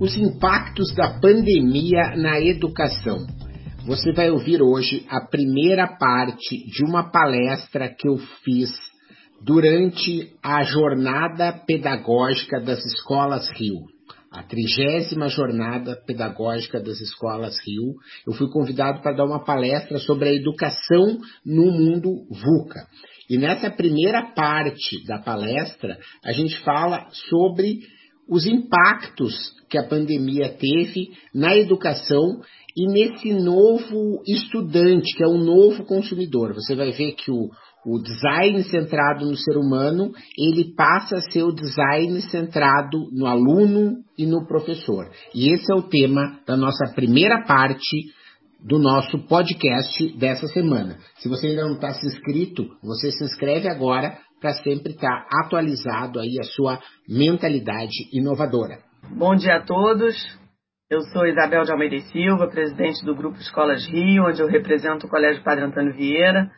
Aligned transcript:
Os 0.00 0.16
impactos 0.16 0.92
da 0.96 1.20
pandemia 1.20 2.16
na 2.16 2.40
educação. 2.40 3.24
Você 3.86 4.12
vai 4.12 4.28
ouvir 4.28 4.60
hoje 4.60 5.06
a 5.08 5.20
primeira 5.20 5.86
parte 5.86 6.66
de 6.66 6.84
uma 6.84 7.12
palestra 7.12 7.88
que 7.88 8.08
eu 8.08 8.16
fiz 8.44 8.70
durante 9.40 10.32
a 10.42 10.64
jornada 10.64 11.52
pedagógica 11.64 12.60
das 12.60 12.84
escolas 12.84 13.48
Rio, 13.52 13.84
a 14.32 14.42
trigésima 14.42 15.28
jornada 15.28 15.94
pedagógica 16.04 16.80
das 16.80 17.00
escolas 17.00 17.56
Rio. 17.64 17.94
Eu 18.26 18.32
fui 18.32 18.50
convidado 18.50 19.00
para 19.00 19.16
dar 19.16 19.24
uma 19.24 19.44
palestra 19.44 19.98
sobre 19.98 20.28
a 20.28 20.34
educação 20.34 21.18
no 21.46 21.70
mundo 21.70 22.10
VUCA. 22.30 22.80
E 23.30 23.38
nessa 23.38 23.70
primeira 23.70 24.32
parte 24.34 25.04
da 25.06 25.18
palestra, 25.18 25.96
a 26.24 26.32
gente 26.32 26.58
fala 26.64 27.06
sobre 27.30 27.78
os 28.28 28.46
impactos 28.46 29.34
que 29.68 29.78
a 29.78 29.86
pandemia 29.86 30.56
teve 30.58 31.10
na 31.34 31.56
educação 31.56 32.40
e 32.76 32.86
nesse 32.86 33.32
novo 33.32 34.22
estudante, 34.26 35.16
que 35.16 35.22
é 35.22 35.28
um 35.28 35.38
novo 35.38 35.84
consumidor. 35.84 36.54
Você 36.54 36.74
vai 36.74 36.90
ver 36.90 37.12
que 37.12 37.30
o, 37.30 37.50
o 37.86 37.98
design 38.00 38.62
centrado 38.64 39.26
no 39.26 39.36
ser 39.36 39.56
humano, 39.56 40.12
ele 40.36 40.74
passa 40.74 41.16
a 41.16 41.30
ser 41.30 41.42
o 41.44 41.52
design 41.52 42.20
centrado 42.22 43.08
no 43.12 43.26
aluno 43.26 43.98
e 44.18 44.26
no 44.26 44.46
professor. 44.46 45.08
E 45.34 45.52
esse 45.52 45.70
é 45.72 45.74
o 45.74 45.82
tema 45.82 46.40
da 46.46 46.56
nossa 46.56 46.92
primeira 46.94 47.44
parte 47.46 48.12
do 48.64 48.78
nosso 48.78 49.18
podcast 49.26 50.16
dessa 50.16 50.46
semana. 50.48 50.98
Se 51.18 51.28
você 51.28 51.48
ainda 51.48 51.66
não 51.66 51.74
está 51.74 51.92
se 51.92 52.06
inscrito, 52.06 52.66
você 52.82 53.12
se 53.12 53.22
inscreve 53.22 53.68
agora 53.68 54.18
para 54.44 54.52
sempre 54.52 54.92
estar 54.92 55.26
atualizado 55.32 56.20
aí 56.20 56.38
a 56.38 56.44
sua 56.44 56.78
mentalidade 57.08 58.10
inovadora. 58.12 58.76
Bom 59.08 59.34
dia 59.34 59.56
a 59.56 59.62
todos. 59.62 60.14
Eu 60.90 61.00
sou 61.00 61.26
Isabel 61.26 61.62
de 61.62 61.72
Almeida 61.72 61.94
e 61.94 62.02
Silva, 62.02 62.46
presidente 62.48 63.02
do 63.06 63.14
Grupo 63.14 63.38
Escolas 63.38 63.86
Rio, 63.86 64.26
onde 64.26 64.42
eu 64.42 64.46
represento 64.46 65.06
o 65.06 65.08
Colégio 65.08 65.42
Padre 65.42 65.64
Antônio 65.64 65.94
Vieira. 65.94 66.50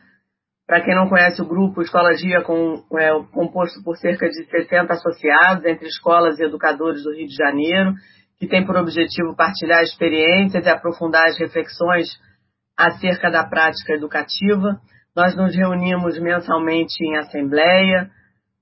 Para 0.67 0.83
quem 0.83 0.93
não 0.93 1.07
conhece 1.07 1.41
o 1.41 1.47
grupo, 1.47 1.81
Escolas 1.81 2.21
Rio 2.21 2.35
é, 2.35 2.41
com, 2.41 2.83
é 2.99 3.09
composto 3.31 3.81
por 3.85 3.95
cerca 3.95 4.27
de 4.27 4.45
60 4.49 4.91
associados 4.91 5.63
entre 5.63 5.87
escolas 5.87 6.37
e 6.39 6.43
educadores 6.43 7.03
do 7.03 7.13
Rio 7.13 7.25
de 7.25 7.35
Janeiro, 7.35 7.93
que 8.37 8.49
tem 8.49 8.65
por 8.65 8.75
objetivo 8.75 9.33
partilhar 9.33 9.81
experiências 9.81 10.65
e 10.65 10.69
aprofundar 10.69 11.25
as 11.25 11.39
reflexões 11.39 12.09
acerca 12.77 13.31
da 13.31 13.45
prática 13.47 13.93
educativa. 13.93 14.77
Nós 15.17 15.35
nos 15.35 15.55
reunimos 15.55 16.19
mensalmente 16.19 17.03
em 17.03 17.17
assembleia, 17.17 18.07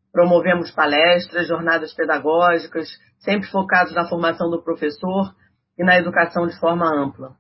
promovemos 0.10 0.72
palestras, 0.72 1.50
jornadas 1.50 1.94
pedagógicas, 1.94 2.88
sempre 3.20 3.50
focados 3.50 3.94
na 3.94 4.08
formação 4.08 4.50
do 4.50 4.64
professor 4.64 5.36
e 5.78 5.84
na 5.84 5.98
educação 5.98 6.48
de 6.48 6.58
forma 6.58 6.88
ampla. 6.88 7.32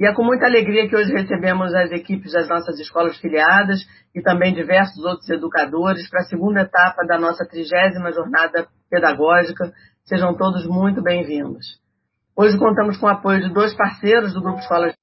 E 0.00 0.06
é 0.06 0.14
com 0.14 0.24
muita 0.24 0.46
alegria 0.46 0.88
que 0.88 0.96
hoje 0.96 1.12
recebemos 1.12 1.74
as 1.74 1.90
equipes 1.90 2.32
das 2.32 2.48
nossas 2.48 2.80
escolas 2.80 3.18
filiadas 3.18 3.80
e 4.14 4.22
também 4.22 4.54
diversos 4.54 5.04
outros 5.04 5.28
educadores 5.28 6.08
para 6.08 6.22
a 6.22 6.24
segunda 6.24 6.62
etapa 6.62 7.04
da 7.06 7.18
nossa 7.18 7.44
trigésima 7.44 8.10
jornada 8.10 8.66
pedagógica. 8.88 9.70
Sejam 10.06 10.34
todos 10.34 10.66
muito 10.66 11.02
bem-vindos. 11.02 11.78
Hoje 12.34 12.58
contamos 12.58 12.96
com 12.96 13.04
o 13.04 13.10
apoio 13.10 13.42
de 13.42 13.52
dois 13.52 13.74
parceiros 13.76 14.32
do 14.32 14.40
Grupo 14.40 14.60
Escolas 14.60 14.94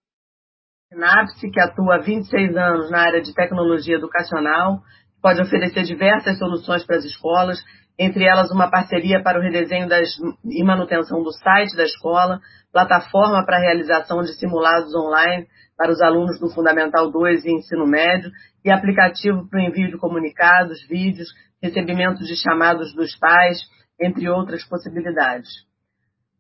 Sinapse, 0.92 1.52
que 1.52 1.62
atua 1.62 1.96
há 1.96 2.00
26 2.00 2.58
anos 2.58 2.90
na 2.90 3.02
área 3.02 3.22
de 3.22 3.32
tecnologia 3.32 3.96
educacional, 3.96 4.82
pode 5.22 5.40
oferecer 5.40 5.84
diversas 5.84 6.40
soluções 6.40 6.84
para 6.84 6.96
as 6.96 7.06
escolas, 7.06 7.60
entre 7.98 8.26
elas 8.26 8.50
uma 8.50 8.72
parceria 8.72 9.22
para 9.22 9.38
o 9.38 9.42
redesenho 9.42 9.88
das, 9.88 10.10
e 10.44 10.64
manutenção 10.64 11.22
do 11.22 11.32
site 11.32 11.76
da 11.78 11.84
escola, 11.84 12.40
plataforma 12.74 13.46
para 13.46 13.58
a 13.58 13.62
realização 13.62 14.24
de 14.24 14.34
simulados 14.40 14.96
online 14.96 15.46
para 15.78 15.92
os 15.92 16.02
alunos 16.02 16.40
do 16.40 16.50
Fundamental 16.50 17.12
2 17.12 17.46
e 17.46 17.52
Ensino 17.52 17.86
Médio, 17.86 18.32
e 18.66 18.72
aplicativo 18.72 19.48
para 19.48 19.60
o 19.60 19.62
envio 19.62 19.92
de 19.92 19.98
comunicados, 19.98 20.86
vídeos, 20.88 21.30
recebimento 21.62 22.24
de 22.24 22.36
chamados 22.36 22.96
dos 22.96 23.16
pais, 23.18 23.60
entre 24.02 24.28
outras 24.28 24.64
possibilidades. 24.66 25.50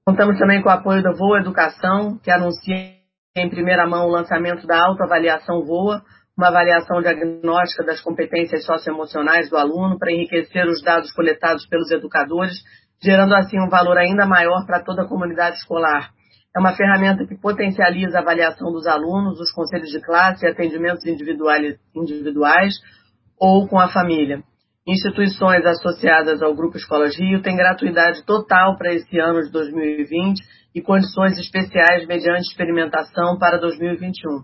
Contamos 0.03 0.39
também 0.39 0.61
com 0.61 0.69
o 0.69 0.71
apoio 0.71 1.03
da 1.03 1.13
Voa 1.13 1.39
Educação, 1.39 2.17
que 2.17 2.31
anuncia 2.31 2.98
em 3.35 3.49
primeira 3.49 3.87
mão 3.87 4.07
o 4.07 4.11
lançamento 4.11 4.65
da 4.65 4.83
autoavaliação 4.85 5.63
VOA, 5.63 6.01
uma 6.37 6.47
avaliação 6.47 7.01
diagnóstica 7.01 7.83
das 7.83 8.01
competências 8.01 8.65
socioemocionais 8.65 9.49
do 9.49 9.57
aluno 9.57 9.99
para 9.99 10.11
enriquecer 10.11 10.65
os 10.67 10.81
dados 10.81 11.11
coletados 11.11 11.67
pelos 11.67 11.91
educadores, 11.91 12.53
gerando 13.03 13.35
assim 13.35 13.59
um 13.59 13.69
valor 13.69 13.97
ainda 13.97 14.25
maior 14.25 14.65
para 14.65 14.83
toda 14.83 15.03
a 15.03 15.07
comunidade 15.07 15.57
escolar. 15.57 16.11
É 16.55 16.59
uma 16.59 16.75
ferramenta 16.75 17.25
que 17.27 17.37
potencializa 17.39 18.17
a 18.17 18.21
avaliação 18.21 18.71
dos 18.71 18.87
alunos, 18.87 19.39
os 19.39 19.51
conselhos 19.51 19.89
de 19.89 20.01
classe 20.01 20.45
e 20.45 20.49
atendimentos 20.49 21.05
individuais 21.05 22.75
ou 23.39 23.67
com 23.67 23.79
a 23.79 23.89
família. 23.89 24.41
Instituições 24.87 25.65
associadas 25.65 26.41
ao 26.41 26.55
Grupo 26.55 26.77
Escolas 26.77 27.15
Rio 27.17 27.41
têm 27.41 27.55
gratuidade 27.55 28.25
total 28.25 28.77
para 28.77 28.93
esse 28.93 29.19
ano 29.19 29.41
de 29.41 29.51
2020 29.51 30.39
e 30.73 30.81
condições 30.81 31.37
especiais 31.37 32.07
mediante 32.07 32.49
experimentação 32.49 33.37
para 33.37 33.57
2021. 33.57 34.43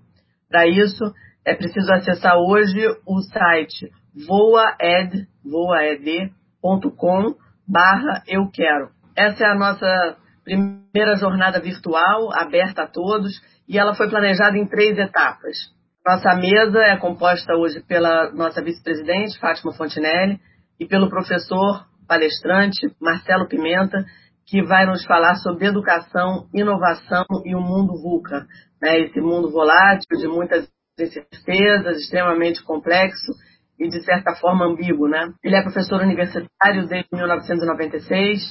Para 0.50 0.68
isso, 0.68 1.04
é 1.46 1.56
preciso 1.56 1.92
acessar 1.92 2.36
hoje 2.38 2.80
o 3.06 3.22
site 3.22 3.90
voaed, 4.28 5.28
voaed.com 5.44 7.36
barra 7.68 8.24
eu 8.28 8.50
quero. 8.52 8.90
Essa 9.16 9.46
é 9.46 9.48
a 9.50 9.56
nossa 9.56 10.18
primeira 10.44 11.16
jornada 11.16 11.60
virtual, 11.60 12.32
aberta 12.34 12.84
a 12.84 12.88
todos, 12.88 13.32
e 13.68 13.78
ela 13.78 13.96
foi 13.96 14.10
planejada 14.10 14.58
em 14.58 14.68
três 14.68 14.98
etapas. 14.98 15.75
Nossa 16.06 16.36
mesa 16.36 16.80
é 16.84 16.98
composta 16.98 17.56
hoje 17.56 17.82
pela 17.82 18.32
nossa 18.32 18.62
vice-presidente, 18.62 19.40
Fátima 19.40 19.74
Fontinelli, 19.74 20.40
e 20.80 20.86
pelo 20.86 21.10
professor 21.10 21.84
palestrante, 22.08 22.96
Marcelo 23.02 23.48
Pimenta, 23.48 24.06
que 24.46 24.62
vai 24.62 24.86
nos 24.86 25.04
falar 25.04 25.34
sobre 25.38 25.66
educação, 25.66 26.48
inovação 26.54 27.26
e 27.44 27.56
o 27.56 27.60
mundo 27.60 28.00
VUCA, 28.00 28.46
né? 28.80 29.00
esse 29.00 29.20
mundo 29.20 29.50
volátil 29.50 30.16
de 30.16 30.28
muitas 30.28 30.70
incertezas, 31.00 31.98
extremamente 31.98 32.64
complexo 32.64 33.32
e, 33.80 33.90
de 33.90 34.04
certa 34.04 34.36
forma, 34.36 34.64
ambíguo. 34.64 35.08
Né? 35.08 35.28
Ele 35.44 35.56
é 35.56 35.64
professor 35.64 36.02
universitário 36.02 36.86
desde 36.88 37.10
1996. 37.12 38.42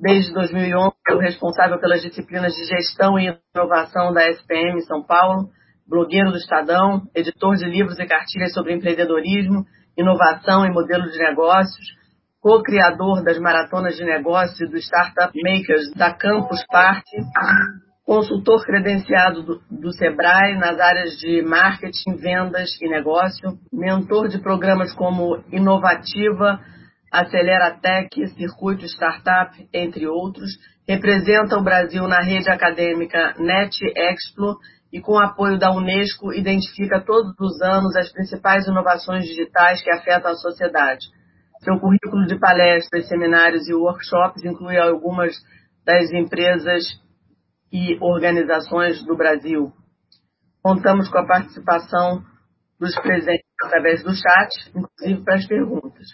Desde 0.00 0.32
2011, 0.32 0.94
é 1.06 1.14
o 1.14 1.18
responsável 1.18 1.78
pelas 1.78 2.00
disciplinas 2.00 2.54
de 2.54 2.64
gestão 2.64 3.18
e 3.18 3.36
inovação 3.54 4.10
da 4.10 4.26
SPM 4.30 4.80
São 4.86 5.02
Paulo, 5.02 5.50
blogueiro 5.88 6.30
do 6.30 6.36
Estadão, 6.36 7.02
editor 7.14 7.56
de 7.56 7.64
livros 7.64 7.98
e 7.98 8.06
cartilhas 8.06 8.52
sobre 8.52 8.74
empreendedorismo, 8.74 9.64
inovação 9.96 10.66
e 10.66 10.70
modelo 10.70 11.10
de 11.10 11.18
negócios, 11.18 11.98
co-criador 12.40 13.24
das 13.24 13.38
maratonas 13.38 13.96
de 13.96 14.04
negócios 14.04 14.60
e 14.60 14.66
do 14.66 14.76
Startup 14.76 15.32
Makers 15.42 15.92
da 15.96 16.12
Campus 16.12 16.64
Party, 16.70 17.16
consultor 18.04 18.64
credenciado 18.64 19.42
do, 19.42 19.60
do, 19.70 19.92
Sebrae 19.92 20.56
nas 20.56 20.78
áreas 20.78 21.18
de 21.18 21.42
marketing, 21.42 22.16
vendas 22.16 22.70
e 22.80 22.88
negócio, 22.88 23.58
mentor 23.72 24.28
de 24.28 24.38
programas 24.38 24.94
como 24.94 25.42
Inovativa, 25.50 26.60
Acelera 27.12 27.78
Tech, 27.80 28.08
Circuito 28.36 28.84
Startup, 28.84 29.50
entre 29.72 30.06
outros, 30.06 30.50
representa 30.86 31.56
o 31.56 31.62
Brasil 31.62 32.06
na 32.06 32.20
rede 32.20 32.48
acadêmica 32.50 33.34
NET 33.38 33.76
Explo 33.94 34.56
e, 34.92 35.00
com 35.00 35.18
apoio 35.18 35.58
da 35.58 35.70
Unesco, 35.70 36.32
identifica 36.32 37.00
todos 37.00 37.34
os 37.38 37.60
anos 37.60 37.94
as 37.96 38.10
principais 38.12 38.66
inovações 38.66 39.24
digitais 39.24 39.82
que 39.82 39.90
afetam 39.90 40.32
a 40.32 40.36
sociedade. 40.36 41.06
Seu 41.60 41.78
currículo 41.78 42.26
de 42.26 42.38
palestras, 42.38 43.08
seminários 43.08 43.68
e 43.68 43.74
workshops 43.74 44.44
inclui 44.44 44.78
algumas 44.78 45.34
das 45.84 46.10
empresas 46.12 46.84
e 47.72 47.98
organizações 48.00 49.04
do 49.04 49.16
Brasil. 49.16 49.72
Contamos 50.62 51.08
com 51.08 51.18
a 51.18 51.26
participação 51.26 52.22
dos 52.78 52.94
presentes 53.00 53.44
através 53.64 54.02
do 54.02 54.14
chat, 54.14 54.50
inclusive 54.74 55.24
para 55.24 55.34
as 55.34 55.46
perguntas. 55.46 56.06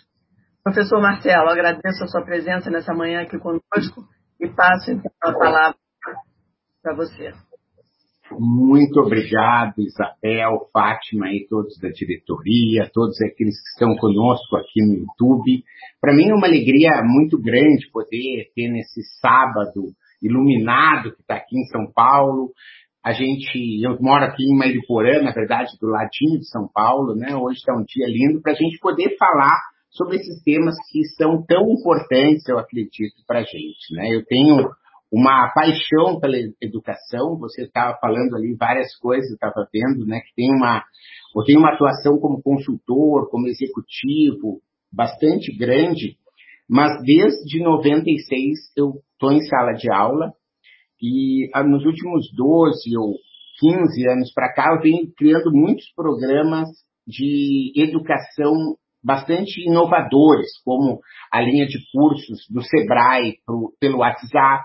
Professor 0.62 1.00
Marcelo, 1.00 1.50
agradeço 1.50 2.04
a 2.04 2.08
sua 2.08 2.24
presença 2.24 2.70
nessa 2.70 2.94
manhã 2.94 3.20
aqui 3.20 3.38
conosco 3.38 4.08
e 4.40 4.48
passo 4.48 4.90
então 4.90 5.12
a 5.22 5.32
palavra 5.32 5.76
para 6.82 6.94
você. 6.94 7.34
Muito 8.38 9.00
obrigado, 9.00 9.74
Isabel, 9.78 10.68
Fátima 10.72 11.28
e 11.32 11.46
todos 11.48 11.78
da 11.78 11.88
diretoria, 11.88 12.90
todos 12.92 13.20
aqueles 13.20 13.60
que 13.60 13.68
estão 13.68 13.96
conosco 13.96 14.56
aqui 14.56 14.82
no 14.82 14.94
YouTube. 14.94 15.62
Para 16.00 16.14
mim 16.14 16.28
é 16.28 16.34
uma 16.34 16.46
alegria 16.46 16.90
muito 17.04 17.40
grande 17.40 17.90
poder 17.92 18.50
ter 18.54 18.68
nesse 18.68 19.02
sábado 19.20 19.92
iluminado 20.22 21.12
que 21.14 21.20
está 21.20 21.36
aqui 21.36 21.58
em 21.58 21.66
São 21.66 21.90
Paulo. 21.92 22.52
A 23.04 23.12
gente, 23.12 23.82
eu 23.82 23.98
moro 24.00 24.24
aqui 24.24 24.42
em 24.42 24.56
Mairiporã, 24.56 25.22
na 25.22 25.32
verdade, 25.32 25.76
do 25.80 25.88
ladinho 25.88 26.38
de 26.38 26.48
São 26.48 26.68
Paulo, 26.72 27.14
né? 27.14 27.36
Hoje 27.36 27.58
está 27.58 27.74
um 27.74 27.84
dia 27.84 28.06
lindo 28.06 28.40
para 28.40 28.52
a 28.52 28.56
gente 28.56 28.78
poder 28.78 29.16
falar 29.18 29.58
sobre 29.90 30.16
esses 30.16 30.42
temas 30.42 30.74
que 30.90 31.04
são 31.16 31.44
tão 31.46 31.70
importantes, 31.70 32.48
eu 32.48 32.58
acredito, 32.58 33.22
para 33.26 33.40
a 33.40 33.42
gente, 33.42 33.94
né? 33.94 34.08
Eu 34.10 34.24
tenho 34.24 34.70
uma 35.14 35.48
paixão 35.54 36.18
pela 36.18 36.36
educação. 36.60 37.38
Você 37.38 37.62
estava 37.62 37.96
falando 38.00 38.34
ali 38.34 38.56
várias 38.58 38.96
coisas, 38.96 39.30
estava 39.30 39.66
vendo, 39.72 40.04
né? 40.04 40.20
Que 40.20 40.34
tem 40.34 40.50
uma, 40.50 40.82
tenho 41.46 41.60
uma 41.60 41.72
atuação 41.72 42.18
como 42.18 42.42
consultor, 42.42 43.30
como 43.30 43.46
executivo, 43.46 44.60
bastante 44.92 45.56
grande, 45.56 46.16
mas 46.68 47.00
desde 47.04 47.62
96 47.62 48.58
eu 48.76 48.94
estou 49.12 49.32
em 49.32 49.44
sala 49.46 49.72
de 49.72 49.90
aula 49.90 50.32
e 51.00 51.48
ah, 51.54 51.62
nos 51.62 51.84
últimos 51.84 52.30
12 52.34 52.96
ou 52.96 53.14
15 53.60 54.08
anos 54.08 54.32
para 54.32 54.52
cá 54.52 54.74
eu 54.74 54.80
venho 54.80 55.12
criando 55.16 55.52
muitos 55.52 55.86
programas 55.94 56.68
de 57.06 57.72
educação 57.76 58.76
bastante 59.04 59.60
inovadores, 59.60 60.48
como 60.64 61.00
a 61.30 61.40
linha 61.40 61.66
de 61.66 61.78
cursos 61.92 62.46
do 62.50 62.62
Sebrae 62.62 63.34
pro, 63.44 63.74
pelo 63.78 63.98
WhatsApp, 63.98 64.64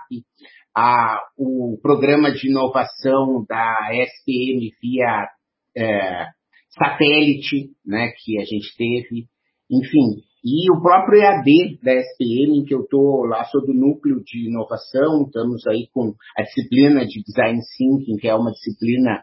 a, 0.76 1.20
o 1.36 1.78
programa 1.82 2.32
de 2.32 2.48
inovação 2.48 3.44
da 3.48 3.90
SPM 3.92 4.70
via 4.80 5.28
é, 5.76 6.26
satélite, 6.70 7.70
né, 7.84 8.08
que 8.24 8.38
a 8.38 8.44
gente 8.44 8.74
teve, 8.76 9.26
enfim, 9.70 10.22
e 10.42 10.70
o 10.72 10.80
próprio 10.80 11.20
EAD 11.20 11.80
da 11.82 11.92
SPM, 11.92 12.64
que 12.64 12.74
eu 12.74 12.80
estou 12.80 13.26
lá, 13.26 13.44
sou 13.44 13.60
do 13.60 13.74
núcleo 13.74 14.22
de 14.24 14.48
inovação, 14.48 15.24
estamos 15.26 15.66
aí 15.66 15.86
com 15.92 16.14
a 16.36 16.42
disciplina 16.42 17.04
de 17.06 17.22
Design 17.22 17.60
Thinking, 17.76 18.16
que 18.16 18.26
é 18.26 18.34
uma 18.34 18.50
disciplina 18.50 19.22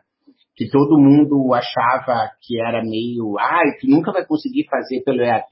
que 0.58 0.68
todo 0.70 0.98
mundo 0.98 1.54
achava 1.54 2.32
que 2.42 2.60
era 2.60 2.84
meio, 2.84 3.38
ah, 3.38 3.62
que 3.80 3.88
nunca 3.88 4.12
vai 4.12 4.26
conseguir 4.26 4.66
fazer 4.68 5.04
pelo 5.04 5.22
EAD. 5.22 5.46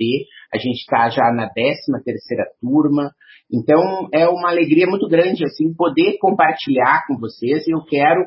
A 0.52 0.58
gente 0.58 0.80
está 0.80 1.08
já 1.10 1.32
na 1.32 1.48
13 1.48 2.04
terceira 2.04 2.46
turma. 2.60 3.12
Então, 3.54 4.10
é 4.12 4.28
uma 4.28 4.50
alegria 4.50 4.88
muito 4.88 5.08
grande, 5.08 5.46
assim, 5.46 5.76
poder 5.76 6.18
compartilhar 6.20 7.06
com 7.08 7.20
vocês. 7.20 7.68
E 7.68 7.72
eu 7.72 7.84
quero, 7.84 8.26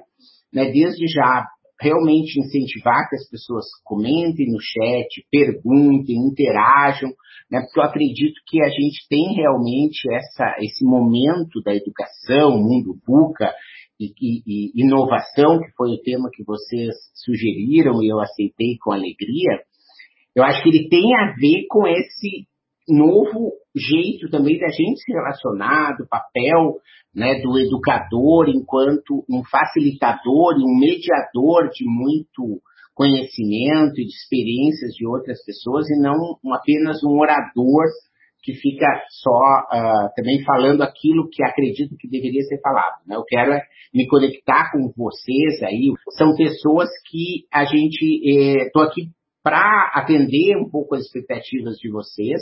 né, 0.55 0.71
desde 0.71 1.09
já, 1.09 1.45
realmente 1.81 2.39
incentivar 2.39 3.09
que 3.09 3.17
as 3.17 3.29
pessoas 3.29 3.65
comentem 3.85 4.47
no 4.47 4.61
chat, 4.61 5.09
perguntem, 5.33 6.17
interajam, 6.17 7.11
né, 7.51 7.61
porque 7.61 7.81
eu 7.81 7.85
acredito 7.85 8.41
que 8.47 8.63
a 8.63 8.69
gente 8.69 9.05
tem 9.09 9.35
realmente 9.35 10.01
essa, 10.13 10.57
esse 10.61 10.85
momento 10.85 11.61
da 11.65 11.75
educação, 11.75 12.57
mundo 12.57 12.97
buca, 13.05 13.53
e, 13.99 14.13
e, 14.21 14.43
e, 14.47 14.83
inovação, 14.83 15.61
que 15.61 15.71
foi 15.77 15.91
o 15.91 16.03
tema 16.03 16.31
que 16.33 16.45
vocês 16.45 16.95
sugeriram 17.15 18.03
e 18.03 18.09
eu 18.09 18.21
aceitei 18.21 18.77
com 18.83 18.93
alegria, 18.93 19.63
eu 20.35 20.45
acho 20.45 20.63
que 20.63 20.69
ele 20.69 20.89
tem 20.89 21.15
a 21.17 21.35
ver 21.37 21.67
com 21.69 21.87
esse 21.87 22.47
novo 22.89 23.53
jeito 23.77 24.31
também 24.31 24.59
da 24.59 24.69
gente 24.69 25.01
se 25.01 25.13
relacionar, 25.13 25.97
do 25.99 26.09
papel 26.09 26.77
né, 27.15 27.41
do 27.41 27.59
educador 27.59 28.49
enquanto 28.49 29.25
um 29.29 29.43
facilitador 29.45 30.59
e 30.59 30.63
um 30.63 30.79
mediador 30.79 31.69
de 31.71 31.85
muito 31.85 32.61
conhecimento 32.95 34.01
e 34.01 34.05
de 34.05 34.15
experiências 34.15 34.93
de 34.95 35.07
outras 35.07 35.45
pessoas 35.45 35.89
e 35.89 36.01
não 36.01 36.37
apenas 36.53 37.03
um 37.05 37.19
orador 37.19 37.85
que 38.43 38.55
fica 38.55 38.87
só 39.09 39.31
uh, 39.31 40.09
também 40.15 40.43
falando 40.45 40.83
aquilo 40.83 41.29
que 41.31 41.43
acredito 41.45 41.97
que 41.99 42.09
deveria 42.09 42.43
ser 42.43 42.61
falado. 42.61 43.01
Né? 43.07 43.17
Eu 43.17 43.25
quero 43.25 43.53
é 43.53 43.63
me 43.93 44.07
conectar 44.07 44.71
com 44.73 44.93
vocês 44.97 45.63
aí. 45.63 45.93
São 46.17 46.35
pessoas 46.35 46.89
que 47.11 47.47
a 47.53 47.65
gente 47.65 48.05
estou 48.65 48.83
eh, 48.83 48.87
aqui 48.87 49.11
para 49.43 49.93
atender 49.95 50.57
um 50.57 50.69
pouco 50.69 50.95
as 50.95 51.03
expectativas 51.03 51.77
de 51.77 51.91
vocês. 51.91 52.41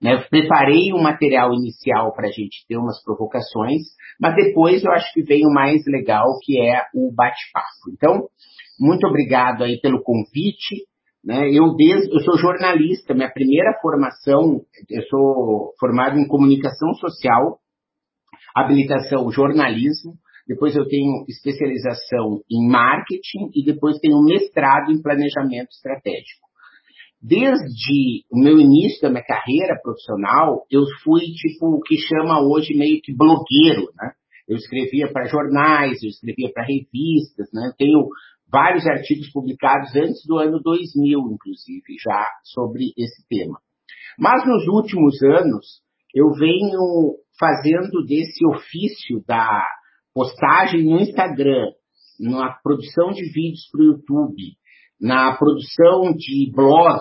Né? 0.00 0.14
Eu 0.14 0.28
preparei 0.28 0.92
um 0.92 1.02
material 1.02 1.52
inicial 1.52 2.12
para 2.12 2.28
a 2.28 2.32
gente 2.32 2.64
ter 2.68 2.76
umas 2.76 3.02
provocações, 3.02 3.82
mas 4.20 4.34
depois 4.34 4.84
eu 4.84 4.92
acho 4.92 5.12
que 5.12 5.22
vem 5.22 5.46
o 5.46 5.52
mais 5.52 5.82
legal, 5.86 6.24
que 6.42 6.60
é 6.60 6.82
o 6.94 7.12
bate-papo. 7.12 7.90
Então, 7.92 8.28
muito 8.78 9.06
obrigado 9.06 9.64
aí 9.64 9.80
pelo 9.80 10.02
convite. 10.02 10.86
Né? 11.24 11.50
Eu, 11.52 11.74
desde, 11.74 12.14
eu 12.14 12.20
sou 12.20 12.38
jornalista, 12.38 13.14
minha 13.14 13.30
primeira 13.30 13.78
formação, 13.82 14.62
eu 14.88 15.02
sou 15.04 15.74
formado 15.78 16.18
em 16.18 16.26
comunicação 16.26 16.94
social, 16.94 17.58
habilitação 18.54 19.30
jornalismo, 19.30 20.14
depois 20.46 20.74
eu 20.74 20.88
tenho 20.88 21.24
especialização 21.28 22.40
em 22.50 22.66
marketing 22.66 23.50
e 23.54 23.64
depois 23.64 23.98
tenho 23.98 24.22
mestrado 24.22 24.90
em 24.90 25.02
planejamento 25.02 25.68
estratégico. 25.72 26.48
Desde 27.20 28.24
o 28.30 28.38
meu 28.38 28.58
início 28.58 29.02
da 29.02 29.10
minha 29.10 29.24
carreira 29.24 29.78
profissional, 29.82 30.64
eu 30.70 30.84
fui 31.02 31.20
tipo 31.32 31.66
o 31.66 31.80
que 31.80 31.96
chama 31.98 32.40
hoje 32.40 32.74
meio 32.74 33.00
que 33.02 33.14
blogueiro, 33.14 33.92
né? 33.96 34.12
Eu 34.48 34.56
escrevia 34.56 35.12
para 35.12 35.26
jornais, 35.26 36.02
eu 36.02 36.08
escrevia 36.08 36.50
para 36.50 36.64
revistas, 36.64 37.48
né? 37.52 37.66
Eu 37.66 37.76
tenho 37.76 38.08
vários 38.50 38.86
artigos 38.86 39.30
publicados 39.32 39.94
antes 39.96 40.24
do 40.26 40.38
ano 40.38 40.60
2000, 40.60 41.18
inclusive, 41.32 41.96
já 42.02 42.24
sobre 42.44 42.92
esse 42.96 43.26
tema. 43.28 43.58
Mas 44.18 44.44
nos 44.46 44.66
últimos 44.68 45.22
anos, 45.22 45.80
eu 46.14 46.30
venho 46.32 47.16
fazendo 47.38 48.04
desse 48.04 48.44
ofício 48.46 49.22
da 49.26 49.64
postagem 50.12 50.84
no 50.84 50.98
Instagram, 50.98 51.70
na 52.18 52.52
produção 52.62 53.10
de 53.10 53.22
vídeos 53.30 53.68
para 53.70 53.80
o 53.80 53.84
YouTube, 53.84 54.42
na 55.00 55.36
produção 55.36 56.12
de 56.16 56.50
blog, 56.52 57.00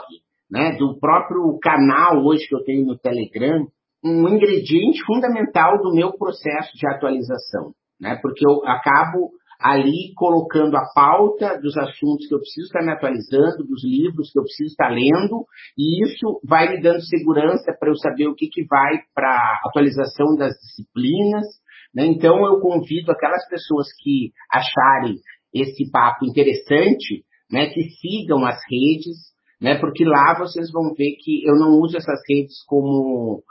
né, 0.50 0.78
do 0.78 1.00
próprio 1.00 1.58
canal 1.60 2.24
hoje 2.24 2.48
que 2.48 2.56
eu 2.56 2.64
tenho 2.64 2.86
no 2.86 2.98
Telegram, 2.98 3.66
um 4.04 4.30
ingrediente 4.30 5.04
fundamental 5.06 5.82
do 5.82 5.94
meu 5.94 6.14
processo 6.14 6.78
de 6.78 6.88
atualização, 6.88 7.74
né, 8.00 8.18
porque 8.22 8.48
eu 8.48 8.64
acabo 8.66 9.32
ali 9.60 10.14
colocando 10.16 10.76
a 10.78 10.86
pauta 10.94 11.60
dos 11.60 11.76
assuntos 11.78 12.28
que 12.28 12.34
eu 12.34 12.40
preciso 12.40 12.68
estar 12.68 12.84
me 12.84 12.92
atualizando, 12.92 13.66
dos 13.68 13.84
livros 13.84 14.32
que 14.32 14.40
eu 14.40 14.44
preciso 14.44 14.70
estar 14.70 14.90
lendo, 14.90 15.46
e 15.78 16.04
isso 16.04 16.40
vai 16.44 16.70
me 16.70 16.82
dando 16.82 17.02
segurança 17.02 17.76
para 17.80 17.90
eu 17.90 17.96
saber 17.96 18.28
o 18.28 18.36
que, 18.36 18.48
que 18.48 18.66
vai 18.66 19.00
para 19.14 19.30
a 19.30 19.62
atualização 19.68 20.36
das 20.36 20.54
disciplinas. 20.60 21.46
Né? 21.94 22.06
Então, 22.06 22.46
eu 22.46 22.60
convido 22.60 23.12
aquelas 23.12 23.48
pessoas 23.50 23.88
que 24.00 24.32
acharem 24.52 25.16
esse 25.54 25.90
papo 25.90 26.26
interessante, 26.26 27.24
né, 27.52 27.68
que 27.68 27.82
sigam 28.02 28.46
as 28.46 28.60
redes, 28.70 29.16
né, 29.60 29.80
porque 29.80 30.04
lá 30.04 30.38
vocês 30.38 30.70
vão 30.72 30.94
ver 30.94 31.16
que 31.20 31.48
eu 31.48 31.56
não 31.56 31.80
uso 31.80 31.98
essas 31.98 32.20
redes 32.30 32.64
como 32.68 33.42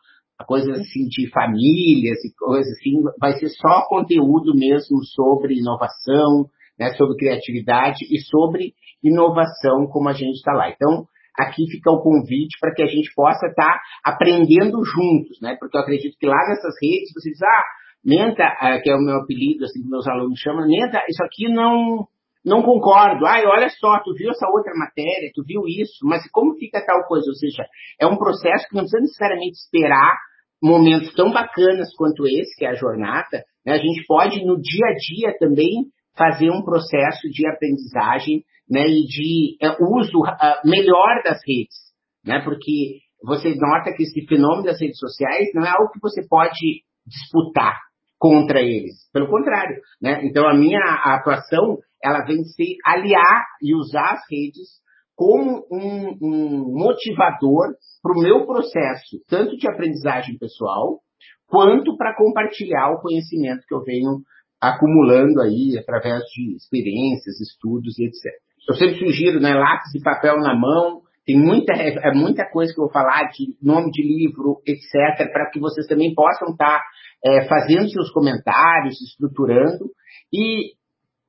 coisas 0.44 0.78
assim 0.80 1.06
de 1.08 1.30
famílias 1.30 2.18
e 2.24 2.34
coisas 2.36 2.72
assim, 2.72 3.02
vai 3.18 3.32
ser 3.32 3.48
só 3.48 3.86
conteúdo 3.88 4.54
mesmo 4.54 5.02
sobre 5.04 5.58
inovação, 5.58 6.46
né, 6.78 6.92
sobre 6.94 7.16
criatividade 7.16 8.04
e 8.10 8.18
sobre 8.20 8.74
inovação 9.02 9.86
como 9.86 10.08
a 10.08 10.12
gente 10.12 10.36
está 10.36 10.52
lá. 10.52 10.70
Então, 10.70 11.06
aqui 11.38 11.64
fica 11.70 11.90
o 11.90 12.02
convite 12.02 12.58
para 12.60 12.74
que 12.74 12.82
a 12.82 12.86
gente 12.86 13.12
possa 13.14 13.46
estar 13.46 13.74
tá 13.74 13.80
aprendendo 14.04 14.82
juntos, 14.84 15.38
né? 15.40 15.56
Porque 15.58 15.76
eu 15.76 15.80
acredito 15.82 16.16
que 16.18 16.26
lá 16.26 16.38
nessas 16.48 16.74
redes 16.82 17.12
você 17.14 17.30
diz, 17.30 17.42
ah, 17.42 17.64
Menta, 18.04 18.44
ah, 18.60 18.80
que 18.80 18.90
é 18.90 18.94
o 18.94 19.00
meu 19.00 19.16
apelido, 19.16 19.64
assim 19.64 19.82
que 19.82 19.88
meus 19.88 20.06
alunos 20.06 20.38
chamam, 20.38 20.66
Menta, 20.66 21.02
isso 21.08 21.22
aqui 21.24 21.48
não 21.52 22.06
não 22.46 22.62
concordo. 22.62 23.26
Ai, 23.26 23.44
olha 23.44 23.68
só, 23.68 23.98
tu 24.04 24.14
viu 24.14 24.30
essa 24.30 24.46
outra 24.48 24.72
matéria, 24.76 25.32
tu 25.34 25.42
viu 25.44 25.62
isso, 25.66 26.06
mas 26.06 26.22
como 26.30 26.54
fica 26.54 26.80
tal 26.86 27.04
coisa? 27.08 27.28
Ou 27.28 27.34
seja, 27.34 27.66
é 28.00 28.06
um 28.06 28.16
processo 28.16 28.68
que 28.68 28.76
não 28.76 28.82
precisa 28.82 29.02
necessariamente 29.02 29.58
esperar 29.58 30.16
momentos 30.62 31.12
tão 31.14 31.32
bacanas 31.32 31.92
quanto 31.96 32.24
esse, 32.24 32.56
que 32.56 32.64
é 32.64 32.70
a 32.70 32.74
jornada. 32.74 33.42
Né? 33.66 33.72
A 33.72 33.78
gente 33.78 34.06
pode, 34.06 34.44
no 34.44 34.60
dia 34.60 34.86
a 34.86 34.94
dia, 34.94 35.36
também 35.40 35.86
fazer 36.16 36.50
um 36.50 36.62
processo 36.62 37.28
de 37.30 37.46
aprendizagem 37.48 38.44
né, 38.70 38.86
e 38.86 39.04
de 39.06 39.56
é, 39.60 39.76
uso 39.80 40.20
uh, 40.20 40.68
melhor 40.68 41.22
das 41.24 41.40
redes. 41.46 41.76
Né? 42.24 42.40
Porque 42.44 43.00
você 43.24 43.56
nota 43.56 43.92
que 43.92 44.04
esse 44.04 44.24
fenômeno 44.26 44.62
das 44.62 44.80
redes 44.80 44.98
sociais 44.98 45.48
não 45.52 45.64
é 45.64 45.70
algo 45.70 45.90
que 45.90 46.00
você 46.00 46.24
pode 46.28 46.84
disputar 47.04 47.76
contra 48.18 48.60
eles. 48.60 49.10
Pelo 49.12 49.28
contrário. 49.28 49.76
Né? 50.00 50.20
Então, 50.24 50.48
a 50.48 50.54
minha 50.54 50.80
atuação 50.80 51.78
ela 52.06 52.24
vem 52.24 52.44
se 52.44 52.76
aliar 52.84 53.44
e 53.60 53.74
usar 53.74 54.12
as 54.12 54.20
redes 54.30 54.84
como 55.16 55.66
um, 55.72 56.16
um 56.22 56.78
motivador 56.78 57.74
para 58.02 58.12
o 58.12 58.22
meu 58.22 58.46
processo, 58.46 59.18
tanto 59.28 59.56
de 59.56 59.68
aprendizagem 59.68 60.38
pessoal, 60.38 61.00
quanto 61.48 61.96
para 61.96 62.14
compartilhar 62.14 62.90
o 62.90 63.00
conhecimento 63.00 63.64
que 63.66 63.74
eu 63.74 63.82
venho 63.82 64.20
acumulando 64.60 65.40
aí 65.40 65.76
através 65.78 66.22
de 66.34 66.54
experiências, 66.56 67.40
estudos 67.40 67.98
e 67.98 68.04
etc. 68.04 68.46
Eu 68.68 68.74
sempre 68.74 68.98
sugiro, 68.98 69.40
né, 69.40 69.54
lápis 69.54 69.94
e 69.94 70.02
papel 70.02 70.38
na 70.38 70.54
mão, 70.54 71.02
tem 71.24 71.36
muita, 71.38 71.72
é, 71.72 72.12
muita 72.14 72.48
coisa 72.50 72.72
que 72.72 72.80
eu 72.80 72.84
vou 72.84 72.92
falar 72.92 73.28
de 73.30 73.56
nome 73.60 73.90
de 73.90 74.02
livro, 74.02 74.60
etc., 74.66 75.30
para 75.32 75.50
que 75.50 75.58
vocês 75.58 75.86
também 75.86 76.14
possam 76.14 76.52
estar 76.52 76.78
tá, 76.78 76.84
é, 77.24 77.48
fazendo 77.48 77.90
seus 77.90 78.10
comentários, 78.12 79.00
estruturando 79.00 79.90
e 80.32 80.72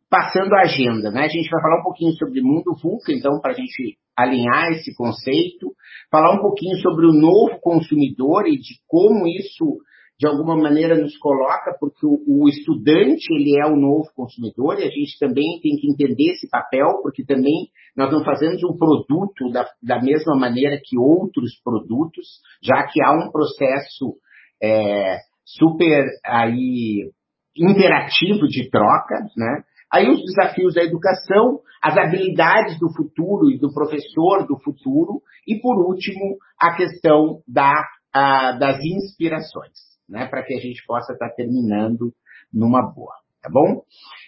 passando 0.10 0.54
a 0.54 0.62
agenda. 0.62 1.12
Né? 1.12 1.26
A 1.26 1.28
gente 1.28 1.50
vai 1.50 1.62
falar 1.62 1.80
um 1.80 1.84
pouquinho 1.84 2.14
sobre 2.14 2.42
mundo 2.42 2.76
VUCA, 2.82 3.12
então, 3.12 3.40
para 3.42 3.52
a 3.52 3.56
gente 3.56 3.98
alinhar 4.16 4.72
esse 4.72 4.96
conceito, 4.96 5.72
falar 6.12 6.36
um 6.36 6.42
pouquinho 6.42 6.78
sobre 6.78 7.06
o 7.06 7.14
novo 7.14 7.60
consumidor 7.62 8.48
e 8.48 8.58
de 8.58 8.76
como 8.88 9.28
isso 9.28 9.78
de 10.20 10.26
alguma 10.26 10.56
maneira 10.58 11.00
nos 11.00 11.16
coloca, 11.20 11.78
porque 11.80 12.04
o, 12.04 12.24
o, 12.28 12.50
estudante 12.50 13.28
ele 13.32 13.56
é 13.62 13.68
o 13.68 13.76
novo 13.76 14.10
consumidor 14.16 14.80
e 14.80 14.84
a 14.84 14.90
gente 14.90 15.20
também 15.20 15.60
tem 15.62 15.76
que 15.78 15.88
entender 15.88 16.32
esse 16.32 16.50
papel, 16.50 17.02
porque 17.04 17.24
também 17.24 17.68
nós 17.96 18.12
não 18.12 18.24
fazemos 18.24 18.64
um 18.64 18.76
produto 18.76 19.52
da, 19.52 19.68
da 19.84 20.02
mesma 20.02 20.36
maneira 20.36 20.80
que 20.84 20.98
outros 20.98 21.62
produtos, 21.64 22.26
já 22.64 22.88
que 22.88 23.00
há 23.04 23.12
um 23.12 23.30
processo 23.32 24.16
é, 24.62 25.18
super 25.46 26.04
aí 26.26 27.12
interativo 27.56 28.48
de 28.48 28.70
troca, 28.72 29.16
né? 29.36 29.64
Aí 29.92 30.10
os 30.10 30.22
desafios 30.22 30.74
da 30.74 30.84
educação, 30.84 31.60
as 31.82 31.98
habilidades 31.98 32.80
do 32.80 32.90
futuro 32.94 33.50
e 33.50 33.58
do 33.58 33.74
professor 33.74 34.46
do 34.46 34.60
futuro, 34.60 35.22
e 35.48 35.60
por 35.62 35.78
último, 35.78 36.38
a 36.60 36.76
questão 36.76 37.42
da, 37.48 37.84
a, 38.14 38.52
das 38.54 38.80
inspirações 38.84 39.88
né, 40.10 40.26
para 40.28 40.44
que 40.44 40.54
a 40.54 40.60
gente 40.60 40.84
possa 40.86 41.14
estar 41.14 41.30
tá 41.30 41.36
terminando 41.36 42.14
numa 42.54 42.82
boa, 42.82 43.14
tá 43.42 43.50
bom? 43.52 43.82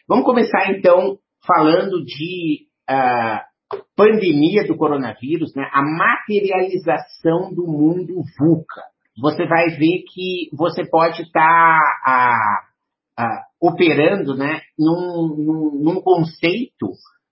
Vamos 0.07 0.25
começar 0.25 0.71
então 0.71 1.17
falando 1.45 2.03
de 2.03 2.67
uh, 2.89 3.79
pandemia 3.95 4.67
do 4.67 4.75
coronavírus, 4.75 5.53
né, 5.55 5.69
a 5.71 5.81
materialização 5.81 7.53
do 7.53 7.65
mundo 7.65 8.21
VUCA. 8.37 8.83
Você 9.21 9.45
vai 9.47 9.69
ver 9.77 10.03
que 10.07 10.49
você 10.53 10.87
pode 10.89 11.21
estar 11.23 11.79
tá, 12.05 12.68
uh, 13.19 13.67
operando 13.69 14.35
né, 14.35 14.61
num, 14.77 15.35
num, 15.37 15.83
num, 15.83 16.01
conceito 16.01 16.87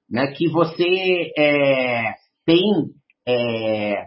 né, 0.09 0.27
que 0.27 0.49
você 0.49 1.31
é, 1.37 2.13
tem 2.45 2.61
é, 3.27 4.05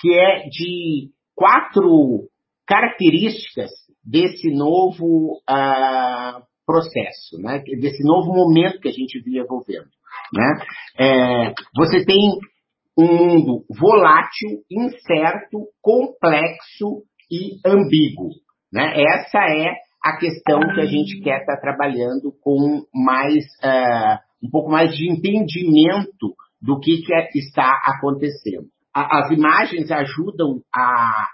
que 0.00 0.18
é 0.18 0.48
de 0.48 1.10
quatro 1.34 2.28
características 2.66 3.70
desse 4.04 4.50
novo 4.50 5.40
uh, 5.48 6.42
processo, 6.64 7.36
né? 7.40 7.62
desse 7.80 8.02
novo 8.04 8.32
momento 8.32 8.80
que 8.80 8.88
a 8.88 8.92
gente 8.92 9.20
vive 9.22 9.40
envolvendo. 9.40 9.88
Né? 10.32 10.64
É, 10.98 11.54
você 11.74 12.04
tem 12.04 12.38
um 12.96 13.06
mundo 13.06 13.64
volátil, 13.68 14.62
incerto, 14.70 15.66
complexo 15.82 17.02
e 17.30 17.58
ambíguo. 17.66 18.30
Né? 18.72 19.02
Essa 19.02 19.38
é 19.38 19.74
a 20.02 20.16
questão 20.16 20.60
que 20.60 20.80
a 20.80 20.86
gente 20.86 21.20
quer 21.20 21.40
estar 21.40 21.56
tá 21.56 21.60
trabalhando 21.60 22.32
com 22.42 22.84
mais 22.94 23.44
uh, 23.62 24.18
um 24.42 24.50
pouco 24.50 24.70
mais 24.70 24.96
de 24.96 25.10
entendimento 25.10 26.34
do 26.60 26.78
que, 26.78 27.02
que 27.02 27.14
é, 27.14 27.28
está 27.34 27.80
acontecendo. 27.84 28.66
A, 28.94 29.20
as 29.20 29.30
imagens 29.30 29.90
ajudam 29.90 30.60
a, 30.74 31.26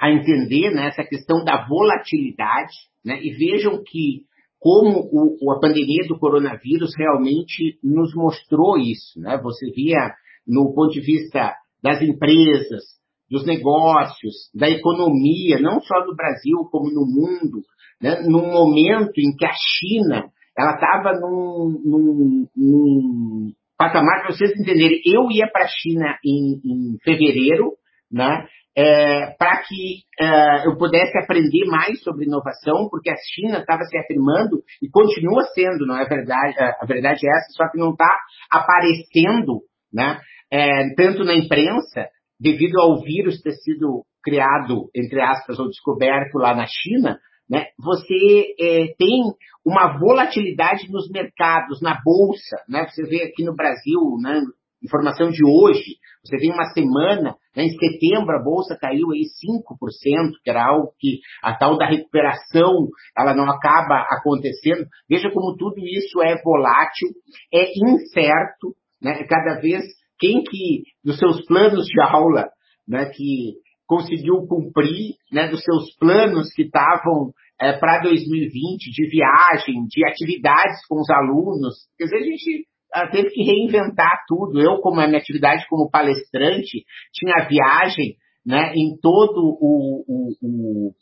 a 0.00 0.10
entender 0.10 0.70
né, 0.70 0.88
essa 0.88 1.04
questão 1.04 1.44
da 1.44 1.66
volatilidade, 1.66 2.74
né, 3.04 3.20
e 3.22 3.30
vejam 3.32 3.82
que 3.84 4.26
como 4.60 5.08
o, 5.12 5.52
a 5.52 5.60
pandemia 5.60 6.06
do 6.08 6.18
coronavírus 6.18 6.90
realmente 6.96 7.78
nos 7.82 8.12
mostrou 8.14 8.76
isso. 8.76 9.20
Né? 9.20 9.38
Você 9.38 9.70
via 9.70 10.14
no 10.46 10.74
ponto 10.74 10.92
de 10.92 11.00
vista 11.00 11.54
das 11.82 12.02
empresas, 12.02 12.82
dos 13.30 13.44
negócios, 13.46 14.50
da 14.54 14.68
economia, 14.68 15.58
não 15.60 15.80
só 15.80 16.04
no 16.06 16.16
Brasil, 16.16 16.56
como 16.70 16.90
no 16.90 17.06
mundo, 17.06 17.62
né? 18.00 18.22
num 18.22 18.50
momento 18.52 19.18
em 19.18 19.34
que 19.36 19.46
a 19.46 19.52
China 19.52 20.30
ela 20.56 20.74
estava 20.74 21.12
num, 21.20 21.80
num, 21.84 22.46
num 22.56 23.52
patamar, 23.76 24.22
para 24.22 24.32
vocês 24.32 24.50
entenderem, 24.58 25.00
eu 25.06 25.30
ia 25.30 25.48
para 25.52 25.64
a 25.64 25.68
China 25.68 26.18
em, 26.24 26.60
em 26.64 26.98
fevereiro, 27.04 27.74
né? 28.10 28.46
é, 28.78 29.34
para 29.36 29.60
que 29.62 30.04
é, 30.20 30.68
eu 30.68 30.78
pudesse 30.78 31.18
aprender 31.18 31.64
mais 31.66 32.00
sobre 32.00 32.26
inovação, 32.26 32.88
porque 32.88 33.10
a 33.10 33.16
China 33.34 33.58
estava 33.58 33.82
se 33.82 33.98
afirmando 33.98 34.62
e 34.80 34.88
continua 34.88 35.42
sendo, 35.52 35.84
não 35.84 35.96
é 35.96 36.04
verdade? 36.04 36.54
É, 36.56 36.76
a 36.80 36.86
verdade 36.86 37.26
é 37.26 37.30
essa, 37.38 37.48
só 37.56 37.68
que 37.72 37.76
não 37.76 37.90
está 37.90 38.08
aparecendo, 38.48 39.62
né? 39.92 40.20
É, 40.50 40.94
tanto 40.94 41.24
na 41.24 41.34
imprensa, 41.34 42.08
devido 42.40 42.78
ao 42.80 43.00
vírus 43.00 43.40
ter 43.42 43.52
sido 43.52 44.04
criado, 44.22 44.90
entre 44.94 45.20
aspas, 45.20 45.58
ou 45.58 45.68
descoberto 45.68 46.36
lá 46.36 46.54
na 46.54 46.66
China, 46.66 47.18
né? 47.48 47.66
Você 47.78 48.54
é, 48.60 48.94
tem 48.98 49.22
uma 49.64 49.98
volatilidade 49.98 50.90
nos 50.90 51.10
mercados, 51.10 51.80
na 51.80 51.98
bolsa, 52.04 52.56
né? 52.68 52.86
Você 52.88 53.02
vê 53.04 53.22
aqui 53.22 53.44
no 53.44 53.54
Brasil, 53.54 54.00
né? 54.20 54.42
informação 54.82 55.30
de 55.30 55.44
hoje, 55.44 55.96
você 56.24 56.36
tem 56.36 56.52
uma 56.52 56.70
semana, 56.72 57.36
né, 57.56 57.64
em 57.64 57.70
setembro 57.70 58.36
a 58.36 58.42
bolsa 58.42 58.78
caiu 58.80 59.10
aí 59.10 59.22
5%, 59.22 60.32
que 60.42 60.50
era 60.50 60.64
algo 60.64 60.92
que 60.98 61.20
a 61.42 61.54
tal 61.56 61.76
da 61.76 61.88
recuperação, 61.88 62.88
ela 63.16 63.34
não 63.34 63.50
acaba 63.50 64.06
acontecendo. 64.10 64.86
Veja 65.08 65.30
como 65.30 65.56
tudo 65.56 65.78
isso 65.78 66.22
é 66.22 66.40
volátil, 66.42 67.08
é 67.52 67.72
incerto, 67.76 68.74
né, 69.02 69.24
cada 69.24 69.60
vez 69.60 69.84
quem 70.18 70.42
que 70.42 70.82
dos 71.04 71.18
seus 71.18 71.44
planos 71.46 71.86
de 71.86 72.00
aula, 72.00 72.48
né, 72.86 73.06
que 73.06 73.54
conseguiu 73.86 74.46
cumprir, 74.46 75.14
né, 75.32 75.48
dos 75.48 75.62
seus 75.62 75.94
planos 75.96 76.52
que 76.52 76.62
estavam 76.62 77.32
é, 77.60 77.72
para 77.72 78.02
2020 78.02 78.90
de 78.90 79.08
viagem, 79.08 79.86
de 79.88 80.06
atividades 80.06 80.86
com 80.88 81.00
os 81.00 81.10
alunos. 81.10 81.74
Quer 81.96 82.04
dizer, 82.04 82.16
a 82.16 82.22
gente 82.22 82.68
ela 82.94 83.10
teve 83.10 83.30
que 83.30 83.42
reinventar 83.42 84.24
tudo. 84.26 84.60
Eu, 84.60 84.80
como 84.80 85.00
a 85.00 85.06
minha 85.06 85.18
atividade 85.18 85.66
como 85.68 85.90
palestrante, 85.90 86.84
tinha 87.12 87.46
viagem 87.46 88.16
né, 88.44 88.72
em 88.74 88.96
todo 89.00 89.40
o, 89.60 90.04
o, 90.08 90.32
o, 90.42 90.92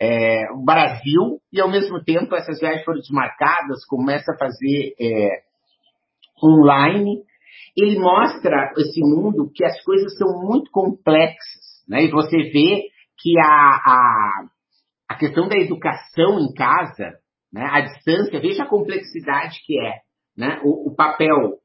é, 0.00 0.46
Brasil 0.64 1.38
e, 1.52 1.60
ao 1.60 1.70
mesmo 1.70 2.02
tempo, 2.02 2.34
essas 2.34 2.58
viagens 2.58 2.84
foram 2.84 2.98
desmarcadas, 2.98 3.84
começa 3.86 4.32
a 4.32 4.38
fazer 4.38 4.94
é, 5.00 5.28
online. 6.42 7.22
Ele 7.76 7.98
mostra 7.98 8.72
esse 8.76 9.00
mundo 9.00 9.50
que 9.54 9.64
as 9.64 9.82
coisas 9.82 10.16
são 10.16 10.28
muito 10.42 10.70
complexas. 10.70 11.62
Né, 11.88 12.04
e 12.04 12.10
você 12.10 12.36
vê 12.36 12.84
que 13.18 13.38
a, 13.38 13.44
a, 13.44 14.44
a 15.08 15.14
questão 15.16 15.48
da 15.48 15.56
educação 15.56 16.38
em 16.38 16.52
casa, 16.54 17.18
né, 17.52 17.68
a 17.70 17.80
distância, 17.80 18.40
veja 18.40 18.62
a 18.62 18.68
complexidade 18.68 19.60
que 19.66 19.78
é 19.78 20.00
né? 20.36 20.60
o, 20.64 20.90
o 20.90 20.94
papel 20.94 21.58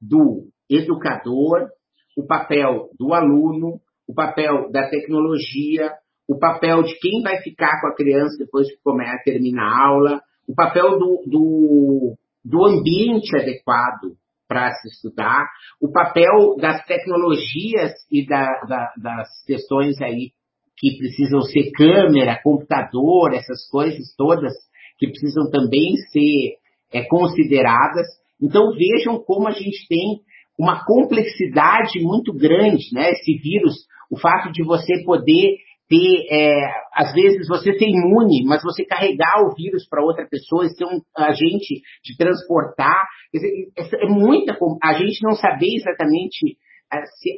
do 0.00 0.48
educador, 0.68 1.68
o 2.16 2.26
papel 2.26 2.90
do 2.98 3.12
aluno, 3.14 3.80
o 4.06 4.14
papel 4.14 4.70
da 4.70 4.88
tecnologia, 4.88 5.92
o 6.28 6.38
papel 6.38 6.82
de 6.82 6.98
quem 6.98 7.22
vai 7.22 7.38
ficar 7.42 7.80
com 7.80 7.88
a 7.88 7.94
criança 7.94 8.36
depois 8.38 8.68
que 8.68 8.80
começa, 8.82 9.22
termina 9.24 9.62
a 9.62 9.86
aula, 9.86 10.20
o 10.48 10.54
papel 10.54 10.98
do, 10.98 11.22
do, 11.26 12.16
do 12.44 12.66
ambiente 12.66 13.36
adequado 13.36 14.16
para 14.50 14.72
se 14.72 14.88
estudar, 14.88 15.46
o 15.80 15.92
papel 15.92 16.56
das 16.60 16.84
tecnologias 16.86 17.92
e 18.10 18.26
da, 18.26 18.46
da, 18.68 18.92
das 19.00 19.28
questões 19.46 20.02
aí 20.02 20.32
que 20.76 20.98
precisam 20.98 21.40
ser 21.42 21.70
câmera, 21.70 22.40
computador, 22.42 23.32
essas 23.32 23.68
coisas 23.70 24.12
todas 24.18 24.52
que 24.98 25.06
precisam 25.08 25.48
também 25.52 25.94
ser 26.10 26.56
é, 26.92 27.04
consideradas. 27.04 28.08
Então 28.42 28.72
vejam 28.72 29.22
como 29.22 29.46
a 29.46 29.52
gente 29.52 29.86
tem 29.88 30.18
uma 30.58 30.84
complexidade 30.84 32.00
muito 32.02 32.32
grande, 32.32 32.92
né? 32.92 33.12
Esse 33.12 33.34
vírus, 33.38 33.86
o 34.10 34.18
fato 34.18 34.50
de 34.50 34.64
você 34.64 35.04
poder 35.04 35.58
ter, 35.90 36.26
é, 36.30 36.70
às 36.94 37.12
vezes 37.12 37.48
você 37.48 37.72
ser 37.76 37.88
imune, 37.88 38.44
mas 38.46 38.62
você 38.62 38.84
carregar 38.84 39.42
o 39.42 39.54
vírus 39.54 39.88
para 39.88 40.04
outra 40.04 40.24
pessoa 40.30 40.64
e 40.64 40.70
ser 40.70 40.84
um 40.84 41.00
agente 41.16 41.82
de 42.04 42.16
transportar, 42.16 43.04
é 43.34 44.08
muita, 44.08 44.56
a 44.82 44.92
gente 44.94 45.22
não 45.22 45.34
saber 45.34 45.76
exatamente 45.76 46.56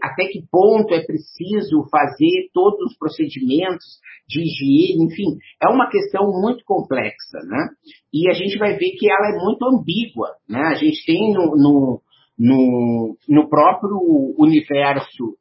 até 0.02 0.28
que 0.28 0.46
ponto 0.50 0.94
é 0.94 1.04
preciso 1.04 1.86
fazer 1.90 2.48
todos 2.54 2.90
os 2.90 2.96
procedimentos 2.96 4.00
de 4.26 4.40
higiene, 4.40 5.04
enfim, 5.04 5.36
é 5.62 5.68
uma 5.68 5.90
questão 5.90 6.24
muito 6.40 6.64
complexa, 6.64 7.38
né? 7.44 7.68
E 8.12 8.30
a 8.30 8.32
gente 8.32 8.56
vai 8.56 8.78
ver 8.78 8.92
que 8.98 9.10
ela 9.10 9.28
é 9.28 9.38
muito 9.38 9.62
ambígua, 9.66 10.30
né? 10.48 10.60
A 10.68 10.74
gente 10.74 11.04
tem 11.04 11.34
no, 11.34 11.54
no, 11.54 12.02
no, 12.38 13.16
no 13.28 13.48
próprio 13.50 13.98
universo, 14.38 15.36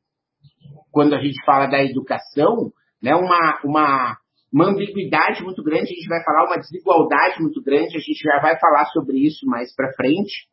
quando 0.91 1.15
a 1.15 1.21
gente 1.21 1.41
fala 1.45 1.67
da 1.67 1.81
educação, 1.81 2.71
né, 3.01 3.15
uma, 3.15 3.61
uma, 3.63 4.17
uma 4.51 4.69
ambiguidade 4.69 5.43
muito 5.43 5.63
grande, 5.63 5.91
a 5.91 5.95
gente 5.95 6.07
vai 6.07 6.23
falar 6.23 6.45
uma 6.45 6.57
desigualdade 6.57 7.41
muito 7.41 7.61
grande, 7.63 7.95
a 7.95 7.99
gente 7.99 8.21
já 8.21 8.39
vai 8.41 8.59
falar 8.59 8.85
sobre 8.87 9.17
isso 9.17 9.45
mais 9.45 9.73
para 9.75 9.93
frente. 9.93 10.49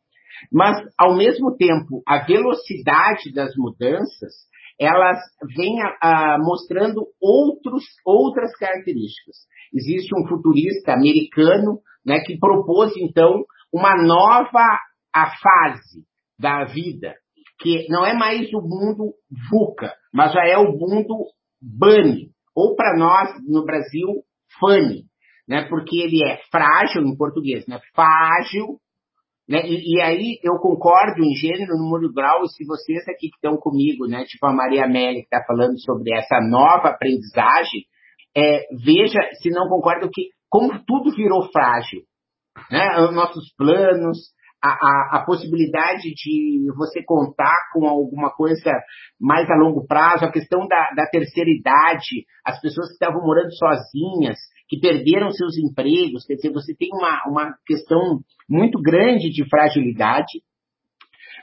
Mas, 0.51 0.77
ao 0.97 1.15
mesmo 1.17 1.55
tempo, 1.57 2.01
a 2.07 2.25
velocidade 2.25 3.33
das 3.33 3.53
mudanças, 3.57 4.33
elas 4.79 5.17
vêm 5.55 5.75
mostrando 6.39 7.07
outros, 7.21 7.83
outras 8.05 8.55
características. 8.55 9.35
Existe 9.73 10.15
um 10.15 10.27
futurista 10.27 10.93
americano 10.93 11.79
né, 12.05 12.21
que 12.21 12.39
propôs, 12.39 12.93
então, 12.95 13.43
uma 13.73 14.01
nova 14.01 14.65
a 15.13 15.25
fase 15.25 16.05
da 16.39 16.63
vida, 16.65 17.15
que 17.59 17.87
não 17.89 18.05
é 18.05 18.13
mais 18.13 18.47
o 18.53 18.61
mundo 18.61 19.13
VUCA, 19.49 19.93
mas 20.13 20.31
já 20.31 20.47
é 20.47 20.57
o 20.57 20.71
mundo 20.71 21.25
BANI, 21.61 22.29
ou 22.59 22.75
para 22.75 22.97
nós, 22.97 23.29
no 23.47 23.63
Brasil, 23.63 24.07
FANI, 24.59 25.03
né, 25.47 25.65
porque 25.69 25.97
ele 25.97 26.23
é 26.23 26.39
frágil 26.51 27.03
em 27.03 27.15
português, 27.15 27.65
né, 27.67 27.79
frágil, 27.95 28.77
né, 29.47 29.61
e, 29.65 29.95
e, 29.95 30.01
aí 30.01 30.39
eu 30.43 30.57
concordo 30.59 31.23
em 31.23 31.33
gênero, 31.35 31.77
número 31.77 32.11
grau, 32.13 32.43
e 32.43 32.49
se 32.49 32.65
vocês 32.65 33.07
aqui 33.07 33.29
que 33.29 33.35
estão 33.35 33.57
comigo, 33.57 34.07
né, 34.07 34.25
tipo 34.25 34.45
a 34.45 34.53
Maria 34.53 34.83
Amélia 34.83 35.21
que 35.21 35.27
está 35.33 35.43
falando 35.45 35.79
sobre 35.79 36.13
essa 36.13 36.39
nova 36.41 36.89
aprendizagem, 36.89 37.85
é, 38.35 38.65
veja 38.83 39.19
se 39.41 39.49
não 39.49 39.67
concordam 39.69 40.09
que 40.13 40.29
como 40.49 40.83
tudo 40.85 41.15
virou 41.15 41.49
frágil, 41.51 42.01
né, 42.69 42.99
os 43.01 43.15
nossos 43.15 43.53
planos, 43.55 44.17
a, 44.61 44.69
a, 44.69 45.17
a, 45.17 45.25
possibilidade 45.25 46.13
de 46.13 46.71
você 46.75 47.03
contar 47.03 47.69
com 47.73 47.87
alguma 47.87 48.29
coisa 48.29 48.71
mais 49.19 49.49
a 49.49 49.55
longo 49.55 49.85
prazo, 49.87 50.25
a 50.25 50.31
questão 50.31 50.67
da, 50.67 50.91
da 50.95 51.05
terceira 51.07 51.49
idade, 51.49 52.25
as 52.45 52.59
pessoas 52.59 52.87
que 52.87 52.93
estavam 52.93 53.21
morando 53.21 53.51
sozinhas, 53.53 54.37
que 54.67 54.79
perderam 54.79 55.31
seus 55.31 55.57
empregos, 55.57 56.25
quer 56.25 56.35
dizer, 56.35 56.51
você 56.51 56.75
tem 56.75 56.89
uma, 56.91 57.23
uma 57.27 57.55
questão 57.65 58.19
muito 58.47 58.79
grande 58.81 59.29
de 59.29 59.47
fragilidade. 59.49 60.43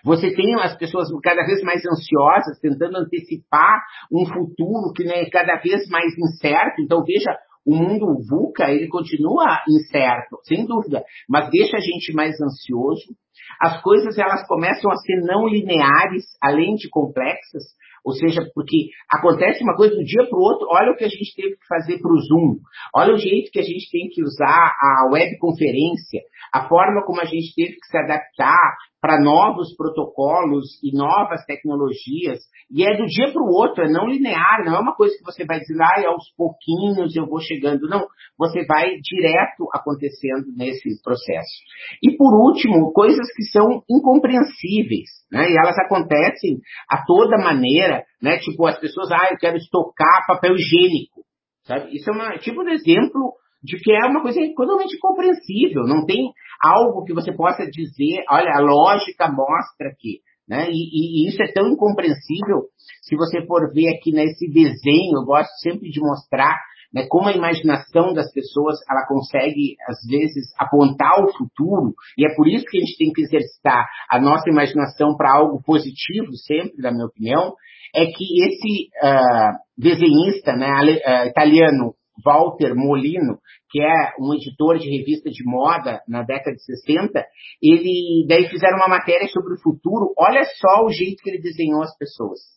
Você 0.05 0.33
tem 0.33 0.55
as 0.61 0.77
pessoas 0.77 1.09
cada 1.23 1.45
vez 1.45 1.63
mais 1.63 1.83
ansiosas, 1.85 2.61
tentando 2.61 2.99
antecipar 2.99 3.83
um 4.13 4.25
futuro 4.25 4.93
que 4.95 5.03
é 5.09 5.29
cada 5.29 5.57
vez 5.57 5.89
mais 5.89 6.13
incerto. 6.17 6.81
Então, 6.81 7.03
veja 7.03 7.37
o 7.67 7.75
mundo 7.75 8.23
VUCA, 8.29 8.71
ele 8.71 8.87
continua 8.89 9.61
incerto, 9.69 10.39
sem 10.45 10.65
dúvida, 10.65 11.03
mas 11.29 11.51
deixa 11.51 11.77
a 11.77 11.81
gente 11.81 12.13
mais 12.15 12.41
ansioso. 12.41 13.15
As 13.61 13.83
coisas, 13.83 14.17
elas 14.17 14.47
começam 14.47 14.91
a 14.91 14.97
ser 14.97 15.21
não 15.23 15.49
lineares, 15.49 16.25
além 16.41 16.75
de 16.75 16.89
complexas, 16.89 17.65
ou 18.05 18.13
seja, 18.13 18.41
porque 18.55 18.91
acontece 19.11 19.65
uma 19.65 19.75
coisa 19.75 19.97
do 19.97 20.05
dia 20.05 20.25
para 20.29 20.39
o 20.39 20.43
outro, 20.43 20.69
olha 20.71 20.93
o 20.93 20.97
que 20.97 21.05
a 21.05 21.09
gente 21.09 21.35
teve 21.35 21.57
que 21.57 21.67
fazer 21.69 21.99
para 21.99 22.13
o 22.13 22.21
Zoom, 22.21 22.59
olha 22.95 23.13
o 23.13 23.19
jeito 23.19 23.51
que 23.51 23.59
a 23.59 23.65
gente 23.65 23.91
tem 23.91 24.09
que 24.09 24.23
usar 24.23 24.73
a 24.81 25.11
webconferência, 25.11 26.21
a 26.55 26.69
forma 26.69 27.05
como 27.05 27.21
a 27.21 27.25
gente 27.25 27.53
teve 27.57 27.73
que 27.73 27.87
se 27.91 27.99
adaptar 27.99 28.77
para 29.07 29.23
novos 29.23 29.73
protocolos 29.77 30.83
e 30.83 30.91
novas 30.91 31.45
tecnologias, 31.47 32.41
e 32.69 32.83
é 32.83 32.97
do 32.97 33.07
dia 33.07 33.33
para 33.33 33.41
o 33.41 33.55
outro, 33.55 33.85
é 33.85 33.89
não 33.89 34.09
linear, 34.09 34.65
não 34.65 34.75
é 34.75 34.81
uma 34.81 34.97
coisa 34.97 35.17
que 35.17 35.23
você 35.23 35.45
vai 35.45 35.61
dizer, 35.61 35.81
ah, 35.81 36.09
aos 36.09 36.35
pouquinhos 36.37 37.15
eu 37.15 37.25
vou 37.25 37.39
chegando, 37.39 37.89
não, 37.89 38.05
você 38.37 38.67
vai 38.67 38.97
direto 39.01 39.69
acontecendo 39.73 40.47
nesse 40.57 41.01
processo. 41.05 41.55
E 42.03 42.17
por 42.17 42.35
último, 42.35 42.93
coisas 42.93 43.33
que 43.37 43.45
são 43.45 43.81
incompreensíveis, 43.89 45.07
né, 45.31 45.53
e 45.53 45.57
elas 45.57 45.79
acontecem 45.79 46.59
a 46.91 47.05
toda 47.07 47.39
maneira, 47.39 48.03
né, 48.21 48.39
tipo 48.39 48.67
as 48.67 48.77
pessoas, 48.81 49.13
ah, 49.13 49.29
eu 49.31 49.39
quero 49.39 49.57
estocar 49.57 50.27
papel 50.27 50.57
higiênico, 50.57 51.23
sabe? 51.63 51.95
Isso 51.95 52.11
é 52.11 52.13
um 52.13 52.39
tipo 52.39 52.65
de 52.65 52.73
exemplo 52.73 53.35
de 53.63 53.77
que 53.79 53.93
é 53.93 54.07
uma 54.07 54.23
coisa 54.23 54.41
totalmente 54.57 54.99
compreensível, 54.99 55.85
não 55.85 56.05
tem 56.05 56.33
algo 56.67 57.05
que 57.05 57.15
você 57.15 57.33
possa 57.33 57.65
dizer, 57.67 58.25
olha, 58.31 58.51
a 58.55 58.61
lógica 58.61 59.29
mostra 59.29 59.95
que, 59.99 60.21
né? 60.49 60.69
E, 60.71 61.25
e, 61.25 61.29
isso 61.29 61.43
é 61.43 61.53
tão 61.53 61.69
incompreensível, 61.69 62.69
se 63.03 63.17
você 63.17 63.45
for 63.47 63.73
ver 63.73 63.89
aqui 63.97 64.13
nesse 64.13 64.49
desenho, 64.49 65.19
eu 65.19 65.25
gosto 65.25 65.53
sempre 65.63 65.91
de 65.91 66.01
mostrar 66.01 66.57
né, 66.93 67.07
como 67.09 67.29
a 67.29 67.33
imaginação 67.33 68.15
das 68.15 68.33
pessoas 68.33 68.79
ela 68.89 69.07
consegue, 69.07 69.77
às 69.89 69.99
vezes, 70.09 70.47
apontar 70.59 71.23
o 71.23 71.33
futuro, 71.33 71.95
e 72.17 72.25
é 72.25 72.35
por 72.35 72.49
isso 72.49 72.65
que 72.65 72.79
a 72.79 72.81
gente 72.81 72.97
tem 72.97 73.13
que 73.13 73.23
exercitar 73.23 73.87
a 74.09 74.21
nossa 74.21 74.49
imaginação 74.49 75.17
para 75.17 75.37
algo 75.37 75.61
positivo, 75.63 76.33
sempre, 76.47 76.81
na 76.81 76.91
minha 76.91 77.07
opinião, 77.07 77.55
é 77.95 78.07
que 78.07 78.25
esse 78.45 78.89
uh, 79.03 79.53
desenhista 79.77 80.55
né, 80.55 80.69
uh, 80.69 81.29
italiano 81.29 81.95
Walter 82.25 82.75
Molino, 82.75 83.39
que 83.71 83.81
é 83.81 84.13
um 84.21 84.35
editor 84.35 84.79
de 84.79 84.89
revista 84.89 85.31
de 85.31 85.45
moda 85.45 86.03
na 86.09 86.23
década 86.23 86.57
de 86.57 86.65
60, 86.65 87.25
ele 87.63 88.27
daí 88.29 88.49
fizeram 88.49 88.77
uma 88.77 88.89
matéria 88.89 89.29
sobre 89.29 89.55
o 89.55 89.61
futuro. 89.61 90.13
Olha 90.19 90.45
só 90.45 90.85
o 90.85 90.91
jeito 90.91 91.23
que 91.23 91.31
ele 91.31 91.43
desenhou 91.43 91.83
as 91.83 91.97
pessoas. 91.97 92.56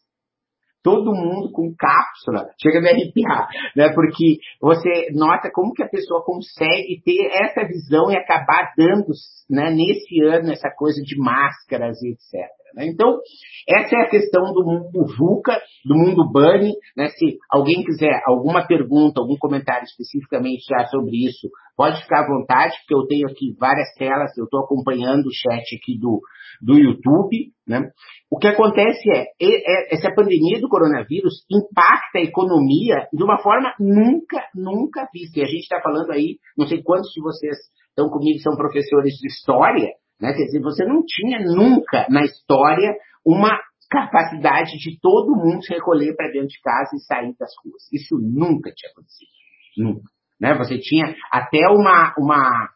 Todo 0.84 1.14
mundo 1.14 1.52
com 1.52 1.74
cápsula, 1.78 2.50
chega 2.62 2.80
a 2.80 2.82
me 2.82 2.90
arrepiar, 2.90 3.48
né? 3.76 3.90
Porque 3.94 4.38
você 4.62 5.12
nota 5.14 5.50
como 5.54 5.74
que 5.74 5.84
a 5.84 5.90
pessoa 5.90 6.24
consegue 6.24 7.02
ter 7.04 7.30
essa 7.32 7.68
visão 7.68 8.10
e 8.10 8.16
acabar 8.16 8.74
dando, 8.78 9.12
né, 9.50 9.70
nesse 9.72 10.22
ano, 10.24 10.52
essa 10.52 10.70
coisa 10.76 11.02
de 11.02 11.18
máscaras 11.18 12.02
e 12.02 12.12
etc. 12.12 12.50
Né? 12.76 12.88
Então, 12.88 13.20
essa 13.68 13.96
é 13.96 14.02
a 14.02 14.10
questão 14.10 14.54
do 14.54 14.64
mundo 14.64 15.06
VUCA, 15.18 15.60
do 15.86 15.96
mundo 15.96 16.30
Bunny. 16.32 16.74
Né? 16.96 17.10
Se 17.10 17.38
alguém 17.50 17.84
quiser 17.84 18.22
alguma 18.26 18.66
pergunta, 18.66 19.20
algum 19.20 19.38
comentário 19.38 19.84
especificamente 19.84 20.66
já 20.70 20.86
sobre 20.88 21.26
isso, 21.26 21.50
pode 21.80 22.02
ficar 22.02 22.26
à 22.26 22.28
vontade, 22.28 22.76
porque 22.80 22.94
eu 22.94 23.08
tenho 23.08 23.26
aqui 23.26 23.56
várias 23.58 23.88
telas, 23.98 24.38
eu 24.38 24.44
estou 24.44 24.66
acompanhando 24.66 25.28
o 25.28 25.32
chat 25.32 25.64
aqui 25.78 25.98
do, 25.98 26.20
do 26.62 26.78
YouTube. 26.78 27.54
Né? 27.66 27.90
O 28.30 28.38
que 28.38 28.50
acontece 28.50 29.10
é, 29.10 29.28
é, 29.42 29.96
essa 29.96 30.14
pandemia 30.14 30.60
do 30.60 30.68
coronavírus 30.68 31.46
impacta 31.50 32.18
a 32.20 32.22
economia 32.22 33.08
de 33.14 33.24
uma 33.24 33.42
forma 33.42 33.74
nunca, 33.80 34.44
nunca 34.54 35.08
vista. 35.14 35.40
E 35.40 35.44
a 35.44 35.46
gente 35.46 35.62
está 35.62 35.80
falando 35.80 36.12
aí, 36.12 36.36
não 36.58 36.68
sei 36.68 36.84
quantos 36.84 37.12
de 37.14 37.22
vocês 37.22 37.56
estão 37.88 38.10
comigo, 38.10 38.40
são 38.40 38.58
professores 38.58 39.14
de 39.14 39.28
história, 39.28 39.88
né? 40.20 40.34
Quer 40.34 40.48
dizer, 40.48 40.60
você 40.60 40.84
não 40.84 41.02
tinha 41.08 41.40
nunca 41.40 42.08
na 42.10 42.26
história 42.26 42.94
uma 43.26 43.58
capacidade 43.90 44.78
de 44.80 45.00
todo 45.00 45.34
mundo 45.34 45.64
se 45.64 45.74
recolher 45.74 46.14
para 46.18 46.28
dentro 46.28 46.50
de 46.50 46.60
casa 46.62 46.90
e 46.94 47.00
sair 47.00 47.34
das 47.40 47.52
ruas. 47.64 47.84
Isso 47.94 48.18
nunca 48.20 48.70
tinha 48.76 48.92
acontecido. 48.92 49.32
Nunca. 49.78 50.19
Né? 50.40 50.56
Você 50.58 50.78
tinha 50.80 51.16
até 51.32 51.68
uma, 51.70 52.14
uma, 52.18 52.70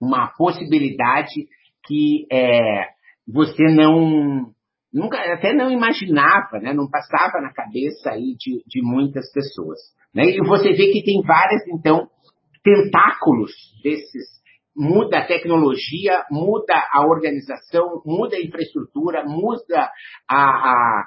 uma 0.00 0.26
possibilidade 0.36 1.46
que 1.86 2.26
é, 2.30 2.88
você 3.26 3.64
não 3.64 4.52
nunca 4.92 5.18
até 5.32 5.52
não 5.52 5.72
imaginava, 5.72 6.60
né? 6.60 6.72
não 6.72 6.88
passava 6.88 7.40
na 7.40 7.52
cabeça 7.52 8.10
aí 8.10 8.36
de, 8.38 8.62
de 8.66 8.80
muitas 8.80 9.30
pessoas. 9.32 9.78
Né? 10.14 10.24
E 10.26 10.46
você 10.46 10.72
vê 10.72 10.92
que 10.92 11.02
tem 11.02 11.20
várias, 11.22 11.66
então, 11.66 12.08
tentáculos 12.62 13.50
desses 13.82 14.34
muda 14.76 15.18
a 15.18 15.26
tecnologia, 15.26 16.24
muda 16.30 16.74
a 16.92 17.06
organização, 17.06 18.02
muda 18.04 18.36
a 18.36 18.40
infraestrutura, 18.40 19.24
muda 19.24 19.90
a, 20.28 20.36
a 20.36 21.04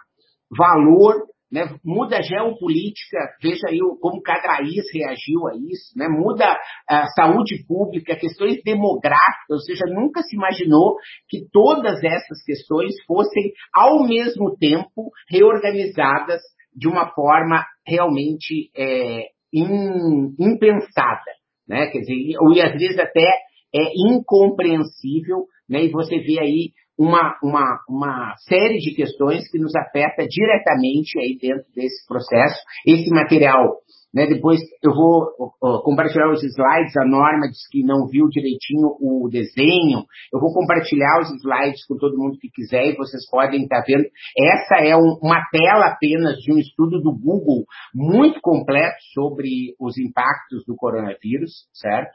valor, 0.57 1.25
né? 1.51 1.77
muda 1.83 2.17
a 2.17 2.21
geopolítica, 2.21 3.17
veja 3.41 3.67
aí 3.69 3.79
como 4.01 4.21
cada 4.21 4.57
reagiu 4.93 5.47
a 5.47 5.55
isso, 5.55 5.97
né? 5.97 6.07
muda 6.07 6.57
a 6.89 7.05
saúde 7.07 7.63
pública, 7.67 8.15
questões 8.15 8.61
demográficas, 8.63 9.49
ou 9.49 9.59
seja, 9.59 9.85
nunca 9.87 10.21
se 10.21 10.35
imaginou 10.35 10.95
que 11.29 11.47
todas 11.51 12.03
essas 12.03 12.43
questões 12.45 12.95
fossem, 13.05 13.51
ao 13.73 14.05
mesmo 14.05 14.55
tempo, 14.57 15.11
reorganizadas 15.29 16.41
de 16.75 16.87
uma 16.87 17.09
forma 17.13 17.65
realmente 17.85 18.69
é, 18.75 19.27
impensada. 19.53 21.31
Né? 21.67 21.87
Quer 21.87 21.99
dizer, 21.99 22.13
e 22.13 22.61
às 22.61 22.73
vezes 22.73 22.99
até 22.99 23.47
é 23.73 23.91
incompreensível, 24.09 25.45
né? 25.69 25.83
E 25.83 25.91
você 25.91 26.19
vê 26.19 26.39
aí 26.39 26.71
uma, 26.97 27.37
uma, 27.43 27.79
uma 27.87 28.35
série 28.47 28.79
de 28.79 28.95
questões 28.95 29.49
que 29.49 29.59
nos 29.59 29.75
afeta 29.75 30.25
diretamente 30.27 31.19
aí 31.19 31.37
dentro 31.39 31.65
desse 31.75 32.05
processo. 32.07 32.59
Esse 32.85 33.09
material 33.11 33.77
né? 34.13 34.25
Depois 34.27 34.59
eu 34.83 34.93
vou 34.93 35.23
uh, 35.61 35.81
compartilhar 35.83 36.29
os 36.31 36.43
slides, 36.43 36.95
a 36.97 37.05
Norma 37.05 37.47
disse 37.47 37.69
que 37.69 37.83
não 37.83 38.07
viu 38.07 38.27
direitinho 38.29 38.95
o 38.99 39.27
desenho. 39.29 40.05
Eu 40.33 40.39
vou 40.39 40.53
compartilhar 40.53 41.19
os 41.21 41.29
slides 41.41 41.85
com 41.85 41.97
todo 41.97 42.17
mundo 42.17 42.37
que 42.39 42.49
quiser 42.49 42.87
e 42.87 42.95
vocês 42.95 43.29
podem 43.29 43.63
estar 43.63 43.83
vendo. 43.85 44.05
Essa 44.37 44.83
é 44.83 44.95
um, 44.95 45.19
uma 45.21 45.43
tela 45.51 45.87
apenas 45.87 46.37
de 46.37 46.53
um 46.53 46.57
estudo 46.57 47.01
do 47.01 47.11
Google 47.11 47.65
muito 47.93 48.39
completo 48.41 48.97
sobre 49.13 49.75
os 49.79 49.97
impactos 49.97 50.65
do 50.65 50.75
coronavírus, 50.75 51.67
certo? 51.73 52.11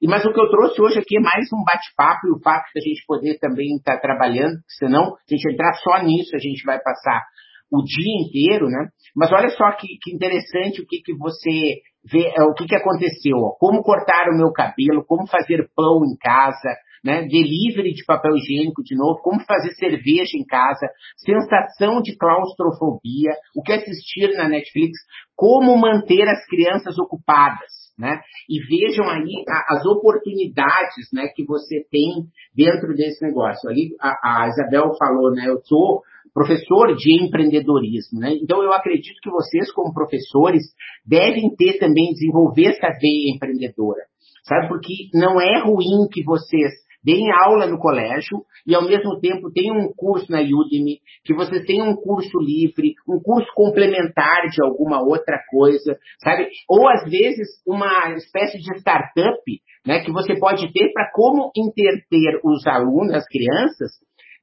E, 0.00 0.08
mas 0.08 0.24
o 0.24 0.32
que 0.32 0.40
eu 0.40 0.50
trouxe 0.50 0.80
hoje 0.80 0.98
aqui 0.98 1.16
é 1.16 1.20
mais 1.20 1.46
um 1.52 1.64
bate-papo 1.64 2.26
e 2.26 2.32
o 2.32 2.40
fato 2.40 2.64
de 2.74 2.80
a 2.80 2.82
gente 2.82 3.04
poder 3.06 3.38
também 3.38 3.76
estar 3.76 3.98
trabalhando, 3.98 4.58
senão, 4.78 5.16
se 5.26 5.34
a 5.34 5.36
gente 5.36 5.52
entrar 5.52 5.72
só 5.74 6.02
nisso, 6.02 6.34
a 6.34 6.38
gente 6.38 6.64
vai 6.64 6.80
passar 6.80 7.24
o 7.72 7.82
dia 7.82 8.26
inteiro, 8.26 8.66
né? 8.66 8.88
Mas 9.16 9.32
olha 9.32 9.48
só 9.48 9.72
que, 9.72 9.86
que 10.02 10.14
interessante 10.14 10.82
o 10.82 10.86
que, 10.86 11.00
que 11.00 11.16
você 11.16 11.80
ver 12.04 12.32
é, 12.36 12.42
o 12.42 12.52
que, 12.52 12.66
que 12.66 12.74
aconteceu, 12.74 13.36
ó, 13.36 13.50
como 13.58 13.82
cortar 13.82 14.28
o 14.28 14.36
meu 14.36 14.52
cabelo, 14.52 15.04
como 15.06 15.26
fazer 15.26 15.70
pão 15.74 16.04
em 16.04 16.16
casa, 16.18 16.76
né? 17.04 17.22
Delivery 17.22 17.94
de 17.94 18.04
papel 18.04 18.36
higiênico 18.36 18.82
de 18.82 18.96
novo, 18.96 19.20
como 19.22 19.40
fazer 19.44 19.72
cerveja 19.74 20.36
em 20.36 20.44
casa, 20.44 20.86
sensação 21.16 22.00
de 22.00 22.16
claustrofobia, 22.16 23.32
o 23.56 23.62
que 23.62 23.72
assistir 23.72 24.36
na 24.36 24.48
Netflix, 24.48 24.92
como 25.34 25.76
manter 25.76 26.28
as 26.28 26.44
crianças 26.46 26.98
ocupadas, 26.98 27.72
né? 27.98 28.20
E 28.48 28.60
vejam 28.60 29.08
aí 29.08 29.44
as 29.68 29.84
oportunidades, 29.86 31.08
né, 31.12 31.28
que 31.34 31.44
você 31.44 31.84
tem 31.90 32.26
dentro 32.54 32.94
desse 32.94 33.24
negócio. 33.24 33.68
Ali 33.68 33.96
a, 34.00 34.44
a 34.44 34.48
Isabel 34.48 34.92
falou, 34.98 35.32
né? 35.32 35.48
Eu 35.48 35.60
sou 35.64 36.02
professor 36.34 36.94
de 36.96 37.22
empreendedorismo, 37.22 38.18
né? 38.18 38.34
Então 38.42 38.62
eu 38.62 38.72
acredito 38.72 39.20
que 39.22 39.30
vocês 39.30 39.70
como 39.72 39.92
professores 39.92 40.62
devem 41.06 41.54
ter 41.56 41.78
também 41.78 42.12
desenvolver 42.12 42.68
essa 42.68 42.88
veia 43.00 43.34
empreendedora, 43.34 44.00
sabe? 44.44 44.68
Porque 44.68 44.92
não 45.14 45.40
é 45.40 45.60
ruim 45.62 46.08
que 46.10 46.22
vocês 46.24 46.72
deem 47.04 47.30
aula 47.32 47.66
no 47.66 47.78
colégio 47.78 48.42
e 48.66 48.74
ao 48.74 48.82
mesmo 48.82 49.18
tempo 49.20 49.52
tenham 49.52 49.76
um 49.76 49.92
curso 49.94 50.30
na 50.30 50.40
Udemy, 50.40 51.00
que 51.24 51.34
vocês 51.34 51.64
tenham 51.66 51.90
um 51.90 51.96
curso 51.96 52.38
livre, 52.38 52.94
um 53.08 53.20
curso 53.20 53.48
complementar 53.54 54.48
de 54.48 54.62
alguma 54.62 55.02
outra 55.02 55.38
coisa, 55.50 55.98
sabe? 56.22 56.48
Ou 56.68 56.88
às 56.88 57.02
vezes 57.04 57.48
uma 57.66 58.14
espécie 58.14 58.58
de 58.58 58.78
startup, 58.78 59.42
né, 59.84 60.00
que 60.04 60.12
você 60.12 60.38
pode 60.38 60.72
ter 60.72 60.92
para 60.92 61.10
como 61.12 61.50
interter 61.56 62.40
os 62.44 62.64
alunos, 62.66 63.14
as 63.14 63.26
crianças, 63.26 63.90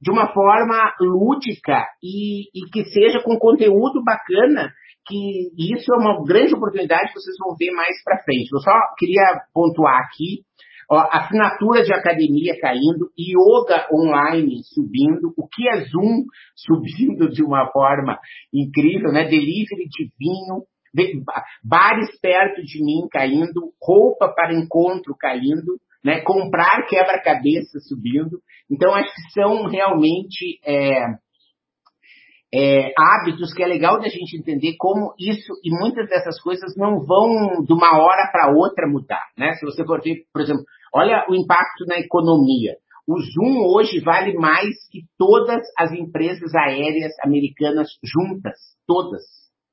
de 0.01 0.11
uma 0.11 0.31
forma 0.33 0.93
lúdica 0.99 1.85
e, 2.01 2.43
e 2.53 2.69
que 2.71 2.85
seja 2.85 3.21
com 3.21 3.37
conteúdo 3.37 4.03
bacana 4.03 4.71
que 5.05 5.49
isso 5.57 5.91
é 5.93 5.97
uma 5.97 6.23
grande 6.23 6.53
oportunidade 6.53 7.07
que 7.07 7.19
vocês 7.19 7.35
vão 7.39 7.55
ver 7.57 7.71
mais 7.71 8.01
para 8.03 8.21
frente. 8.23 8.49
Eu 8.53 8.59
só 8.59 8.71
queria 8.97 9.41
pontuar 9.53 9.99
aqui 10.03 10.43
Ó, 10.91 10.97
assinatura 11.11 11.83
de 11.83 11.93
academia 11.93 12.57
caindo, 12.59 13.11
yoga 13.15 13.87
online 13.93 14.63
subindo, 14.63 15.31
o 15.37 15.47
que 15.47 15.69
é 15.69 15.85
Zoom 15.85 16.25
subindo 16.57 17.29
de 17.29 17.43
uma 17.43 17.71
forma 17.71 18.17
incrível, 18.51 19.11
né? 19.11 19.25
Delivery 19.25 19.87
de 19.87 20.09
vinho, 20.17 20.63
bares 21.63 22.19
perto 22.19 22.63
de 22.63 22.83
mim 22.83 23.07
caindo, 23.11 23.71
roupa 23.79 24.33
para 24.33 24.55
encontro 24.55 25.15
caindo, 25.15 25.77
né? 26.03 26.21
Comprar 26.21 26.85
quebra-cabeça 26.87 27.79
subindo. 27.79 28.39
Então, 28.69 28.93
acho 28.93 29.13
que 29.13 29.31
são 29.33 29.67
realmente 29.67 30.59
é, 30.65 31.05
é, 32.53 32.93
hábitos 32.97 33.53
que 33.53 33.63
é 33.63 33.67
legal 33.67 33.99
da 33.99 34.07
gente 34.07 34.37
entender 34.37 34.75
como 34.77 35.13
isso 35.19 35.53
e 35.63 35.69
muitas 35.71 36.07
dessas 36.09 36.41
coisas 36.41 36.75
não 36.75 37.05
vão 37.05 37.63
de 37.63 37.73
uma 37.73 37.99
hora 37.99 38.29
para 38.31 38.51
outra 38.55 38.87
mudar, 38.87 39.25
né? 39.37 39.53
Se 39.53 39.65
você 39.65 39.85
for 39.85 40.01
ver, 40.01 40.25
por 40.33 40.41
exemplo, 40.41 40.63
olha 40.93 41.25
o 41.29 41.35
impacto 41.35 41.85
na 41.87 41.99
economia. 41.99 42.75
O 43.07 43.19
Zoom 43.19 43.65
hoje 43.75 43.99
vale 44.01 44.33
mais 44.37 44.69
que 44.91 45.01
todas 45.17 45.61
as 45.77 45.91
empresas 45.91 46.53
aéreas 46.55 47.11
americanas 47.23 47.89
juntas, 48.03 48.55
todas. 48.85 49.23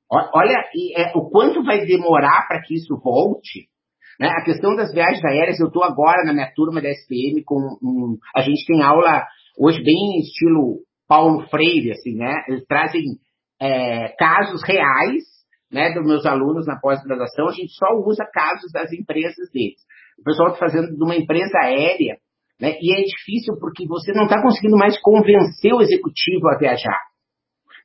Olha 0.09 0.63
é, 0.95 1.11
o 1.15 1.29
quanto 1.29 1.63
vai 1.63 1.85
demorar 1.85 2.47
para 2.47 2.61
que 2.61 2.73
isso 2.73 2.97
volte. 2.97 3.67
Né? 4.19 4.27
A 4.29 4.43
questão 4.43 4.75
das 4.75 4.91
viagens 4.91 5.23
aéreas, 5.23 5.59
eu 5.59 5.67
estou 5.67 5.83
agora 5.83 6.23
na 6.25 6.33
minha 6.33 6.51
turma 6.55 6.81
da 6.81 6.89
SPM 6.89 7.43
com 7.43 7.57
um, 7.81 8.17
a 8.35 8.41
gente 8.41 8.65
tem 8.65 8.81
aula 8.81 9.23
hoje 9.57 9.81
bem 9.83 10.19
estilo 10.19 10.79
Paulo 11.07 11.47
Freire, 11.49 11.91
assim, 11.91 12.15
né? 12.15 12.33
Eles 12.47 12.65
trazem 12.65 13.03
é, 13.61 14.09
casos 14.17 14.61
reais, 14.63 15.23
né, 15.71 15.93
dos 15.93 16.05
meus 16.05 16.25
alunos 16.25 16.65
na 16.65 16.79
pós-graduação. 16.79 17.47
A 17.47 17.51
gente 17.51 17.73
só 17.73 17.87
usa 18.05 18.25
casos 18.31 18.71
das 18.71 18.91
empresas 18.91 19.49
deles. 19.53 19.79
O 20.19 20.23
pessoal 20.23 20.49
está 20.49 20.59
fazendo 20.59 20.95
de 20.95 21.03
uma 21.03 21.15
empresa 21.15 21.57
aérea, 21.61 22.17
né? 22.59 22.75
E 22.81 22.93
é 22.93 23.03
difícil 23.03 23.55
porque 23.59 23.87
você 23.87 24.11
não 24.13 24.23
está 24.23 24.41
conseguindo 24.41 24.77
mais 24.77 24.99
convencer 24.99 25.73
o 25.73 25.81
executivo 25.81 26.49
a 26.49 26.57
viajar. 26.57 26.99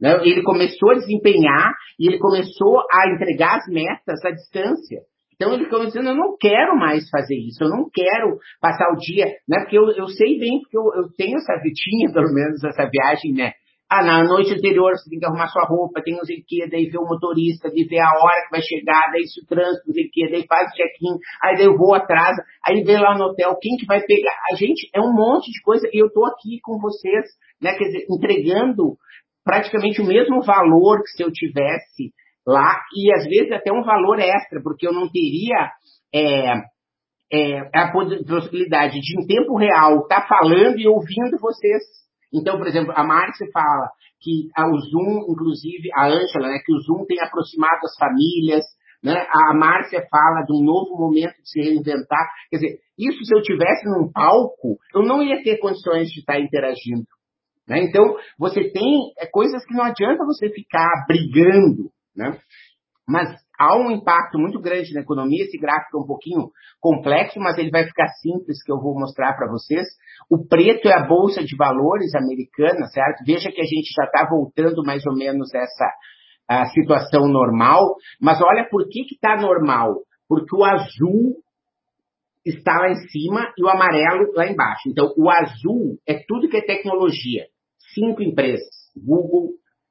Né? 0.01 0.19
Ele 0.25 0.43
começou 0.43 0.91
a 0.91 0.95
desempenhar 0.95 1.73
e 1.99 2.09
ele 2.09 2.19
começou 2.19 2.81
a 2.91 3.09
entregar 3.15 3.59
as 3.59 3.67
metas 3.69 4.25
à 4.25 4.31
distância. 4.31 5.03
Então 5.43 5.55
ele 5.55 5.65
ficou 5.65 5.85
dizendo, 5.85 6.11
eu 6.11 6.15
não 6.15 6.37
quero 6.39 6.79
mais 6.79 7.11
fazer 7.11 7.35
isso, 7.35 7.65
eu 7.65 7.69
não 7.69 7.91
quero 7.93 8.39
passar 8.61 8.93
o 8.93 8.97
dia, 8.97 9.27
né? 9.49 9.59
Porque 9.63 9.77
eu, 9.77 9.91
eu 9.91 10.07
sei 10.07 10.39
bem, 10.39 10.61
porque 10.63 10.79
eu, 10.79 11.03
eu 11.03 11.11
tenho 11.19 11.37
essa 11.37 11.59
vitinha, 11.61 12.13
pelo 12.13 12.33
menos, 12.33 12.63
essa 12.63 12.89
viagem, 12.89 13.33
né? 13.33 13.51
Ah, 13.91 14.05
na 14.05 14.23
noite 14.23 14.55
anterior 14.55 14.93
você 14.95 15.11
tem 15.11 15.19
que 15.19 15.27
arrumar 15.27 15.49
sua 15.49 15.67
roupa, 15.67 16.01
tem 16.01 16.15
não 16.15 16.25
sei 16.25 16.37
o 16.37 16.45
que, 16.47 16.71
daí 16.71 16.87
ver 16.87 16.99
o 16.99 17.09
motorista, 17.09 17.69
daí 17.69 17.85
ver 17.85 17.99
a 17.99 18.15
hora 18.23 18.45
que 18.47 18.53
vai 18.53 18.63
chegar, 18.63 19.11
daí 19.11 19.27
se 19.27 19.43
o 19.43 19.47
trânsito, 19.47 19.83
não 19.85 19.95
sei 19.95 20.05
o 20.05 20.11
que, 20.13 20.31
daí 20.31 20.47
faz 20.47 20.71
o 20.71 20.77
check-in, 20.77 21.19
aí 21.43 21.57
daí 21.57 21.67
eu 21.67 21.77
vou 21.77 21.93
atrás, 21.93 22.37
aí 22.65 22.85
vê 22.85 22.97
lá 22.97 23.19
no 23.19 23.25
hotel, 23.25 23.59
quem 23.61 23.77
que 23.77 23.85
vai 23.85 24.01
pegar? 24.01 24.39
A 24.53 24.55
gente, 24.55 24.89
é 24.95 25.01
um 25.01 25.13
monte 25.13 25.51
de 25.51 25.61
coisa, 25.61 25.89
e 25.93 25.99
eu 25.99 26.09
tô 26.09 26.25
aqui 26.25 26.61
com 26.63 26.79
vocês, 26.79 27.27
né, 27.61 27.75
quer 27.75 27.85
dizer, 27.87 28.07
entregando 28.09 28.95
praticamente 29.45 30.01
o 30.01 30.07
mesmo 30.07 30.41
valor 30.41 31.03
que 31.03 31.11
se 31.17 31.23
eu 31.23 31.33
tivesse 31.33 32.15
lá 32.47 32.81
e 32.95 33.13
às 33.15 33.25
vezes 33.25 33.53
até 33.53 33.73
um 33.73 33.83
valor 33.83 34.19
extra, 34.19 34.61
porque 34.63 34.87
eu 34.87 34.93
não 34.93 35.09
teria 35.09 35.71
é, 36.15 36.63
é, 37.33 37.61
a 37.75 37.93
possibilidade 37.93 39.01
de, 39.01 39.23
em 39.23 39.27
tempo 39.27 39.57
real, 39.57 40.03
estar 40.03 40.23
tá 40.23 40.27
falando 40.27 40.79
e 40.79 40.87
ouvindo 40.87 41.39
vocês. 41.41 41.83
Então, 42.33 42.59
por 42.59 42.67
exemplo, 42.67 42.93
a 42.97 43.05
Márcia 43.05 43.47
fala 43.53 43.91
que 44.21 44.49
o 44.57 44.79
Zoom, 44.79 45.33
inclusive, 45.33 45.91
a 45.95 46.07
Ângela, 46.07 46.49
né, 46.49 46.59
que 46.65 46.73
o 46.73 46.81
Zoom 46.81 47.05
tem 47.07 47.21
aproximado 47.21 47.81
as 47.85 47.97
famílias, 47.99 48.65
né? 49.03 49.27
A 49.29 49.53
Márcia 49.53 50.07
fala 50.09 50.45
de 50.47 50.53
um 50.53 50.65
novo 50.65 50.97
momento 50.97 51.35
de 51.43 51.51
se 51.51 51.61
reinventar. 51.61 52.25
Quer 52.49 52.57
dizer, 52.57 52.79
isso 52.97 53.25
se 53.25 53.35
eu 53.35 53.43
tivesse 53.43 53.85
num 53.87 54.11
palco, 54.13 54.79
eu 54.95 55.03
não 55.03 55.23
ia 55.23 55.43
ter 55.43 55.59
condições 55.59 56.09
de 56.09 56.21
estar 56.21 56.39
interagindo. 56.39 57.05
Né? 57.67 57.83
Então, 57.83 58.17
você 58.39 58.71
tem 58.71 59.13
é, 59.19 59.27
coisas 59.27 59.65
que 59.67 59.75
não 59.75 59.85
adianta 59.85 60.25
você 60.25 60.49
ficar 60.51 61.05
brigando 61.09 61.91
né? 62.17 62.39
Mas 63.09 63.29
há 63.59 63.77
um 63.77 63.91
impacto 63.91 64.39
muito 64.39 64.61
grande 64.61 64.95
na 64.95 65.01
economia. 65.01 65.45
Esse 65.45 65.59
gráfico 65.59 65.99
é 65.99 66.01
um 66.01 66.07
pouquinho 66.07 66.51
complexo, 66.81 67.39
mas 67.41 67.59
ele 67.59 67.71
vai 67.71 67.85
ficar 67.85 68.09
simples, 68.21 68.63
que 68.63 68.73
eu 68.73 68.81
vou 68.81 68.99
mostrar 68.99 69.35
para 69.35 69.51
vocês. 69.51 69.87
O 70.31 70.47
preto 70.47 70.89
é 70.89 70.95
a 70.95 71.07
Bolsa 71.07 71.43
de 71.43 71.57
Valores 71.57 72.15
americana, 72.15 72.87
certo? 72.87 73.25
Veja 73.27 73.51
que 73.51 73.61
a 73.61 73.65
gente 73.65 73.93
já 73.95 74.05
está 74.05 74.29
voltando 74.29 74.85
mais 74.85 75.05
ou 75.07 75.15
menos 75.15 75.53
essa 75.55 75.93
a 76.49 76.67
situação 76.67 77.29
normal. 77.29 77.97
Mas 78.21 78.41
olha 78.41 78.69
por 78.71 78.89
que 78.89 79.01
está 79.13 79.37
normal. 79.37 80.03
Porque 80.29 80.55
o 80.55 80.65
azul 80.65 81.37
está 82.45 82.79
lá 82.79 82.91
em 82.91 83.09
cima 83.09 83.53
e 83.57 83.65
o 83.65 83.69
amarelo 83.69 84.33
lá 84.35 84.47
embaixo. 84.47 84.89
Então, 84.89 85.13
o 85.17 85.31
azul 85.31 85.99
é 86.07 86.15
tudo 86.27 86.49
que 86.49 86.57
é 86.57 86.63
tecnologia. 86.63 87.47
Cinco 87.95 88.23
empresas. 88.23 88.91
Google, 88.97 89.51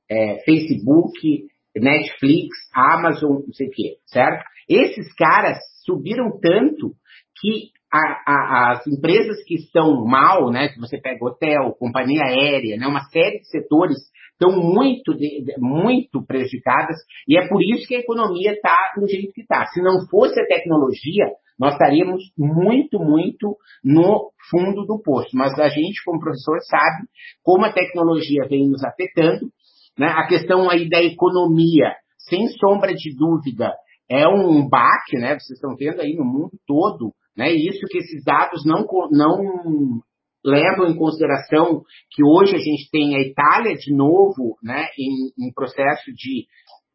é, 0.10 0.44
Facebook, 0.44 1.48
Netflix, 1.76 2.50
Amazon, 2.74 3.42
não 3.46 3.54
sei 3.54 3.68
o 3.68 3.72
quê, 3.72 3.96
certo? 4.06 4.44
Esses 4.70 5.14
caras 5.16 5.58
subiram 5.86 6.32
tanto 6.40 6.94
que 7.40 7.72
a, 7.92 8.24
a, 8.26 8.72
as 8.72 8.88
empresas 8.88 9.44
que 9.46 9.56
estão 9.56 10.06
mal, 10.06 10.50
né, 10.50 10.70
que 10.70 10.80
você 10.80 10.98
pega 10.98 11.26
hotel, 11.26 11.76
companhia 11.78 12.24
aérea, 12.24 12.78
né, 12.78 12.88
uma 12.88 13.04
série 13.10 13.40
de 13.40 13.50
setores 13.50 13.98
estão 14.32 14.58
muito, 14.60 15.16
muito 15.60 16.26
prejudicadas 16.26 16.98
e 17.28 17.38
é 17.38 17.48
por 17.48 17.62
isso 17.62 17.88
que 17.88 17.96
a 17.96 18.00
economia 18.00 18.54
está 18.54 18.76
do 18.98 19.08
jeito 19.08 19.34
que 19.34 19.42
está. 19.42 19.66
Se 19.68 19.82
não 19.82 20.08
fosse 20.10 20.40
a 20.40 20.48
tecnologia, 20.48 21.28
nós 21.60 21.74
estaríamos 21.74 22.24
muito, 22.36 22.98
muito 22.98 23.56
no 23.84 24.32
fundo 24.50 24.84
do 24.88 25.00
poço. 25.00 25.30
Mas 25.36 25.60
a 25.60 25.68
gente, 25.68 26.04
como 26.04 26.20
professor, 26.20 26.58
sabe 26.62 27.08
como 27.44 27.66
a 27.66 27.72
tecnologia 27.72 28.48
vem 28.50 28.68
nos 28.68 28.84
afetando 28.84 29.48
né? 29.97 30.08
A 30.08 30.27
questão 30.27 30.69
aí 30.69 30.89
da 30.89 31.01
economia, 31.01 31.93
sem 32.17 32.47
sombra 32.47 32.93
de 32.93 33.15
dúvida, 33.15 33.73
é 34.10 34.27
um 34.27 34.67
baque, 34.67 35.17
né? 35.17 35.39
Vocês 35.39 35.58
estão 35.58 35.75
vendo 35.75 36.01
aí 36.01 36.15
no 36.15 36.25
mundo 36.25 36.51
todo, 36.67 37.13
né? 37.36 37.51
Isso 37.51 37.88
que 37.89 37.97
esses 37.97 38.23
dados 38.23 38.63
não, 38.65 38.86
não 39.12 40.01
levam 40.43 40.88
em 40.88 40.97
consideração 40.97 41.84
que 42.12 42.23
hoje 42.23 42.56
a 42.56 42.60
gente 42.60 42.89
tem 42.91 43.15
a 43.15 43.21
Itália 43.21 43.75
de 43.75 43.95
novo, 43.95 44.58
né? 44.62 44.88
Em, 44.97 45.47
em 45.47 45.54
processo 45.54 46.12
de, 46.13 46.45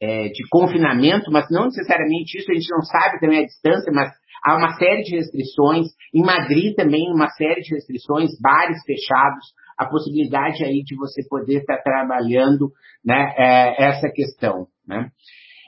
é, 0.00 0.28
de 0.28 0.48
confinamento, 0.50 1.30
mas 1.30 1.46
não 1.50 1.64
necessariamente 1.66 2.38
isso, 2.38 2.50
a 2.50 2.54
gente 2.54 2.70
não 2.70 2.82
sabe 2.82 3.20
também 3.20 3.40
a 3.40 3.46
distância, 3.46 3.92
mas 3.94 4.10
há 4.44 4.56
uma 4.56 4.76
série 4.76 5.02
de 5.02 5.16
restrições. 5.16 5.86
Em 6.14 6.22
Madrid 6.22 6.74
também 6.74 7.10
uma 7.12 7.28
série 7.30 7.62
de 7.62 7.74
restrições, 7.74 8.30
bares 8.40 8.78
fechados, 8.84 9.46
a 9.76 9.86
possibilidade 9.86 10.64
aí 10.64 10.82
de 10.82 10.96
você 10.96 11.22
poder 11.28 11.58
estar 11.58 11.78
trabalhando 11.82 12.70
né, 13.04 13.34
é, 13.36 13.84
essa 13.88 14.08
questão. 14.08 14.66
Né? 14.86 15.10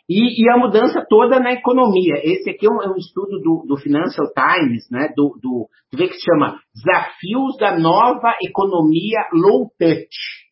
E, 0.08 0.42
e, 0.42 0.50
a 0.50 0.56
mudança 0.56 1.04
toda 1.06 1.38
na 1.38 1.52
economia. 1.52 2.14
Esse 2.22 2.50
aqui 2.50 2.66
é 2.66 2.70
um, 2.70 2.82
é 2.82 2.88
um 2.88 2.96
estudo 2.96 3.38
do, 3.40 3.66
do, 3.66 3.76
Financial 3.76 4.26
Times, 4.32 4.88
né, 4.90 5.12
do, 5.14 5.38
do, 5.40 5.68
que 5.90 6.14
se 6.14 6.24
chama 6.24 6.58
Desafios 6.74 7.58
da 7.58 7.78
Nova 7.78 8.34
Economia 8.42 9.18
Low 9.34 9.70
Touch. 9.78 10.48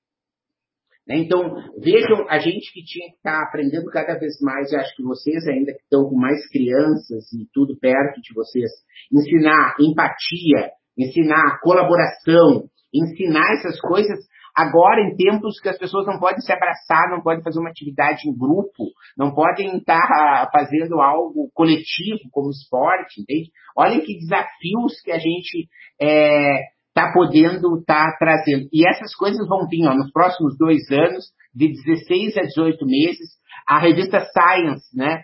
Né? 1.09 1.19
Então, 1.19 1.55
vejam, 1.79 2.27
a 2.29 2.38
gente 2.38 2.71
que 2.71 2.85
tinha 2.85 3.09
que 3.09 3.16
estar 3.16 3.42
aprendendo 3.45 3.87
cada 3.87 4.19
vez 4.19 4.35
mais, 4.42 4.73
eu 4.73 4.81
acho 4.81 4.95
que 4.95 5.03
vocês 5.03 5.47
ainda 5.47 5.73
que 5.73 5.83
estão 5.83 6.05
com 6.05 6.16
mais 6.16 6.47
crianças 6.51 7.33
e 7.33 7.49
tudo 7.55 7.79
perto 7.79 8.21
de 8.21 8.35
vocês, 8.35 8.71
ensinar 9.11 9.77
empatia, 9.81 10.73
ensinar 10.99 11.61
colaboração, 11.62 12.69
ensinar 12.98 13.52
essas 13.54 13.80
coisas 13.80 14.18
agora 14.56 15.02
em 15.02 15.14
tempos 15.14 15.61
que 15.61 15.68
as 15.68 15.78
pessoas 15.78 16.06
não 16.06 16.18
podem 16.18 16.40
se 16.40 16.50
abraçar, 16.50 17.11
não 17.11 17.20
podem 17.20 17.42
fazer 17.42 17.61
uma 17.61 17.68
atividade 17.68 18.26
em 18.26 18.37
grupo, 18.37 18.85
não 19.16 19.35
podem 19.35 19.76
estar 19.76 20.48
fazendo 20.50 21.00
algo 21.00 21.50
coletivo 21.52 22.30
como 22.32 22.50
esporte, 22.50 23.20
entende? 23.20 23.50
Olhem 23.76 24.00
que 24.00 24.18
desafios 24.18 25.00
que 25.04 25.12
a 25.12 25.18
gente 25.18 25.68
é, 26.00 26.61
está 26.88 27.12
podendo 27.12 27.78
estar 27.78 28.12
tá 28.12 28.16
trazendo. 28.18 28.66
E 28.72 28.88
essas 28.88 29.14
coisas 29.14 29.46
vão 29.46 29.68
vir 29.68 29.87
ó, 29.87 29.94
nos 29.94 30.11
próximos 30.11 30.56
dois 30.56 30.90
anos, 30.90 31.26
de 31.54 31.68
16 31.68 32.38
a 32.38 32.42
18 32.42 32.87
meses. 32.87 33.37
A 33.68 33.78
revista 33.78 34.20
Science 34.20 34.96
né, 34.96 35.22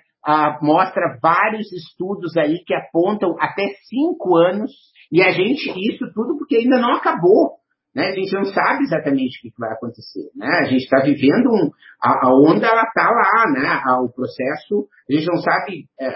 mostra 0.61 1.19
vários 1.23 1.73
estudos 1.73 2.37
aí 2.37 2.63
que 2.67 2.75
apontam 2.75 3.35
até 3.41 3.67
cinco 3.89 4.37
anos. 4.37 4.71
E 5.11 5.23
a 5.23 5.31
gente, 5.31 5.71
isso 5.71 6.05
tudo 6.15 6.37
porque 6.37 6.57
ainda 6.57 6.79
não 6.79 6.95
acabou. 6.97 7.62
Né? 7.95 8.09
A 8.09 8.15
gente 8.15 8.33
não 8.33 8.45
sabe 8.45 8.85
exatamente 8.85 9.39
o 9.39 9.43
que 9.43 9.59
vai 9.59 9.73
acontecer. 9.73 10.31
Né? 10.35 10.47
A 10.47 10.65
gente 10.65 10.85
está 10.85 11.01
vivendo 11.03 11.49
um, 11.49 11.71
a, 12.03 12.27
a 12.27 12.35
onda, 12.35 12.67
ela 12.67 12.83
está 12.83 13.11
lá, 13.11 13.51
né? 13.53 13.83
o 14.03 14.09
processo, 14.11 14.89
a 15.09 15.15
gente 15.15 15.27
não 15.27 15.37
sabe, 15.37 15.87
é, 16.01 16.09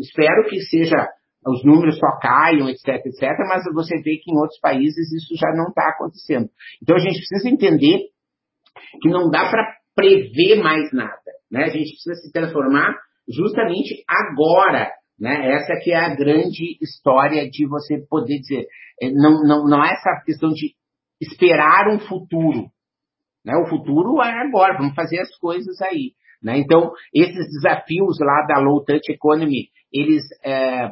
espero 0.00 0.48
que 0.48 0.60
seja 0.60 1.08
os 1.46 1.62
números 1.64 1.98
só 1.98 2.18
caiam, 2.20 2.68
etc, 2.70 2.88
etc, 3.04 3.22
mas 3.48 3.64
você 3.74 3.96
vê 4.00 4.16
que 4.16 4.30
em 4.30 4.36
outros 4.36 4.58
países 4.60 5.12
isso 5.12 5.34
já 5.36 5.50
não 5.54 5.68
está 5.68 5.90
acontecendo. 5.90 6.48
Então 6.82 6.96
a 6.96 7.00
gente 7.00 7.18
precisa 7.18 7.48
entender 7.50 7.98
que 9.02 9.08
não 9.10 9.28
dá 9.28 9.50
para 9.50 9.76
prever 9.94 10.62
mais 10.62 10.90
nada, 10.92 11.20
né? 11.50 11.64
A 11.64 11.68
gente 11.68 11.90
precisa 11.90 12.14
se 12.14 12.32
transformar 12.32 12.96
justamente 13.28 14.02
agora, 14.08 14.90
né? 15.18 15.52
Essa 15.52 15.78
que 15.82 15.92
é 15.92 15.96
a 15.96 16.14
grande 16.14 16.78
história 16.80 17.48
de 17.48 17.66
você 17.66 17.98
poder 18.08 18.38
dizer, 18.38 18.66
é, 19.02 19.10
não, 19.10 19.42
não, 19.42 19.66
não 19.66 19.84
é 19.84 19.92
essa 19.92 20.22
questão 20.24 20.50
de 20.50 20.74
esperar 21.26 21.88
um 21.88 21.98
futuro, 21.98 22.66
né? 23.44 23.54
O 23.56 23.68
futuro 23.68 24.22
é 24.22 24.42
agora, 24.46 24.78
vamos 24.78 24.94
fazer 24.94 25.20
as 25.20 25.36
coisas 25.36 25.80
aí. 25.82 26.12
Né? 26.42 26.58
Então, 26.58 26.92
esses 27.14 27.46
desafios 27.48 28.18
lá 28.20 28.44
da 28.46 28.60
Low 28.60 28.84
Touch 28.84 29.10
Economy, 29.10 29.68
eles 29.90 30.22
é, 30.44 30.90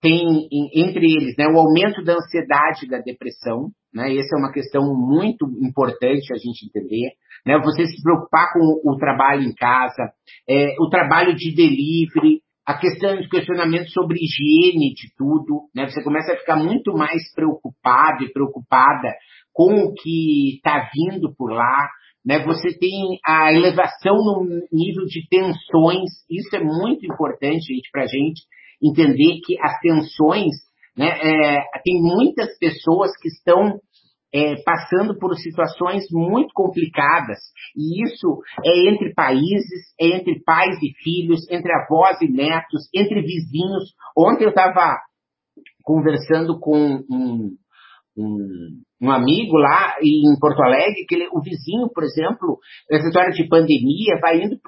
tem 0.00 0.48
entre 0.74 1.06
eles 1.12 1.36
né, 1.36 1.46
o 1.46 1.58
aumento 1.58 2.02
da 2.02 2.14
ansiedade 2.14 2.84
e 2.84 2.88
da 2.88 2.98
depressão, 2.98 3.70
né, 3.92 4.14
essa 4.16 4.36
é 4.36 4.38
uma 4.38 4.52
questão 4.52 4.82
muito 4.94 5.46
importante 5.62 6.32
a 6.32 6.36
gente 6.36 6.66
entender, 6.66 7.12
né, 7.46 7.58
você 7.58 7.86
se 7.86 8.02
preocupar 8.02 8.52
com 8.52 8.80
o 8.84 8.96
trabalho 8.96 9.42
em 9.42 9.54
casa, 9.54 10.12
é, 10.48 10.74
o 10.80 10.88
trabalho 10.88 11.34
de 11.34 11.54
delivery, 11.54 12.40
a 12.66 12.78
questão 12.78 13.16
de 13.16 13.28
questionamento 13.28 13.88
sobre 13.90 14.18
higiene 14.20 14.92
de 14.92 15.12
tudo, 15.16 15.68
né, 15.74 15.88
você 15.88 16.02
começa 16.02 16.32
a 16.32 16.36
ficar 16.36 16.56
muito 16.56 16.92
mais 16.92 17.32
preocupado 17.34 18.24
e 18.24 18.32
preocupada 18.32 19.14
com 19.58 19.74
o 19.86 19.92
que 19.92 20.54
está 20.54 20.88
vindo 20.94 21.34
por 21.34 21.50
lá, 21.50 21.88
né, 22.24 22.38
você 22.44 22.78
tem 22.78 23.18
a 23.26 23.52
elevação 23.52 24.14
no 24.14 24.44
nível 24.70 25.04
de 25.04 25.26
tensões, 25.28 26.10
isso 26.30 26.54
é 26.54 26.62
muito 26.62 27.04
importante 27.04 27.66
para 27.90 28.04
a 28.04 28.06
gente, 28.06 28.42
entender 28.80 29.40
que 29.44 29.60
as 29.60 29.80
tensões, 29.80 30.54
né, 30.96 31.08
é, 31.08 31.56
tem 31.82 32.00
muitas 32.00 32.56
pessoas 32.56 33.10
que 33.20 33.26
estão 33.26 33.80
é, 34.32 34.62
passando 34.62 35.18
por 35.18 35.34
situações 35.34 36.04
muito 36.12 36.52
complicadas. 36.54 37.38
E 37.74 38.04
isso 38.04 38.40
é 38.64 38.90
entre 38.90 39.12
países, 39.12 39.92
é 40.00 40.06
entre 40.18 40.40
pais 40.44 40.76
e 40.80 40.92
filhos, 41.02 41.50
entre 41.50 41.72
avós 41.72 42.22
e 42.22 42.28
netos, 42.30 42.88
entre 42.94 43.22
vizinhos. 43.22 43.92
Ontem 44.16 44.44
eu 44.44 44.50
estava 44.50 44.98
conversando 45.82 46.60
com 46.60 47.02
um, 47.10 47.56
um, 48.18 49.06
um, 49.06 49.10
amigo 49.10 49.56
lá 49.56 49.96
em 50.02 50.38
Porto 50.40 50.62
Alegre, 50.62 51.06
que 51.06 51.14
ele, 51.14 51.28
o 51.32 51.40
vizinho, 51.40 51.88
por 51.94 52.04
exemplo, 52.04 52.58
nessa 52.90 53.06
história 53.06 53.30
de 53.30 53.48
pandemia, 53.48 54.18
vai 54.20 54.42
indo 54.42 54.58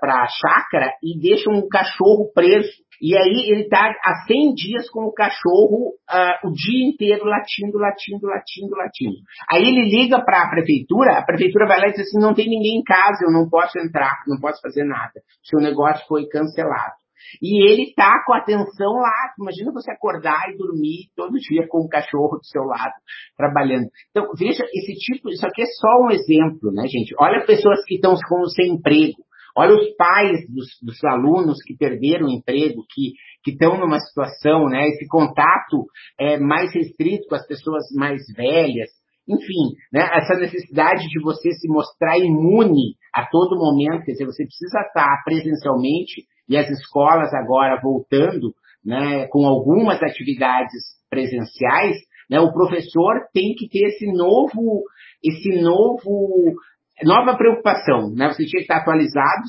para 0.00 0.22
a 0.22 0.28
chácara 0.28 0.92
e 1.02 1.18
deixa 1.20 1.50
um 1.50 1.66
cachorro 1.68 2.30
preso 2.34 2.70
e 3.00 3.16
aí 3.16 3.50
ele 3.50 3.62
está 3.62 3.80
há 4.04 4.26
100 4.26 4.52
dias 4.52 4.90
com 4.90 5.04
o 5.04 5.12
cachorro 5.12 5.96
uh, 6.04 6.48
o 6.48 6.52
dia 6.52 6.86
inteiro 6.86 7.24
latindo, 7.24 7.78
latindo, 7.78 8.26
latindo, 8.26 8.76
latindo. 8.76 9.16
Aí 9.50 9.62
ele 9.62 9.88
liga 9.88 10.22
para 10.22 10.42
a 10.42 10.50
prefeitura, 10.50 11.18
a 11.18 11.24
prefeitura 11.24 11.66
vai 11.66 11.80
lá 11.80 11.88
e 11.88 11.92
diz 11.92 12.02
assim, 12.02 12.20
não 12.20 12.34
tem 12.34 12.46
ninguém 12.46 12.78
em 12.78 12.82
casa, 12.82 13.24
eu 13.24 13.32
não 13.32 13.48
posso 13.48 13.78
entrar, 13.78 14.22
não 14.28 14.38
posso 14.38 14.60
fazer 14.60 14.84
nada. 14.84 15.22
Seu 15.42 15.60
negócio 15.60 16.06
foi 16.06 16.26
cancelado. 16.28 17.00
E 17.42 17.70
ele 17.70 17.90
está 17.90 18.10
com 18.26 18.32
a 18.32 18.38
atenção 18.38 18.92
lá. 18.94 19.32
Imagina 19.38 19.72
você 19.72 19.90
acordar 19.90 20.50
e 20.50 20.56
dormir 20.56 21.10
todo 21.16 21.38
dia 21.38 21.66
com 21.68 21.78
o 21.78 21.88
cachorro 21.88 22.38
do 22.38 22.44
seu 22.44 22.62
lado, 22.62 22.94
trabalhando. 23.36 23.88
Então, 24.10 24.26
veja, 24.36 24.64
esse 24.72 24.94
tipo, 24.94 25.30
isso 25.30 25.46
aqui 25.46 25.62
é 25.62 25.66
só 25.66 26.02
um 26.02 26.10
exemplo, 26.10 26.72
né, 26.72 26.86
gente? 26.86 27.14
Olha 27.18 27.44
pessoas 27.44 27.84
que 27.86 27.96
estão 27.96 28.14
sem 28.54 28.74
emprego. 28.74 29.22
Olha 29.56 29.74
os 29.74 29.96
pais 29.96 30.46
dos, 30.48 30.68
dos 30.82 31.02
alunos 31.04 31.58
que 31.64 31.76
perderam 31.76 32.26
o 32.26 32.30
emprego, 32.30 32.84
que, 32.88 33.12
que 33.42 33.50
estão 33.52 33.78
numa 33.78 33.98
situação, 33.98 34.66
né, 34.66 34.86
esse 34.88 35.06
contato 35.08 35.86
é, 36.18 36.38
mais 36.38 36.72
restrito 36.72 37.26
com 37.28 37.34
as 37.34 37.46
pessoas 37.46 37.84
mais 37.94 38.22
velhas. 38.36 38.90
Enfim, 39.28 39.76
né, 39.92 40.08
essa 40.12 40.34
necessidade 40.38 41.06
de 41.08 41.20
você 41.20 41.52
se 41.52 41.68
mostrar 41.68 42.18
imune 42.18 42.96
a 43.14 43.26
todo 43.26 43.58
momento, 43.58 44.04
quer 44.04 44.12
dizer, 44.12 44.24
você 44.24 44.44
precisa 44.44 44.80
estar 44.86 45.22
presencialmente 45.24 46.24
e 46.50 46.56
as 46.56 46.68
escolas 46.68 47.32
agora 47.32 47.80
voltando, 47.80 48.52
né, 48.84 49.28
com 49.28 49.46
algumas 49.46 50.02
atividades 50.02 50.82
presenciais, 51.08 51.96
né, 52.28 52.40
o 52.40 52.52
professor 52.52 53.14
tem 53.32 53.54
que 53.56 53.68
ter 53.68 53.86
esse 53.86 54.06
novo, 54.06 54.82
esse 55.22 55.62
novo 55.62 56.54
nova 57.02 57.36
preocupação, 57.36 58.10
né? 58.14 58.28
Você 58.28 58.44
tinha 58.44 58.60
que 58.60 58.70
estar 58.70 58.78
atualizado, 58.78 59.44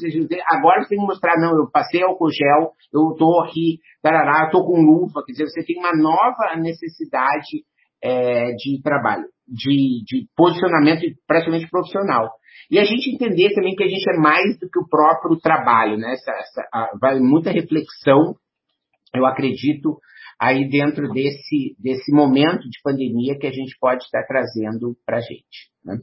agora 0.47 0.81
você 0.81 0.89
tem 0.89 0.99
que 0.99 1.05
mostrar, 1.05 1.37
não, 1.37 1.57
eu 1.57 1.69
passei 1.69 2.01
álcool 2.01 2.29
gel, 2.29 2.71
eu 2.93 3.11
estou 3.11 3.43
aqui, 3.43 3.79
tarará, 4.01 4.43
eu 4.43 4.45
estou 4.45 4.65
com 4.65 4.81
luva, 4.81 5.23
quer 5.25 5.33
dizer, 5.33 5.45
você 5.45 5.63
tem 5.65 5.77
uma 5.77 5.91
nova 5.91 6.55
necessidade 6.55 7.65
é, 8.01 8.53
de 8.53 8.81
trabalho, 8.81 9.25
de, 9.51 10.03
de 10.05 10.27
posicionamento 10.35 11.01
praticamente 11.27 11.69
profissional. 11.69 12.29
E 12.69 12.79
a 12.79 12.85
gente 12.85 13.09
entender 13.09 13.53
também 13.53 13.75
que 13.75 13.83
a 13.83 13.87
gente 13.87 14.09
é 14.09 14.17
mais 14.17 14.57
do 14.57 14.69
que 14.69 14.79
o 14.79 14.87
próprio 14.87 15.37
trabalho, 15.37 15.97
né? 15.97 16.13
Essa, 16.13 16.31
essa, 16.31 16.69
a, 16.73 16.97
vai 16.99 17.19
muita 17.19 17.51
reflexão, 17.51 18.35
eu 19.13 19.25
acredito, 19.25 19.99
aí 20.39 20.69
dentro 20.69 21.09
desse, 21.11 21.75
desse 21.77 22.13
momento 22.13 22.61
de 22.61 22.79
pandemia 22.81 23.37
que 23.37 23.45
a 23.45 23.51
gente 23.51 23.77
pode 23.79 24.03
estar 24.03 24.23
trazendo 24.25 24.95
para 25.05 25.17
a 25.17 25.21
gente. 25.21 25.69
Né? 25.83 25.97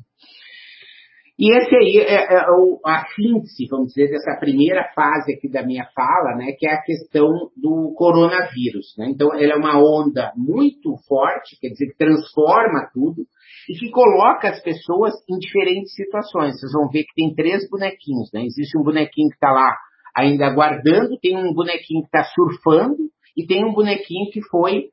E 1.39 1.57
esse 1.57 1.73
aí 1.77 1.99
é, 1.99 2.35
é, 2.35 2.41
a 2.85 3.05
síntese, 3.15 3.69
vamos 3.71 3.93
dizer, 3.93 4.11
dessa 4.11 4.37
primeira 4.41 4.91
fase 4.93 5.35
aqui 5.35 5.49
da 5.49 5.63
minha 5.63 5.87
fala, 5.95 6.35
né, 6.35 6.51
que 6.59 6.67
é 6.67 6.73
a 6.73 6.83
questão 6.83 7.31
do 7.57 7.95
coronavírus. 7.97 8.93
Né? 8.99 9.11
Então, 9.11 9.33
ele 9.37 9.53
é 9.53 9.57
uma 9.57 9.79
onda 9.79 10.33
muito 10.37 10.97
forte, 11.07 11.57
quer 11.61 11.69
dizer, 11.69 11.91
que 11.91 11.97
transforma 11.97 12.91
tudo 12.93 13.23
e 13.69 13.79
que 13.79 13.89
coloca 13.91 14.49
as 14.49 14.61
pessoas 14.61 15.15
em 15.31 15.39
diferentes 15.39 15.95
situações. 15.95 16.59
Vocês 16.59 16.73
vão 16.73 16.89
ver 16.89 17.05
que 17.05 17.15
tem 17.15 17.33
três 17.33 17.71
bonequinhos. 17.71 18.33
Né? 18.35 18.45
Existe 18.45 18.77
um 18.77 18.83
bonequinho 18.83 19.29
que 19.29 19.37
está 19.37 19.53
lá 19.53 19.77
ainda 20.17 20.45
aguardando, 20.45 21.17
tem 21.23 21.37
um 21.37 21.53
bonequinho 21.55 22.03
que 22.03 22.09
está 22.09 22.25
surfando 22.25 22.97
e 23.37 23.47
tem 23.47 23.65
um 23.65 23.73
bonequinho 23.73 24.29
que 24.33 24.43
foi 24.43 24.89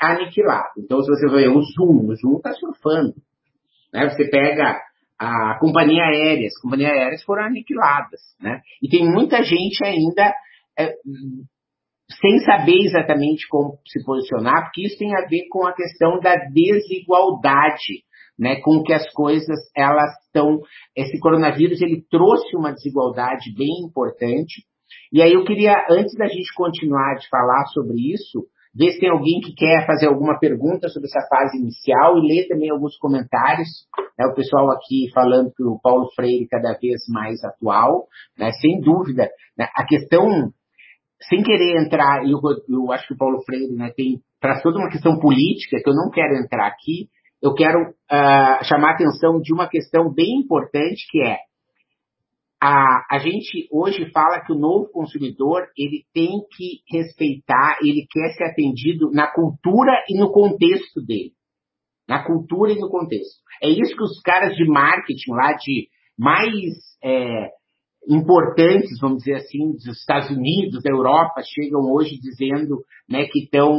aniquilado. 0.00 0.70
Então, 0.78 1.02
se 1.02 1.10
você 1.10 1.28
ver 1.28 1.50
o 1.50 1.60
Zoom, 1.60 2.08
o 2.08 2.16
Zoom 2.16 2.38
está 2.38 2.54
surfando. 2.54 3.12
Né? 3.92 4.08
Você 4.08 4.24
pega 4.30 4.80
a 5.20 5.58
companhia 5.60 6.02
aérea, 6.02 6.46
as 6.46 6.58
companhias 6.58 6.92
aéreas 6.92 7.22
foram 7.24 7.44
aniquiladas, 7.44 8.20
né? 8.40 8.62
E 8.82 8.88
tem 8.88 9.04
muita 9.04 9.42
gente 9.42 9.84
ainda 9.84 10.34
é, 10.78 10.94
sem 12.22 12.38
saber 12.40 12.86
exatamente 12.86 13.46
como 13.48 13.78
se 13.86 14.02
posicionar, 14.02 14.64
porque 14.64 14.86
isso 14.86 14.98
tem 14.98 15.14
a 15.14 15.26
ver 15.26 15.46
com 15.50 15.66
a 15.66 15.74
questão 15.74 16.18
da 16.20 16.34
desigualdade, 16.36 18.02
né? 18.38 18.56
Com 18.62 18.82
que 18.82 18.94
as 18.94 19.12
coisas 19.12 19.58
elas 19.76 20.10
estão, 20.24 20.58
esse 20.96 21.20
coronavírus 21.20 21.82
ele 21.82 22.02
trouxe 22.10 22.56
uma 22.56 22.72
desigualdade 22.72 23.54
bem 23.54 23.84
importante. 23.84 24.64
E 25.12 25.20
aí 25.20 25.34
eu 25.34 25.44
queria, 25.44 25.86
antes 25.90 26.14
da 26.16 26.28
gente 26.28 26.54
continuar 26.54 27.16
de 27.16 27.28
falar 27.28 27.66
sobre 27.66 28.14
isso, 28.14 28.46
ver 28.74 28.92
se 28.92 29.00
tem 29.00 29.10
alguém 29.10 29.40
que 29.40 29.52
quer 29.54 29.86
fazer 29.86 30.06
alguma 30.06 30.38
pergunta 30.38 30.88
sobre 30.88 31.08
essa 31.08 31.26
fase 31.28 31.58
inicial 31.58 32.18
e 32.18 32.26
ler 32.26 32.48
também 32.48 32.70
alguns 32.70 32.96
comentários. 32.98 33.68
Né, 34.18 34.26
o 34.26 34.34
pessoal 34.34 34.70
aqui 34.70 35.10
falando 35.12 35.52
que 35.52 35.62
o 35.62 35.78
Paulo 35.80 36.08
Freire 36.14 36.46
cada 36.48 36.78
vez 36.78 37.00
mais 37.08 37.42
atual, 37.44 38.06
né, 38.38 38.52
sem 38.52 38.80
dúvida. 38.80 39.28
Né, 39.58 39.66
a 39.74 39.84
questão, 39.84 40.52
sem 41.28 41.42
querer 41.42 41.82
entrar, 41.82 42.24
eu, 42.24 42.38
eu 42.68 42.92
acho 42.92 43.08
que 43.08 43.14
o 43.14 43.18
Paulo 43.18 43.42
Freire 43.44 43.74
né, 43.74 43.92
tem 43.96 44.20
traz 44.40 44.62
toda 44.62 44.78
uma 44.78 44.88
questão 44.88 45.18
política 45.18 45.76
que 45.82 45.90
eu 45.90 45.94
não 45.94 46.10
quero 46.10 46.34
entrar 46.42 46.66
aqui, 46.66 47.08
eu 47.42 47.54
quero 47.54 47.90
uh, 47.90 48.64
chamar 48.64 48.92
a 48.92 48.94
atenção 48.94 49.38
de 49.40 49.52
uma 49.52 49.68
questão 49.68 50.12
bem 50.12 50.40
importante 50.40 51.06
que 51.10 51.22
é 51.22 51.36
a, 52.62 53.06
a 53.10 53.18
gente 53.18 53.66
hoje 53.72 54.10
fala 54.10 54.44
que 54.44 54.52
o 54.52 54.58
novo 54.58 54.90
consumidor 54.92 55.66
ele 55.76 56.04
tem 56.12 56.28
que 56.54 56.80
respeitar, 56.92 57.78
ele 57.82 58.06
quer 58.10 58.34
ser 58.34 58.44
atendido 58.44 59.10
na 59.10 59.32
cultura 59.32 59.92
e 60.08 60.18
no 60.18 60.30
contexto 60.30 61.00
dele. 61.00 61.32
Na 62.06 62.24
cultura 62.24 62.72
e 62.72 62.78
no 62.78 62.90
contexto. 62.90 63.40
É 63.62 63.68
isso 63.68 63.96
que 63.96 64.02
os 64.02 64.20
caras 64.20 64.54
de 64.56 64.66
marketing 64.66 65.30
lá 65.30 65.52
de 65.54 65.88
mais 66.18 66.52
é, 67.02 67.48
importantes, 68.08 68.98
vamos 69.00 69.18
dizer 69.18 69.36
assim, 69.36 69.72
dos 69.72 69.98
Estados 69.98 70.30
Unidos, 70.30 70.82
da 70.82 70.90
Europa, 70.90 71.42
chegam 71.44 71.80
hoje 71.92 72.18
dizendo 72.20 72.78
né, 73.08 73.24
que 73.26 73.44
estão, 73.44 73.72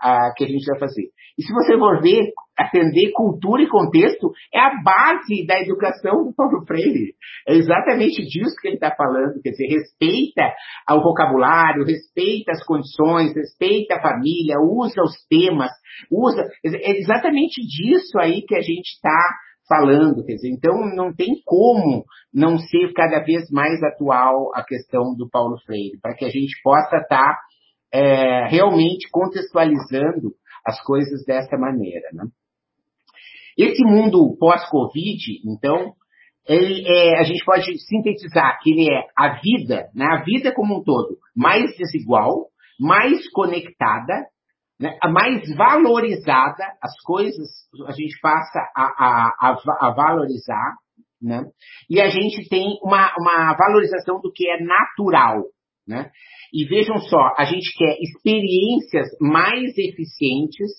ah, 0.00 0.32
que 0.36 0.44
a 0.44 0.48
gente 0.48 0.64
vai 0.66 0.78
fazer. 0.78 1.08
E 1.38 1.42
se 1.42 1.52
você 1.52 1.78
for 1.78 2.02
ver, 2.02 2.32
atender 2.58 3.12
cultura 3.12 3.62
e 3.62 3.68
contexto 3.68 4.30
é 4.52 4.60
a 4.60 4.82
base 4.82 5.46
da 5.46 5.58
educação 5.60 6.24
do 6.24 6.34
Paulo 6.34 6.64
Freire. 6.66 7.14
É 7.48 7.54
exatamente 7.54 8.22
disso 8.22 8.54
que 8.60 8.68
ele 8.68 8.74
está 8.74 8.94
falando, 8.94 9.40
quer 9.42 9.50
dizer, 9.50 9.68
respeita 9.68 10.52
o 10.90 11.02
vocabulário, 11.02 11.84
respeita 11.84 12.52
as 12.52 12.64
condições, 12.64 13.34
respeita 13.34 13.94
a 13.94 14.02
família, 14.02 14.60
usa 14.60 15.02
os 15.02 15.14
temas, 15.28 15.70
usa, 16.10 16.46
é 16.64 16.98
exatamente 16.98 17.60
disso 17.62 18.18
aí 18.18 18.42
que 18.42 18.54
a 18.54 18.60
gente 18.60 18.88
está 18.94 19.38
falando, 19.72 20.22
quer 20.24 20.34
dizer, 20.34 20.50
então 20.50 20.74
não 20.94 21.14
tem 21.14 21.40
como 21.46 22.04
não 22.32 22.58
ser 22.58 22.92
cada 22.92 23.20
vez 23.20 23.50
mais 23.50 23.82
atual 23.82 24.54
a 24.54 24.62
questão 24.62 25.14
do 25.16 25.28
Paulo 25.30 25.56
Freire, 25.64 25.98
para 26.00 26.14
que 26.14 26.26
a 26.26 26.28
gente 26.28 26.60
possa 26.62 26.98
estar 26.98 27.06
tá, 27.08 27.38
é, 27.90 28.46
realmente 28.48 29.08
contextualizando 29.10 30.34
as 30.66 30.78
coisas 30.82 31.24
dessa 31.24 31.56
maneira. 31.56 32.06
Né? 32.12 32.24
Esse 33.56 33.82
mundo 33.82 34.36
pós-Covid, 34.38 35.40
então, 35.46 35.94
ele 36.46 36.84
é, 36.86 37.18
a 37.18 37.22
gente 37.22 37.42
pode 37.44 37.64
sintetizar 37.78 38.58
que 38.62 38.72
ele 38.72 38.92
é 38.92 39.06
a 39.16 39.40
vida, 39.40 39.88
né, 39.94 40.04
a 40.04 40.22
vida 40.22 40.52
como 40.52 40.80
um 40.80 40.82
todo, 40.82 41.16
mais 41.34 41.76
desigual, 41.78 42.48
mais 42.78 43.30
conectada, 43.30 44.26
né, 44.80 44.98
mais 45.10 45.42
valorizada, 45.56 46.64
as 46.82 46.94
coisas 47.04 47.48
a 47.86 47.92
gente 47.92 48.18
passa 48.20 48.58
a, 48.76 48.82
a, 48.82 49.34
a, 49.40 49.88
a 49.88 49.94
valorizar, 49.94 50.74
né, 51.20 51.44
e 51.88 52.00
a 52.00 52.08
gente 52.08 52.48
tem 52.48 52.78
uma, 52.82 53.14
uma 53.18 53.54
valorização 53.56 54.20
do 54.20 54.32
que 54.32 54.48
é 54.48 54.62
natural. 54.62 55.44
Né? 55.86 56.10
E 56.52 56.64
vejam 56.64 56.98
só, 56.98 57.34
a 57.36 57.44
gente 57.44 57.76
quer 57.76 57.96
experiências 58.00 59.08
mais 59.20 59.76
eficientes, 59.76 60.70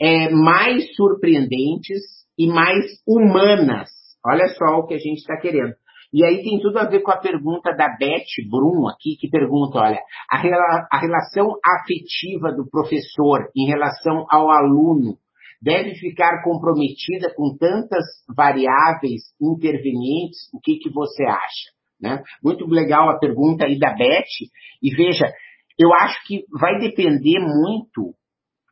é, 0.00 0.30
mais 0.30 0.94
surpreendentes 0.94 2.00
e 2.38 2.46
mais 2.46 2.84
humanas. 3.06 3.90
Olha 4.24 4.48
só 4.48 4.78
o 4.78 4.86
que 4.86 4.94
a 4.94 4.98
gente 4.98 5.18
está 5.18 5.36
querendo. 5.38 5.74
E 6.14 6.24
aí 6.24 6.44
tem 6.44 6.60
tudo 6.60 6.78
a 6.78 6.84
ver 6.84 7.02
com 7.02 7.10
a 7.10 7.16
pergunta 7.16 7.74
da 7.74 7.88
Beth 7.88 8.48
Brum 8.48 8.86
aqui, 8.86 9.16
que 9.18 9.28
pergunta, 9.28 9.80
olha, 9.80 9.98
a, 10.30 10.38
rela 10.38 10.86
a 10.88 11.00
relação 11.00 11.58
afetiva 11.66 12.52
do 12.52 12.70
professor 12.70 13.50
em 13.56 13.66
relação 13.66 14.24
ao 14.30 14.48
aluno 14.48 15.16
deve 15.60 15.96
ficar 15.96 16.44
comprometida 16.44 17.34
com 17.34 17.56
tantas 17.58 18.04
variáveis 18.32 19.22
intervenientes? 19.42 20.38
O 20.54 20.60
que, 20.60 20.76
que 20.76 20.88
você 20.88 21.24
acha? 21.24 21.72
Né? 22.00 22.22
Muito 22.40 22.64
legal 22.64 23.10
a 23.10 23.18
pergunta 23.18 23.66
aí 23.66 23.76
da 23.76 23.92
Beth. 23.92 24.22
E 24.80 24.94
veja, 24.94 25.26
eu 25.76 25.92
acho 25.94 26.24
que 26.28 26.44
vai 26.60 26.78
depender 26.78 27.40
muito 27.40 28.14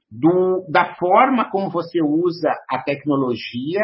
do, 0.09 0.64
da 0.70 0.94
forma 0.94 1.50
como 1.50 1.70
você 1.70 2.00
usa 2.00 2.50
a 2.70 2.81
tecnologia 2.85 3.81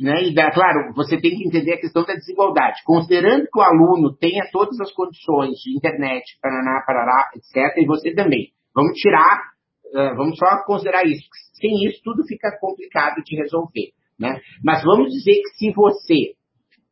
né? 0.00 0.22
E, 0.22 0.34
da, 0.34 0.50
claro, 0.52 0.92
você 0.94 1.20
tem 1.20 1.36
que 1.36 1.46
entender 1.46 1.74
a 1.74 1.80
questão 1.80 2.04
da 2.04 2.14
desigualdade. 2.14 2.82
Considerando 2.84 3.46
que 3.50 3.58
o 3.58 3.62
aluno 3.62 4.16
tenha 4.16 4.48
todas 4.52 4.78
as 4.80 4.92
condições 4.92 5.58
de 5.58 5.76
internet, 5.76 6.38
paraná, 6.40 6.82
parará, 6.86 7.30
etc., 7.34 7.76
e 7.78 7.86
você 7.86 8.14
também. 8.14 8.52
Vamos 8.74 8.92
tirar, 8.98 9.40
uh, 9.86 10.16
vamos 10.16 10.38
só 10.38 10.46
considerar 10.64 11.04
isso. 11.04 11.26
Sem 11.54 11.84
isso, 11.86 12.00
tudo 12.04 12.22
fica 12.26 12.56
complicado 12.60 13.16
de 13.24 13.36
resolver. 13.36 13.90
Né? 14.18 14.40
Mas 14.64 14.82
vamos 14.84 15.12
dizer 15.12 15.34
que 15.34 15.50
se 15.58 15.72
você 15.72 16.34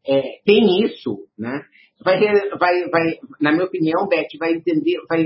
é, 0.07 0.41
tem 0.45 0.85
isso, 0.85 1.27
né? 1.39 1.63
Vai, 2.05 2.21
vai, 2.21 2.89
vai, 2.91 3.03
na 3.41 3.53
minha 3.53 3.65
opinião, 3.65 4.07
Beth, 4.07 4.29
vai 4.39 4.53
entender, 4.53 4.99
vai 5.09 5.25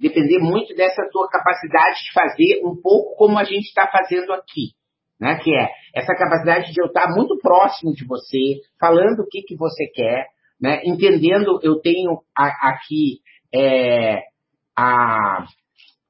depender 0.00 0.38
muito 0.38 0.74
dessa 0.74 1.06
tua 1.12 1.28
capacidade 1.28 1.98
de 2.04 2.12
fazer 2.12 2.64
um 2.64 2.74
pouco 2.80 3.14
como 3.16 3.38
a 3.38 3.44
gente 3.44 3.66
está 3.66 3.86
fazendo 3.86 4.32
aqui 4.32 4.72
né? 5.20 5.38
Que 5.42 5.54
é 5.54 5.68
essa 5.94 6.14
capacidade 6.14 6.72
de 6.72 6.80
eu 6.80 6.86
estar 6.86 7.14
muito 7.14 7.38
próximo 7.38 7.92
de 7.92 8.06
você, 8.06 8.60
falando 8.78 9.20
o 9.20 9.28
que, 9.28 9.42
que 9.42 9.56
você 9.56 9.86
quer, 9.94 10.26
né? 10.60 10.80
Entendendo, 10.84 11.58
eu 11.62 11.80
tenho 11.80 12.20
a, 12.36 12.70
aqui 12.70 13.20
é, 13.54 14.22
a, 14.76 15.44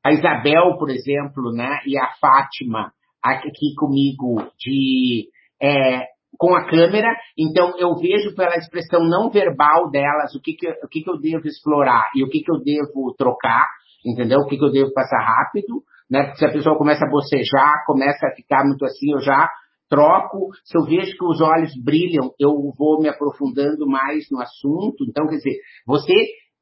a 0.05 0.13
Isabel, 0.13 0.77
por 0.79 0.91
exemplo, 0.91 1.53
né? 1.53 1.79
E 1.87 1.99
a 1.99 2.09
Fátima 2.21 2.93
aqui 3.23 3.75
comigo 3.77 4.37
de 4.59 5.29
é, 5.61 6.05
com 6.39 6.55
a 6.55 6.67
câmera, 6.67 7.09
então 7.37 7.75
eu 7.79 7.95
vejo 7.97 8.35
pela 8.35 8.57
expressão 8.57 9.01
não 9.03 9.31
verbal 9.31 9.91
delas 9.91 10.35
o 10.35 10.41
que, 10.41 10.53
que, 10.53 10.69
o 10.69 10.89
que, 10.89 11.03
que 11.03 11.11
eu 11.11 11.19
devo 11.19 11.47
explorar 11.47 12.11
e 12.15 12.23
o 12.23 12.29
que, 12.29 12.41
que 12.41 12.51
eu 12.51 12.61
devo 12.63 13.15
trocar, 13.17 13.67
entendeu? 14.05 14.41
O 14.41 14.47
que, 14.47 14.59
que 14.59 14.65
eu 14.65 14.71
devo 14.71 14.93
passar 14.93 15.19
rápido 15.19 15.83
né? 16.11 16.35
Se 16.35 16.45
a 16.45 16.53
pessoa 16.53 16.79
começa 16.79 17.05
a 17.05 17.11
bocejar, 17.11 17.85
começa 17.87 18.27
a 18.27 18.35
ficar 18.35 18.65
muito 18.65 18.85
assim, 18.85 19.13
eu 19.13 19.21
já 19.21 19.49
troco. 19.89 20.51
Se 20.65 20.77
eu 20.79 20.85
vejo 20.85 21.17
que 21.17 21.25
os 21.25 21.41
olhos 21.41 21.73
brilham, 21.83 22.31
eu 22.39 22.53
vou 22.77 23.01
me 23.01 23.09
aprofundando 23.09 23.87
mais 23.87 24.25
no 24.31 24.41
assunto. 24.41 25.05
Então, 25.09 25.27
quer 25.27 25.37
dizer, 25.37 25.57
você 25.87 26.15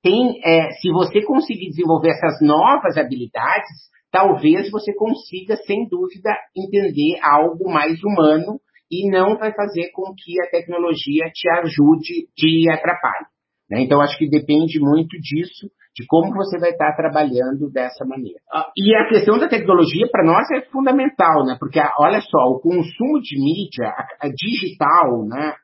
tem, 0.02 0.40
é, 0.44 0.70
se 0.80 0.90
você 0.90 1.22
conseguir 1.24 1.70
desenvolver 1.70 2.10
essas 2.10 2.40
novas 2.42 2.96
habilidades, 2.98 3.88
talvez 4.10 4.70
você 4.70 4.94
consiga, 4.94 5.56
sem 5.56 5.88
dúvida, 5.88 6.30
entender 6.56 7.18
algo 7.22 7.70
mais 7.70 7.98
humano 8.04 8.60
e 8.90 9.10
não 9.10 9.36
vai 9.38 9.52
fazer 9.52 9.90
com 9.92 10.14
que 10.14 10.34
a 10.46 10.50
tecnologia 10.50 11.24
te 11.32 11.48
ajude, 11.50 12.28
te 12.36 12.70
atrapalhe. 12.70 13.33
Né? 13.70 13.82
Então, 13.82 14.00
acho 14.00 14.16
que 14.18 14.28
depende 14.28 14.78
muito 14.78 15.18
disso 15.20 15.68
de 15.96 16.04
como 16.06 16.34
você 16.34 16.58
vai 16.58 16.70
estar 16.70 16.92
trabalhando 16.96 17.70
dessa 17.70 18.04
maneira. 18.04 18.40
Ah, 18.52 18.68
e 18.76 18.94
a 18.96 19.08
questão 19.08 19.38
da 19.38 19.48
tecnologia 19.48 20.08
para 20.10 20.24
nós 20.24 20.50
é 20.50 20.62
fundamental, 20.62 21.46
né? 21.46 21.56
Porque 21.58 21.80
olha 21.98 22.20
só, 22.20 22.38
o 22.48 22.58
consumo 22.58 23.20
de 23.22 23.38
mídia 23.38 23.86
a, 23.86 24.26
a 24.26 24.28
digital, 24.28 25.24
né, 25.26 25.54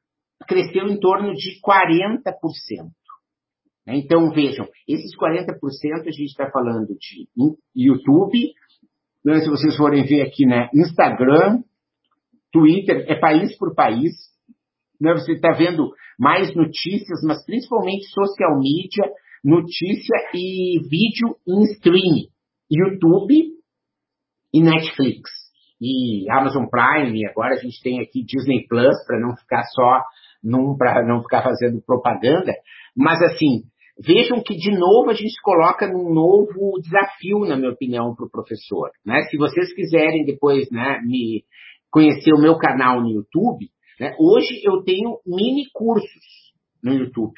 cresceu 0.46 0.86
em 0.86 0.98
torno 1.00 1.34
de 1.34 1.60
40%. 1.60 2.22
Né? 3.86 3.96
Então 3.96 4.30
vejam, 4.30 4.68
esses 4.86 5.16
40% 5.16 5.56
a 6.06 6.10
gente 6.10 6.26
está 6.26 6.48
falando 6.50 6.86
de 6.86 7.26
YouTube, 7.74 8.52
né? 9.24 9.40
se 9.40 9.50
vocês 9.50 9.76
forem 9.76 10.04
ver 10.04 10.22
aqui, 10.22 10.46
né, 10.46 10.68
Instagram, 10.72 11.62
Twitter, 12.52 13.04
é 13.08 13.18
país 13.18 13.56
por 13.58 13.74
país. 13.74 14.12
Né? 15.00 15.12
Você 15.14 15.32
está 15.32 15.52
vendo 15.52 15.90
mais 16.18 16.54
notícias, 16.54 17.20
mas 17.24 17.44
principalmente 17.44 18.06
social 18.06 18.58
media 18.58 19.10
notícia 19.42 20.14
e 20.34 20.78
vídeo 20.88 21.36
em 21.48 21.62
streaming. 21.72 22.28
YouTube 22.70 23.34
e 24.52 24.62
Netflix. 24.62 25.30
E 25.80 26.30
Amazon 26.30 26.66
Prime, 26.66 27.26
agora 27.26 27.54
a 27.54 27.56
gente 27.56 27.82
tem 27.82 28.00
aqui 28.00 28.22
Disney 28.22 28.66
Plus, 28.68 28.94
para 29.06 29.18
não 29.18 29.34
ficar 29.34 29.64
só 29.64 30.02
num, 30.42 30.76
para 30.76 31.04
não 31.06 31.22
ficar 31.22 31.42
fazendo 31.42 31.82
propaganda. 31.82 32.52
Mas 32.94 33.20
assim, 33.22 33.62
vejam 33.98 34.42
que 34.42 34.54
de 34.54 34.70
novo 34.70 35.10
a 35.10 35.14
gente 35.14 35.40
coloca 35.42 35.88
num 35.88 36.12
novo 36.12 36.78
desafio, 36.82 37.40
na 37.40 37.56
minha 37.56 37.72
opinião, 37.72 38.14
para 38.14 38.26
o 38.26 38.30
professor. 38.30 38.90
Né? 39.04 39.22
Se 39.30 39.38
vocês 39.38 39.72
quiserem 39.74 40.24
depois 40.24 40.70
né, 40.70 41.00
me 41.02 41.44
conhecer 41.90 42.32
o 42.34 42.40
meu 42.40 42.58
canal 42.58 43.00
no 43.00 43.10
YouTube, 43.10 43.68
né, 44.00 44.16
hoje 44.18 44.62
eu 44.64 44.82
tenho 44.82 45.18
mini 45.26 45.66
cursos 45.72 46.55
no 46.82 46.94
YouTube. 46.94 47.34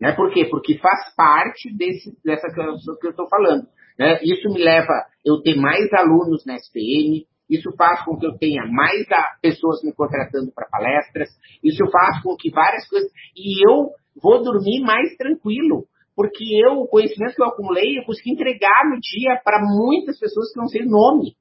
Né? 0.00 0.12
Por 0.12 0.30
quê? 0.30 0.44
Porque 0.44 0.78
faz 0.78 1.14
parte 1.16 1.74
desse, 1.74 2.14
dessa 2.22 2.48
que 2.48 2.60
eu 2.60 3.10
estou 3.10 3.26
falando. 3.28 3.66
Né? 3.98 4.20
Isso 4.22 4.48
me 4.52 4.62
leva 4.62 4.92
eu 5.24 5.40
ter 5.40 5.56
mais 5.56 5.90
alunos 5.94 6.44
na 6.44 6.56
SPM, 6.56 7.26
isso 7.48 7.72
faz 7.76 8.04
com 8.04 8.18
que 8.18 8.26
eu 8.26 8.36
tenha 8.36 8.66
mais 8.66 9.06
pessoas 9.40 9.82
me 9.82 9.92
contratando 9.94 10.52
para 10.52 10.68
palestras, 10.68 11.30
isso 11.64 11.84
faz 11.90 12.22
com 12.22 12.36
que 12.36 12.50
várias 12.50 12.86
coisas. 12.88 13.10
E 13.34 13.66
eu 13.66 13.90
vou 14.20 14.42
dormir 14.42 14.82
mais 14.82 15.16
tranquilo, 15.16 15.86
porque 16.14 16.44
eu, 16.62 16.80
o 16.80 16.88
conhecimento 16.88 17.34
que 17.34 17.42
eu 17.42 17.46
acumulei, 17.46 17.98
eu 17.98 18.04
consegui 18.04 18.32
entregar 18.32 18.84
no 18.90 19.00
dia 19.00 19.40
para 19.42 19.62
muitas 19.64 20.18
pessoas 20.18 20.52
que 20.52 20.58
não 20.58 20.66
o 20.66 20.90
nome. 20.90 21.36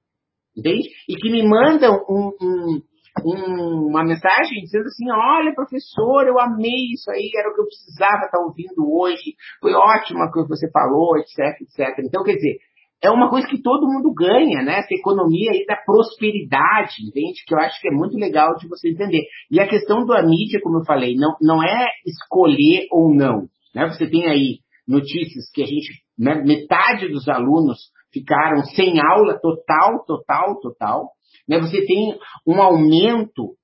Entende? 0.56 0.88
E 1.10 1.16
que 1.16 1.30
me 1.30 1.44
mandam 1.44 1.94
um, 2.10 2.32
um 2.42 2.82
um, 3.24 3.88
uma 3.88 4.04
mensagem 4.04 4.62
dizendo 4.64 4.86
assim: 4.86 5.10
olha, 5.12 5.54
professor, 5.54 6.28
eu 6.28 6.40
amei 6.40 6.92
isso 6.94 7.10
aí, 7.12 7.32
era 7.38 7.50
o 7.50 7.54
que 7.54 7.62
eu 7.62 7.66
precisava 7.66 8.26
estar 8.26 8.40
ouvindo 8.40 8.92
hoje, 8.92 9.36
foi 9.62 9.74
ótimo 9.74 10.24
o 10.24 10.32
que 10.32 10.48
você 10.48 10.70
falou, 10.72 11.18
etc, 11.18 11.62
etc. 11.62 12.00
Então, 12.04 12.24
quer 12.24 12.36
dizer, 12.36 12.58
é 13.04 13.10
uma 13.10 13.30
coisa 13.30 13.48
que 13.48 13.62
todo 13.62 13.88
mundo 13.88 14.14
ganha, 14.14 14.64
né? 14.64 14.80
Essa 14.80 14.94
economia 14.94 15.52
aí 15.52 15.66
da 15.66 15.76
prosperidade, 15.76 16.96
entende? 17.08 17.44
Que 17.46 17.54
eu 17.54 17.60
acho 17.60 17.80
que 17.80 17.88
é 17.88 17.92
muito 17.92 18.18
legal 18.18 18.56
de 18.56 18.68
você 18.68 18.90
entender. 18.90 19.22
E 19.52 19.60
a 19.60 19.68
questão 19.68 20.06
da 20.06 20.24
mídia, 20.24 20.60
como 20.62 20.80
eu 20.80 20.86
falei, 20.86 21.16
não, 21.16 21.36
não 21.42 21.64
é 21.64 21.86
escolher 22.06 22.88
ou 22.92 23.14
não. 23.14 23.48
Né? 23.74 23.88
Você 23.90 24.10
tem 24.10 24.26
aí 24.28 24.60
notícias 24.88 25.50
que 25.54 25.62
a 25.62 25.66
gente, 25.66 26.02
né, 26.18 26.36
metade 26.44 27.08
dos 27.10 27.28
alunos 27.28 27.78
ficaram 28.14 28.64
sem 28.64 29.00
aula 29.00 29.40
total, 29.40 30.04
total, 30.06 30.60
total. 30.60 31.10
Né? 31.48 31.60
Você 31.60 31.86
tem 31.86 32.18
um 32.46 32.62
aumento 32.62 33.56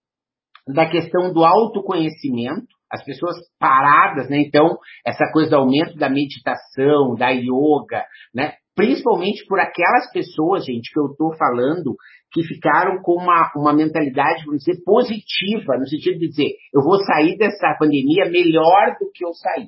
da 0.67 0.89
questão 0.89 1.33
do 1.33 1.43
autoconhecimento, 1.43 2.67
as 2.91 3.03
pessoas 3.03 3.35
paradas, 3.57 4.29
né? 4.29 4.41
Então, 4.41 4.77
essa 5.05 5.25
coisa 5.31 5.51
do 5.51 5.55
aumento 5.55 5.95
da 5.95 6.09
meditação, 6.09 7.15
da 7.15 7.29
yoga, 7.29 8.05
né? 8.35 8.53
Principalmente 8.75 9.45
por 9.47 9.59
aquelas 9.59 10.11
pessoas, 10.11 10.65
gente, 10.65 10.91
que 10.91 10.99
eu 10.99 11.07
estou 11.07 11.35
falando, 11.35 11.95
que 12.31 12.43
ficaram 12.43 13.01
com 13.01 13.13
uma, 13.13 13.51
uma 13.55 13.73
mentalidade, 13.73 14.45
vamos 14.45 14.63
dizer, 14.63 14.81
positiva, 14.83 15.77
no 15.77 15.87
sentido 15.87 16.19
de 16.19 16.29
dizer, 16.29 16.51
eu 16.73 16.81
vou 16.81 16.97
sair 17.03 17.37
dessa 17.37 17.75
pandemia 17.77 18.29
melhor 18.29 18.95
do 18.99 19.11
que 19.13 19.25
eu 19.25 19.33
saí. 19.33 19.67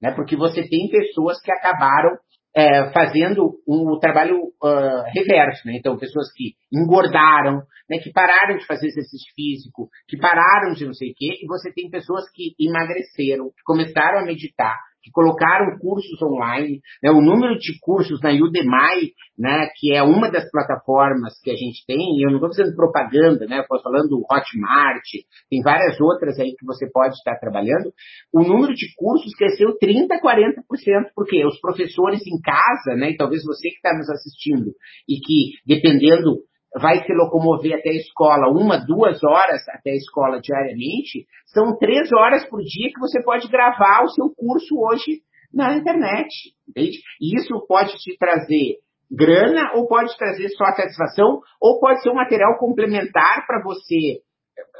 Né? 0.00 0.12
Porque 0.12 0.36
você 0.36 0.68
tem 0.68 0.88
pessoas 0.90 1.40
que 1.40 1.50
acabaram 1.50 2.16
é, 2.54 2.90
fazendo 2.92 3.58
um, 3.66 3.98
trabalho 3.98 4.38
uh, 4.62 5.02
reverso, 5.14 5.66
né? 5.66 5.76
Então, 5.76 5.98
pessoas 5.98 6.30
que 6.32 6.54
engordaram, 6.72 7.62
né? 7.88 7.98
que 7.98 8.12
pararam 8.12 8.56
de 8.56 8.66
fazer 8.66 8.88
exercício 8.88 9.32
físico, 9.34 9.88
que 10.06 10.18
pararam 10.18 10.74
de 10.74 10.84
não 10.84 10.92
sei 10.92 11.10
o 11.10 11.14
quê, 11.16 11.38
e 11.42 11.46
você 11.46 11.72
tem 11.72 11.88
pessoas 11.88 12.24
que 12.30 12.54
emagreceram, 12.60 13.50
que 13.50 13.62
começaram 13.64 14.18
a 14.18 14.24
meditar, 14.24 14.78
que 15.02 15.10
colocaram 15.10 15.78
cursos 15.78 16.20
online, 16.22 16.80
né, 17.02 17.10
o 17.10 17.20
número 17.20 17.58
de 17.58 17.78
cursos 17.80 18.20
na 18.20 18.30
Udemy, 18.30 19.12
né, 19.38 19.68
que 19.76 19.92
é 19.92 20.02
uma 20.02 20.30
das 20.30 20.48
plataformas 20.50 21.34
que 21.42 21.50
a 21.50 21.56
gente 21.56 21.84
tem, 21.86 22.16
e 22.16 22.24
eu 22.24 22.30
não 22.30 22.36
estou 22.36 22.54
fazendo 22.54 22.76
propaganda, 22.76 23.46
né, 23.46 23.60
estou 23.60 23.82
falando 23.82 24.08
do 24.08 24.22
Hotmart, 24.22 25.02
tem 25.50 25.62
várias 25.62 26.00
outras 26.00 26.38
aí 26.38 26.54
que 26.56 26.64
você 26.64 26.88
pode 26.90 27.14
estar 27.14 27.36
trabalhando, 27.38 27.92
o 28.32 28.42
número 28.42 28.74
de 28.74 28.86
cursos 28.96 29.34
cresceu 29.34 29.76
30%, 29.78 30.08
40%, 30.22 31.10
porque 31.14 31.44
os 31.44 31.58
professores 31.60 32.20
em 32.26 32.40
casa, 32.40 32.96
né, 32.96 33.10
e 33.10 33.16
talvez 33.16 33.42
você 33.44 33.68
que 33.70 33.76
está 33.76 33.96
nos 33.96 34.08
assistindo, 34.08 34.72
e 35.08 35.18
que, 35.18 35.58
dependendo 35.66 36.42
vai 36.80 37.04
se 37.04 37.12
locomover 37.12 37.74
até 37.74 37.90
a 37.90 37.96
escola 37.96 38.48
uma, 38.50 38.78
duas 38.78 39.22
horas 39.22 39.60
até 39.68 39.90
a 39.90 39.96
escola 39.96 40.40
diariamente, 40.40 41.26
são 41.46 41.76
três 41.78 42.10
horas 42.12 42.44
por 42.48 42.60
dia 42.60 42.90
que 42.92 43.00
você 43.00 43.22
pode 43.22 43.48
gravar 43.48 44.04
o 44.04 44.08
seu 44.08 44.30
curso 44.34 44.74
hoje 44.78 45.20
na 45.52 45.76
internet. 45.76 46.28
Entende? 46.68 46.98
E 47.20 47.36
isso 47.38 47.66
pode 47.66 47.94
te 47.98 48.16
trazer 48.16 48.78
grana 49.10 49.72
ou 49.74 49.86
pode 49.86 50.16
trazer 50.16 50.48
só 50.50 50.64
satisfação 50.74 51.40
ou 51.60 51.78
pode 51.78 52.02
ser 52.02 52.10
um 52.10 52.14
material 52.14 52.56
complementar 52.58 53.46
para 53.46 53.62
você 53.62 54.22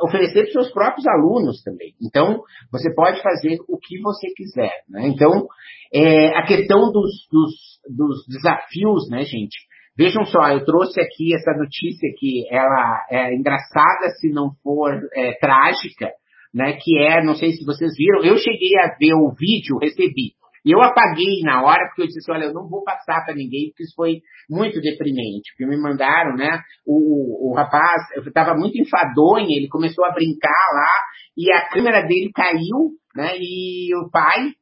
oferecer 0.02 0.44
para 0.44 0.52
seus 0.52 0.72
próprios 0.72 1.06
alunos 1.06 1.62
também. 1.62 1.94
Então, 2.00 2.42
você 2.70 2.92
pode 2.94 3.22
fazer 3.22 3.58
o 3.68 3.78
que 3.78 4.00
você 4.00 4.28
quiser. 4.34 4.72
Né? 4.88 5.08
Então, 5.08 5.46
é, 5.92 6.28
a 6.36 6.46
questão 6.46 6.90
dos, 6.90 7.26
dos, 7.30 7.52
dos 7.88 8.26
desafios, 8.26 9.08
né, 9.10 9.22
gente? 9.22 9.56
Vejam 9.96 10.24
só, 10.24 10.48
eu 10.48 10.64
trouxe 10.64 11.00
aqui 11.00 11.34
essa 11.34 11.52
notícia 11.52 12.08
que 12.18 12.46
ela 12.50 13.04
é 13.10 13.34
engraçada 13.34 14.08
se 14.18 14.30
não 14.30 14.52
for 14.62 14.90
é, 15.14 15.34
trágica, 15.38 16.10
né? 16.54 16.78
Que 16.82 16.98
é, 16.98 17.22
não 17.22 17.34
sei 17.34 17.52
se 17.52 17.64
vocês 17.64 17.92
viram, 17.96 18.24
eu 18.24 18.38
cheguei 18.38 18.78
a 18.78 18.96
ver 18.98 19.14
o 19.14 19.32
vídeo, 19.32 19.78
recebi. 19.78 20.32
E 20.64 20.70
eu 20.70 20.80
apaguei 20.80 21.42
na 21.42 21.62
hora, 21.62 21.86
porque 21.88 22.02
eu 22.02 22.06
disse, 22.06 22.30
olha, 22.30 22.44
eu 22.44 22.54
não 22.54 22.68
vou 22.68 22.84
passar 22.84 23.24
para 23.24 23.34
ninguém, 23.34 23.68
porque 23.68 23.82
isso 23.82 23.94
foi 23.96 24.20
muito 24.48 24.80
deprimente. 24.80 25.50
Porque 25.52 25.66
me 25.66 25.76
mandaram, 25.76 26.36
né? 26.36 26.60
O, 26.86 27.50
o, 27.50 27.54
rapaz 27.54 28.00
estava 28.24 28.54
muito 28.54 28.80
enfadonho, 28.80 29.50
ele 29.50 29.68
começou 29.68 30.04
a 30.04 30.12
brincar 30.12 30.48
lá, 30.72 31.02
e 31.36 31.52
a 31.52 31.68
câmera 31.68 32.02
dele 32.06 32.30
caiu, 32.32 32.92
né? 33.14 33.32
E 33.38 33.94
o 33.96 34.08
pai, 34.10 34.52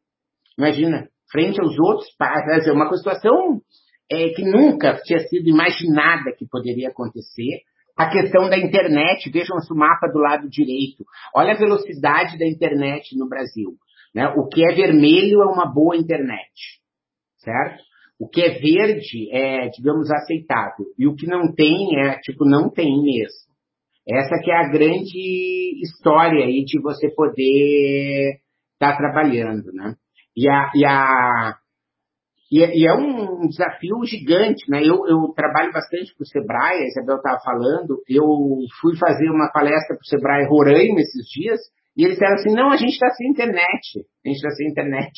imagina, 0.58 1.06
frente 1.30 1.60
aos 1.60 1.78
outros 1.78 2.08
pais, 2.16 2.66
é 2.66 2.72
uma 2.72 2.90
situação 2.96 3.60
é, 4.10 4.30
que 4.30 4.42
nunca 4.42 5.00
tinha 5.04 5.20
sido 5.20 5.48
imaginada 5.48 6.32
que 6.36 6.46
poderia 6.46 6.88
acontecer. 6.88 7.62
A 7.96 8.08
questão 8.10 8.48
da 8.48 8.58
internet, 8.58 9.30
vejam 9.30 9.56
o 9.56 9.74
mapa 9.74 10.08
do 10.08 10.18
lado 10.18 10.48
direito. 10.48 11.04
Olha 11.34 11.52
a 11.52 11.58
velocidade 11.58 12.38
da 12.38 12.46
internet 12.46 13.16
no 13.16 13.28
Brasil. 13.28 13.76
Né? 14.14 14.26
O 14.36 14.48
que 14.48 14.64
é 14.64 14.74
vermelho 14.74 15.42
é 15.42 15.46
uma 15.46 15.66
boa 15.66 15.96
internet, 15.96 16.50
certo? 17.36 17.82
O 18.18 18.28
que 18.28 18.42
é 18.42 18.58
verde 18.58 19.30
é, 19.30 19.68
digamos, 19.68 20.10
aceitável. 20.10 20.86
E 20.98 21.06
o 21.06 21.14
que 21.14 21.26
não 21.26 21.54
tem 21.54 21.98
é, 22.00 22.18
tipo, 22.20 22.44
não 22.44 22.68
tem 22.70 23.02
mesmo. 23.02 23.50
Essa 24.08 24.40
que 24.42 24.50
é 24.50 24.56
a 24.56 24.68
grande 24.68 25.80
história 25.82 26.44
aí 26.44 26.64
de 26.64 26.80
você 26.80 27.08
poder 27.14 28.40
estar 28.74 28.92
tá 28.92 28.96
trabalhando, 28.96 29.72
né? 29.72 29.94
E 30.36 30.48
a, 30.48 30.70
e 30.74 30.84
a, 30.84 31.56
e 32.50 32.62
é, 32.62 32.76
e 32.76 32.86
é, 32.86 32.92
um 32.92 33.46
desafio 33.46 34.02
gigante, 34.04 34.68
né? 34.68 34.82
Eu, 34.82 35.06
eu 35.06 35.32
trabalho 35.36 35.72
bastante 35.72 36.12
para 36.16 36.24
o 36.24 36.26
Sebrae, 36.26 36.82
a 36.82 36.86
Isabel 36.86 37.16
estava 37.16 37.38
falando, 37.44 38.02
eu 38.08 38.26
fui 38.80 38.96
fazer 38.96 39.30
uma 39.30 39.50
palestra 39.52 39.96
para 39.96 40.02
o 40.02 40.08
Sebrae 40.08 40.46
Roraima 40.48 41.00
esses 41.00 41.26
dias, 41.30 41.60
e 41.96 42.04
eles 42.04 42.16
disseram 42.16 42.34
assim, 42.34 42.54
não, 42.54 42.72
a 42.72 42.76
gente 42.76 42.92
está 42.92 43.08
sem 43.10 43.30
internet, 43.30 44.06
a 44.24 44.28
gente 44.28 44.36
está 44.36 44.50
sem 44.50 44.68
internet. 44.68 45.12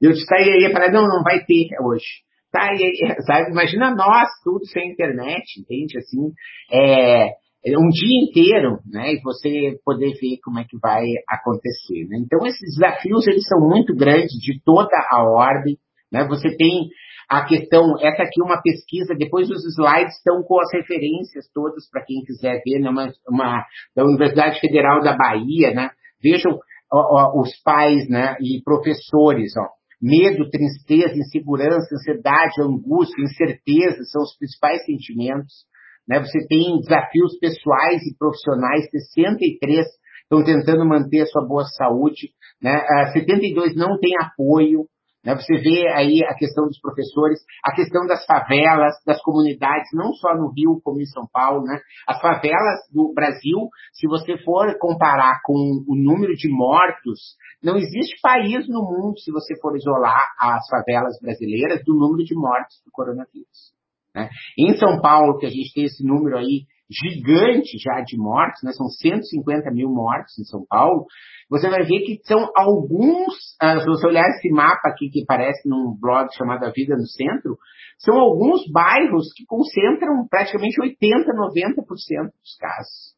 Eu 0.00 0.12
disse, 0.12 0.26
tá, 0.26 0.36
e 0.40 0.50
aí, 0.50 0.72
falei, 0.72 0.90
não, 0.90 1.06
não 1.06 1.22
vai 1.22 1.44
ter 1.44 1.68
hoje. 1.80 2.24
Tá, 2.52 2.68
e 2.74 2.84
aí, 2.84 3.16
sabe, 3.24 3.50
imagina 3.50 3.94
nós, 3.94 4.28
tudo 4.42 4.66
sem 4.66 4.90
internet, 4.90 5.60
entende? 5.60 5.96
Assim, 5.98 6.32
é, 6.70 7.28
é 7.64 7.78
um 7.78 7.88
dia 7.88 8.28
inteiro, 8.28 8.78
né? 8.86 9.14
E 9.14 9.22
você 9.22 9.78
poder 9.84 10.12
ver 10.20 10.38
como 10.42 10.58
é 10.58 10.64
que 10.64 10.78
vai 10.78 11.04
acontecer, 11.28 12.06
né? 12.08 12.18
Então, 12.20 12.46
esses 12.46 12.74
desafios, 12.74 13.26
eles 13.26 13.46
são 13.46 13.60
muito 13.60 13.94
grandes, 13.94 14.32
de 14.40 14.60
toda 14.62 14.94
a 15.10 15.24
ordem, 15.24 15.78
né? 16.14 16.24
Você 16.28 16.56
tem 16.56 16.88
a 17.28 17.44
questão, 17.44 17.94
essa 18.00 18.22
aqui 18.22 18.40
é 18.40 18.44
uma 18.44 18.62
pesquisa, 18.62 19.16
depois 19.18 19.50
os 19.50 19.64
slides 19.74 20.16
estão 20.16 20.44
com 20.44 20.60
as 20.60 20.72
referências 20.72 21.50
todas 21.52 21.90
para 21.90 22.04
quem 22.04 22.22
quiser 22.22 22.62
ver, 22.64 22.78
né? 22.78 22.88
uma, 22.88 23.12
uma, 23.28 23.64
da 23.96 24.04
Universidade 24.04 24.60
Federal 24.60 25.02
da 25.02 25.16
Bahia, 25.16 25.74
né? 25.74 25.90
Vejam 26.22 26.52
ó, 26.92 27.32
ó, 27.32 27.40
os 27.40 27.50
pais 27.64 28.08
né? 28.08 28.36
e 28.40 28.62
professores, 28.62 29.52
ó. 29.58 29.66
Medo, 30.00 30.50
tristeza, 30.50 31.16
insegurança, 31.16 31.94
ansiedade, 31.94 32.62
angústia, 32.62 33.24
incerteza 33.24 34.04
são 34.04 34.22
os 34.22 34.36
principais 34.36 34.84
sentimentos. 34.84 35.64
Né? 36.06 36.20
Você 36.20 36.46
tem 36.46 36.78
desafios 36.78 37.38
pessoais 37.40 38.02
e 38.02 38.16
profissionais, 38.16 38.88
63 38.90 39.86
estão 40.24 40.44
tentando 40.44 40.84
manter 40.86 41.22
a 41.22 41.26
sua 41.26 41.46
boa 41.46 41.64
saúde, 41.64 42.30
né? 42.60 42.80
72 43.12 43.72
ah, 43.72 43.74
não 43.76 43.98
tem 43.98 44.12
apoio, 44.20 44.86
né? 45.24 45.34
Você 45.34 45.56
vê 45.56 45.88
aí 45.88 46.20
a 46.24 46.34
questão 46.34 46.66
dos 46.66 46.78
professores, 46.78 47.40
a 47.64 47.74
questão 47.74 48.06
das 48.06 48.24
favelas, 48.26 48.94
das 49.06 49.20
comunidades, 49.22 49.88
não 49.94 50.12
só 50.12 50.36
no 50.36 50.52
Rio 50.52 50.80
como 50.84 51.00
em 51.00 51.06
São 51.06 51.26
Paulo. 51.32 51.64
Né? 51.64 51.80
As 52.06 52.20
favelas 52.20 52.80
do 52.92 53.12
Brasil, 53.14 53.58
se 53.92 54.06
você 54.06 54.36
for 54.44 54.76
comparar 54.78 55.40
com 55.42 55.54
o 55.88 55.96
número 55.96 56.34
de 56.34 56.48
mortos, 56.48 57.36
não 57.62 57.76
existe 57.76 58.20
país 58.22 58.68
no 58.68 58.82
mundo, 58.82 59.18
se 59.18 59.32
você 59.32 59.58
for 59.60 59.74
isolar 59.76 60.26
as 60.38 60.68
favelas 60.68 61.18
brasileiras, 61.20 61.82
do 61.84 61.94
número 61.94 62.22
de 62.24 62.34
mortes 62.34 62.82
do 62.84 62.90
coronavírus. 62.92 63.72
Né? 64.14 64.28
Em 64.58 64.76
São 64.76 65.00
Paulo, 65.00 65.38
que 65.38 65.46
a 65.46 65.50
gente 65.50 65.72
tem 65.74 65.84
esse 65.84 66.06
número 66.06 66.36
aí 66.36 66.66
gigante 66.90 67.78
já 67.78 68.00
de 68.02 68.16
mortes, 68.16 68.62
né? 68.62 68.72
são 68.72 68.88
150 68.88 69.70
mil 69.70 69.88
mortes 69.88 70.38
em 70.38 70.44
São 70.44 70.64
Paulo, 70.68 71.06
você 71.48 71.68
vai 71.68 71.82
ver 71.82 72.00
que 72.00 72.20
são 72.24 72.50
alguns, 72.54 73.34
uh, 73.62 73.80
se 73.80 73.86
você 73.86 74.06
olhar 74.06 74.26
esse 74.28 74.50
mapa 74.50 74.88
aqui 74.88 75.08
que 75.10 75.22
aparece 75.22 75.68
num 75.68 75.96
blog 75.98 76.28
chamado 76.34 76.64
A 76.64 76.70
Vida 76.70 76.96
no 76.96 77.06
Centro, 77.06 77.58
são 77.98 78.18
alguns 78.18 78.70
bairros 78.70 79.32
que 79.34 79.44
concentram 79.46 80.26
praticamente 80.28 80.80
80, 80.80 81.32
90% 81.32 81.84
dos 81.84 82.56
casos. 82.58 83.14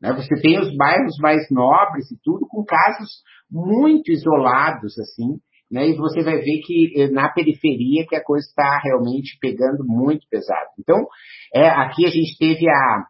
Né? 0.00 0.12
Você 0.12 0.40
tem 0.40 0.58
os 0.58 0.74
bairros 0.76 1.16
mais 1.18 1.50
nobres 1.50 2.10
e 2.10 2.18
tudo, 2.22 2.46
com 2.48 2.64
casos 2.64 3.22
muito 3.50 4.10
isolados, 4.10 4.98
assim, 4.98 5.38
né? 5.70 5.88
E 5.88 5.96
você 5.96 6.22
vai 6.22 6.38
ver 6.38 6.60
que 6.64 6.92
eh, 6.96 7.10
na 7.10 7.28
periferia 7.28 8.06
que 8.06 8.16
a 8.16 8.22
coisa 8.22 8.46
está 8.46 8.80
realmente 8.82 9.38
pegando 9.40 9.84
muito 9.84 10.26
pesado. 10.28 10.70
Então, 10.78 11.06
é, 11.54 11.68
aqui 11.68 12.06
a 12.06 12.10
gente 12.10 12.36
teve 12.38 12.68
a, 12.68 13.04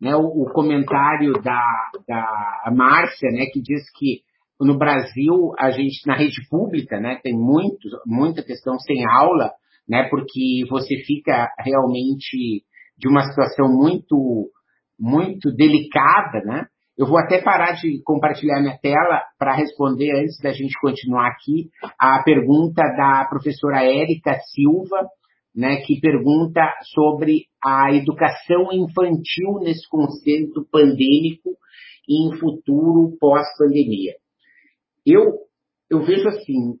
né, 0.00 0.16
o, 0.16 0.42
o, 0.42 0.52
comentário 0.52 1.32
da, 1.42 1.90
da 2.06 2.72
Márcia, 2.74 3.30
né, 3.30 3.46
que 3.52 3.60
diz 3.60 3.82
que 3.96 4.20
no 4.60 4.78
Brasil, 4.78 5.52
a 5.58 5.70
gente, 5.70 6.06
na 6.06 6.16
rede 6.16 6.46
pública, 6.48 7.00
né, 7.00 7.20
tem 7.22 7.34
muito, 7.34 7.88
muita 8.06 8.42
questão 8.42 8.78
sem 8.78 9.04
aula, 9.06 9.50
né, 9.88 10.08
porque 10.08 10.64
você 10.68 10.96
fica 11.04 11.50
realmente 11.58 12.64
de 12.96 13.08
uma 13.08 13.22
situação 13.24 13.68
muito, 13.68 14.48
muito 14.98 15.52
delicada, 15.54 16.40
né, 16.44 16.66
eu 16.96 17.06
vou 17.06 17.18
até 17.18 17.42
parar 17.42 17.72
de 17.72 18.00
compartilhar 18.04 18.60
minha 18.60 18.78
tela 18.78 19.22
para 19.38 19.54
responder, 19.54 20.12
antes 20.16 20.38
da 20.40 20.52
gente 20.52 20.78
continuar 20.80 21.28
aqui, 21.28 21.68
a 21.98 22.22
pergunta 22.22 22.82
da 22.96 23.26
professora 23.28 23.82
Érica 23.82 24.38
Silva, 24.54 25.08
né, 25.54 25.76
que 25.86 26.00
pergunta 26.00 26.60
sobre 26.94 27.46
a 27.64 27.92
educação 27.92 28.72
infantil 28.72 29.58
nesse 29.60 29.88
conceito 29.88 30.66
pandêmico 30.70 31.56
e 32.08 32.28
em 32.28 32.38
futuro 32.38 33.16
pós-pandemia. 33.18 34.14
Eu, 35.06 35.22
eu 35.90 36.04
vejo 36.04 36.28
assim, 36.28 36.78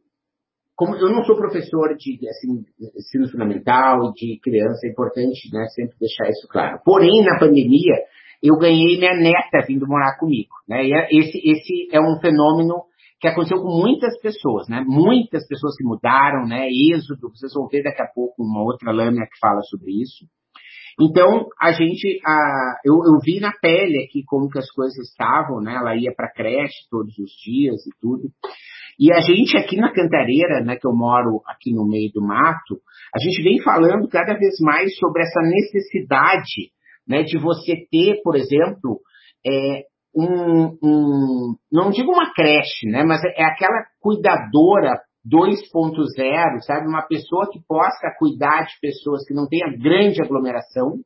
como 0.76 0.96
eu 0.96 1.08
não 1.10 1.24
sou 1.24 1.36
professor 1.36 1.94
de 1.96 2.18
assim, 2.28 2.64
ensino 2.96 3.28
fundamental 3.30 4.10
e 4.10 4.12
de 4.12 4.40
criança, 4.40 4.86
é 4.86 4.90
importante 4.90 5.50
né, 5.52 5.66
sempre 5.74 5.96
deixar 6.00 6.28
isso 6.30 6.48
claro. 6.48 6.80
Porém, 6.84 7.24
na 7.24 7.38
pandemia, 7.38 7.94
eu 8.46 8.58
ganhei 8.58 8.98
minha 8.98 9.14
neta 9.14 9.66
vindo 9.66 9.86
morar 9.86 10.18
comigo. 10.18 10.50
Né? 10.68 10.86
E 10.86 10.94
é, 10.94 11.08
esse, 11.10 11.38
esse 11.38 11.88
é 11.90 12.00
um 12.00 12.20
fenômeno 12.20 12.84
que 13.20 13.28
aconteceu 13.28 13.62
com 13.62 13.80
muitas 13.80 14.20
pessoas, 14.20 14.68
né? 14.68 14.84
Muitas 14.86 15.46
pessoas 15.48 15.74
que 15.76 15.84
mudaram, 15.84 16.46
né? 16.46 16.68
Êxodo, 16.68 17.30
vocês 17.30 17.54
vão 17.54 17.66
ver 17.68 17.82
daqui 17.82 18.02
a 18.02 18.06
pouco 18.06 18.42
uma 18.42 18.62
outra 18.62 18.92
lâmina 18.92 19.24
que 19.24 19.38
fala 19.40 19.62
sobre 19.62 19.92
isso. 19.92 20.26
Então, 21.00 21.46
a 21.58 21.72
gente, 21.72 22.20
a, 22.24 22.80
eu, 22.84 22.94
eu, 22.94 23.18
vi 23.24 23.40
na 23.40 23.50
pele 23.50 24.04
aqui 24.04 24.22
como 24.26 24.50
que 24.50 24.58
as 24.58 24.70
coisas 24.70 24.96
estavam, 25.08 25.60
né? 25.60 25.74
Ela 25.74 25.96
ia 25.96 26.12
para 26.14 26.30
creche 26.30 26.86
todos 26.90 27.16
os 27.18 27.30
dias 27.42 27.86
e 27.86 27.90
tudo. 28.00 28.28
E 28.98 29.12
a 29.12 29.20
gente 29.20 29.56
aqui 29.56 29.76
na 29.76 29.92
Cantareira, 29.92 30.62
né, 30.62 30.76
que 30.76 30.86
eu 30.86 30.94
moro 30.94 31.40
aqui 31.48 31.72
no 31.72 31.84
meio 31.88 32.12
do 32.12 32.22
mato, 32.22 32.78
a 33.12 33.18
gente 33.18 33.42
vem 33.42 33.60
falando 33.60 34.08
cada 34.08 34.34
vez 34.34 34.54
mais 34.60 34.94
sobre 34.96 35.22
essa 35.22 35.40
necessidade, 35.40 36.70
né, 37.06 37.22
de 37.22 37.38
você 37.38 37.86
ter, 37.90 38.20
por 38.22 38.36
exemplo, 38.36 39.00
é, 39.46 39.82
um, 40.16 40.78
um, 40.82 41.54
não 41.72 41.90
digo 41.90 42.12
uma 42.12 42.32
creche, 42.32 42.86
né, 42.86 43.04
mas 43.04 43.22
é 43.24 43.44
aquela 43.44 43.84
cuidadora 44.00 45.00
2.0, 45.26 46.60
sabe? 46.60 46.86
Uma 46.86 47.02
pessoa 47.02 47.48
que 47.50 47.58
possa 47.66 48.14
cuidar 48.18 48.66
de 48.66 48.74
pessoas 48.80 49.26
que 49.26 49.32
não 49.32 49.48
tenha 49.48 49.74
grande 49.76 50.22
aglomeração, 50.22 50.98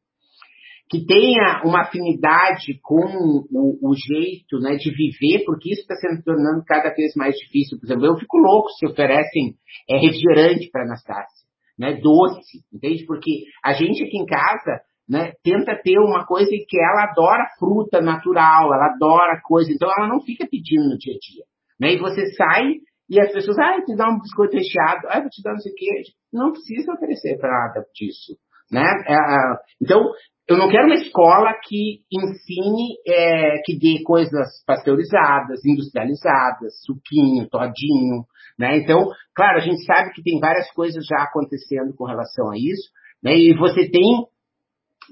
que 0.91 1.05
tenha 1.05 1.63
uma 1.65 1.83
afinidade 1.83 2.81
com 2.83 3.05
o, 3.53 3.91
o 3.91 3.95
jeito 3.95 4.59
né, 4.59 4.77
de 4.77 4.91
viver, 4.91 5.45
porque 5.45 5.71
isso 5.71 5.83
está 5.83 5.95
se 5.95 6.25
tornando 6.25 6.65
cada 6.67 6.93
vez 6.95 7.15
mais 7.15 7.37
difícil. 7.37 7.79
Por 7.79 7.87
exemplo, 7.87 8.07
eu 8.07 8.17
fico 8.17 8.39
louco 8.39 8.71
se 8.71 8.87
oferecem 8.87 9.55
é, 9.89 9.99
refrigerante 9.99 10.69
para 10.71 10.85
Anastácia, 10.85 11.47
né, 11.79 12.01
doce, 12.01 12.65
entende? 12.73 13.05
Porque 13.07 13.45
a 13.63 13.75
gente 13.75 14.03
aqui 14.03 14.17
em 14.17 14.27
casa 14.27 14.81
né, 15.09 15.33
tenta 15.43 15.75
ter 15.83 15.99
uma 15.99 16.27
coisa 16.27 16.51
que 16.51 16.79
ela 16.79 17.11
adora 17.11 17.49
fruta 17.59 18.01
natural, 18.01 18.75
ela 18.75 18.93
adora 18.95 19.41
coisa, 19.43 19.73
então 19.73 19.89
ela 19.91 20.07
não 20.07 20.21
fica 20.21 20.47
pedindo 20.51 20.89
no 20.91 20.99
dia 20.99 21.15
a 21.15 21.19
dia. 21.19 21.45
Né? 21.81 21.95
E 21.95 21.99
você 21.99 22.27
sai 22.35 22.75
e 23.09 23.19
as 23.21 23.33
pessoas, 23.33 23.59
ah, 23.59 23.81
te 23.81 23.97
dá 23.97 24.07
um 24.11 24.21
biscoito 24.21 24.57
recheado, 24.57 25.09
ah, 25.09 25.21
vou 25.21 25.31
te 25.31 25.43
dar 25.43 25.53
não 25.53 25.61
sei 25.61 25.73
o 25.73 25.75
quê. 25.75 26.03
Não 26.31 26.53
precisa 26.53 26.93
oferecer 26.93 27.39
para 27.39 27.49
nada 27.49 27.87
disso. 27.95 28.37
Né? 28.71 28.85
É, 29.07 29.15
é, 29.15 29.57
então, 29.81 30.13
eu 30.47 30.59
não 30.59 30.69
quero 30.69 30.87
uma 30.87 30.95
escola 30.95 31.55
que 31.67 32.01
ensine, 32.13 32.97
é, 33.07 33.63
que 33.65 33.79
dê 33.79 34.03
coisas 34.03 34.63
pasteurizadas, 34.67 35.65
industrializadas, 35.65 36.75
suquinho, 36.85 37.49
todinho, 37.49 38.25
né? 38.59 38.79
Então, 38.79 39.09
claro, 39.35 39.59
a 39.59 39.61
gente 39.61 39.85
sabe 39.85 40.11
que 40.13 40.23
tem 40.23 40.41
várias 40.41 40.71
coisas 40.73 41.05
já 41.07 41.23
acontecendo 41.23 41.95
com 41.95 42.07
relação 42.07 42.51
a 42.51 42.57
isso, 42.57 42.91
né? 43.23 43.37
E 43.37 43.55
você 43.57 43.91
tem 43.91 44.27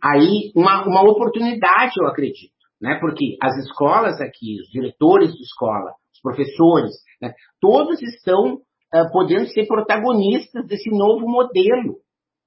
aí 0.03 0.53
uma, 0.55 0.87
uma 0.87 1.03
oportunidade, 1.03 1.93
eu 2.01 2.07
acredito, 2.07 2.53
né? 2.81 2.99
Porque 3.01 3.37
as 3.43 3.57
escolas 3.57 4.21
aqui, 4.21 4.61
os 4.61 4.69
diretores 4.71 5.33
de 5.33 5.43
escola, 5.43 5.93
os 6.13 6.21
professores, 6.21 6.93
né? 7.21 7.33
todos 7.61 8.01
estão 8.03 8.55
uh, 8.55 9.13
podendo 9.13 9.47
ser 9.49 9.67
protagonistas 9.67 10.67
desse 10.67 10.91
novo 10.91 11.27
modelo, 11.29 11.97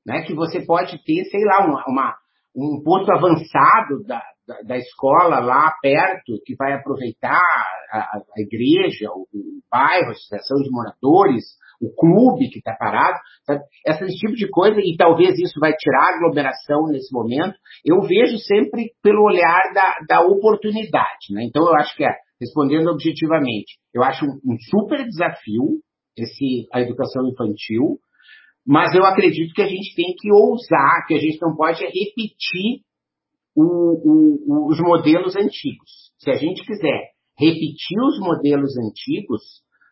né? 0.05 0.23
Que 0.23 0.33
você 0.33 0.65
pode 0.65 1.03
ter, 1.03 1.25
sei 1.25 1.43
lá, 1.43 1.65
uma, 1.65 1.83
uma 1.87 2.15
um 2.55 2.81
ponto 2.83 3.11
avançado 3.11 4.03
da, 4.05 4.21
da, 4.47 4.61
da, 4.61 4.77
escola 4.77 5.39
lá 5.39 5.71
perto, 5.81 6.41
que 6.45 6.55
vai 6.55 6.73
aproveitar 6.73 7.41
a, 7.91 7.99
a 8.17 8.41
igreja, 8.41 9.09
o, 9.11 9.27
o, 9.33 9.61
bairro, 9.71 10.07
a 10.07 10.11
associação 10.11 10.57
de 10.57 10.69
moradores, 10.71 11.45
o 11.81 11.93
clube 11.95 12.49
que 12.49 12.59
está 12.59 12.75
parado, 12.77 13.17
sabe? 13.45 13.61
esse 13.85 14.17
tipo 14.17 14.33
de 14.33 14.49
coisa, 14.49 14.79
e 14.79 14.95
talvez 14.97 15.37
isso 15.39 15.59
vai 15.59 15.73
tirar 15.73 16.01
a 16.01 16.15
aglomeração 16.15 16.87
nesse 16.87 17.13
momento, 17.13 17.55
eu 17.85 18.01
vejo 18.01 18.37
sempre 18.37 18.91
pelo 19.01 19.23
olhar 19.23 19.71
da, 19.73 19.95
da 20.07 20.21
oportunidade. 20.21 21.31
Né? 21.31 21.45
Então, 21.45 21.65
eu 21.65 21.75
acho 21.75 21.95
que 21.95 22.03
é, 22.03 22.13
respondendo 22.39 22.89
objetivamente, 22.89 23.77
eu 23.93 24.03
acho 24.03 24.25
um, 24.25 24.53
um 24.53 24.57
super 24.69 25.03
desafio 25.05 25.79
esse, 26.17 26.67
a 26.73 26.81
educação 26.81 27.27
infantil, 27.29 27.97
mas 28.65 28.93
eu 28.93 29.03
acredito 29.05 29.53
que 29.53 29.61
a 29.61 29.67
gente 29.67 29.95
tem 29.95 30.13
que 30.17 30.31
ousar, 30.31 31.05
que 31.07 31.13
a 31.13 31.19
gente 31.19 31.39
não 31.41 31.55
pode 31.55 31.81
repetir 31.83 32.83
o, 33.55 33.63
o, 33.65 34.67
os 34.69 34.79
modelos 34.79 35.35
antigos. 35.35 36.11
Se 36.19 36.29
a 36.29 36.35
gente 36.35 36.65
quiser 36.65 37.11
repetir 37.37 37.99
os 38.01 38.19
modelos 38.19 38.77
antigos, 38.77 39.41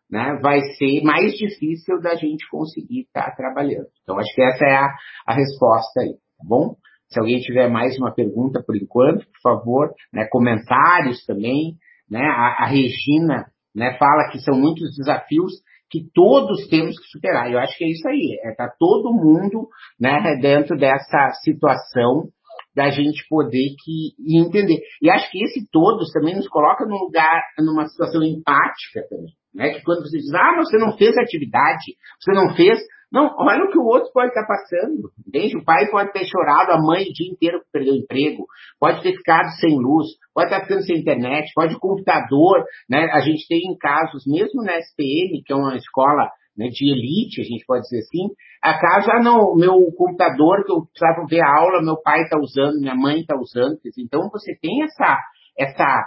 né, 0.09 0.39
vai 0.41 0.61
ser 0.77 1.01
mais 1.03 1.33
difícil 1.33 1.99
da 2.01 2.15
gente 2.15 2.47
conseguir 2.49 3.01
estar 3.01 3.31
tá 3.31 3.35
trabalhando. 3.35 3.87
Então, 4.03 4.17
acho 4.17 4.33
que 4.33 4.41
essa 4.41 4.65
é 4.65 4.75
a, 4.75 4.89
a 5.27 5.33
resposta 5.33 6.01
aí, 6.01 6.13
tá 6.13 6.43
bom? 6.43 6.75
Se 7.09 7.19
alguém 7.19 7.39
tiver 7.39 7.69
mais 7.69 7.97
uma 7.97 8.13
pergunta 8.13 8.61
por 8.65 8.75
enquanto, 8.75 9.25
por 9.25 9.41
favor, 9.41 9.93
né, 10.13 10.27
comentários 10.29 11.25
também, 11.25 11.75
né, 12.09 12.21
a, 12.21 12.63
a 12.63 12.67
Regina 12.67 13.45
né, 13.75 13.97
fala 13.97 14.29
que 14.31 14.39
são 14.39 14.57
muitos 14.59 14.95
desafios 14.95 15.53
que 15.89 16.09
todos 16.13 16.67
temos 16.67 16.99
que 16.99 17.07
superar. 17.07 17.51
Eu 17.51 17.59
acho 17.59 17.77
que 17.77 17.85
é 17.85 17.89
isso 17.89 18.07
aí, 18.07 18.39
é 18.43 18.53
tá 18.55 18.69
todo 18.77 19.13
mundo 19.13 19.69
né, 19.99 20.37
dentro 20.41 20.77
dessa 20.77 21.31
situação 21.43 22.29
da 22.75 22.89
gente 22.89 23.25
poder 23.29 23.75
que 23.83 24.13
entender. 24.39 24.79
E 25.01 25.09
acho 25.09 25.31
que 25.31 25.43
esse 25.43 25.67
todos 25.71 26.11
também 26.11 26.35
nos 26.35 26.47
coloca 26.47 26.85
num 26.85 26.97
lugar, 26.97 27.41
numa 27.59 27.87
situação 27.87 28.21
empática 28.23 29.01
também. 29.09 29.33
Né? 29.57 29.71
Que 29.73 29.83
quando 29.83 30.03
você 30.03 30.19
diz, 30.19 30.31
ah, 30.35 30.55
você 30.55 30.77
não 30.77 30.95
fez 30.95 31.17
atividade, 31.17 31.97
você 32.21 32.31
não 32.31 32.55
fez. 32.55 32.79
Não, 33.11 33.33
olha 33.39 33.63
o 33.63 33.71
que 33.71 33.79
o 33.79 33.85
outro 33.85 34.11
pode 34.13 34.27
estar 34.27 34.45
passando. 34.45 35.09
Entende? 35.27 35.57
O 35.57 35.63
pai 35.65 35.89
pode 35.89 36.11
ter 36.11 36.25
chorado 36.25 36.71
a 36.71 36.77
mãe 36.77 37.03
o 37.03 37.13
dia 37.13 37.31
inteiro 37.31 37.61
que 37.61 37.71
perdeu 37.71 37.93
o 37.93 37.97
emprego, 37.97 38.45
pode 38.79 39.01
ter 39.01 39.13
ficado 39.13 39.49
sem 39.59 39.75
luz, 39.79 40.05
pode 40.33 40.51
estar 40.51 40.61
ficando 40.61 40.83
sem 40.83 40.99
internet, 40.99 41.51
pode 41.55 41.73
o 41.73 41.79
computador, 41.79 42.63
né? 42.87 43.09
A 43.11 43.21
gente 43.21 43.47
tem 43.47 43.75
casos, 43.79 44.23
mesmo 44.27 44.61
na 44.61 44.77
SPM, 44.77 45.41
que 45.43 45.51
é 45.51 45.55
uma 45.55 45.75
escola 45.75 46.29
né, 46.55 46.67
de 46.67 46.91
elite, 46.91 47.41
a 47.41 47.43
gente 47.43 47.65
pode 47.65 47.83
dizer 47.83 47.99
assim, 47.99 48.27
acaso, 48.61 49.09
ah, 49.11 49.23
não, 49.23 49.55
meu 49.55 49.73
computador 49.95 50.65
que 50.65 50.71
eu 50.71 50.85
precisava 50.85 51.25
ver 51.27 51.41
a 51.41 51.59
aula, 51.59 51.81
meu 51.81 52.01
pai 52.01 52.21
está 52.21 52.37
usando, 52.37 52.79
minha 52.79 52.95
mãe 52.95 53.21
está 53.21 53.35
usando. 53.39 53.77
Então, 53.97 54.29
você 54.29 54.55
tem 54.59 54.83
essa, 54.83 55.17
essa 55.57 56.03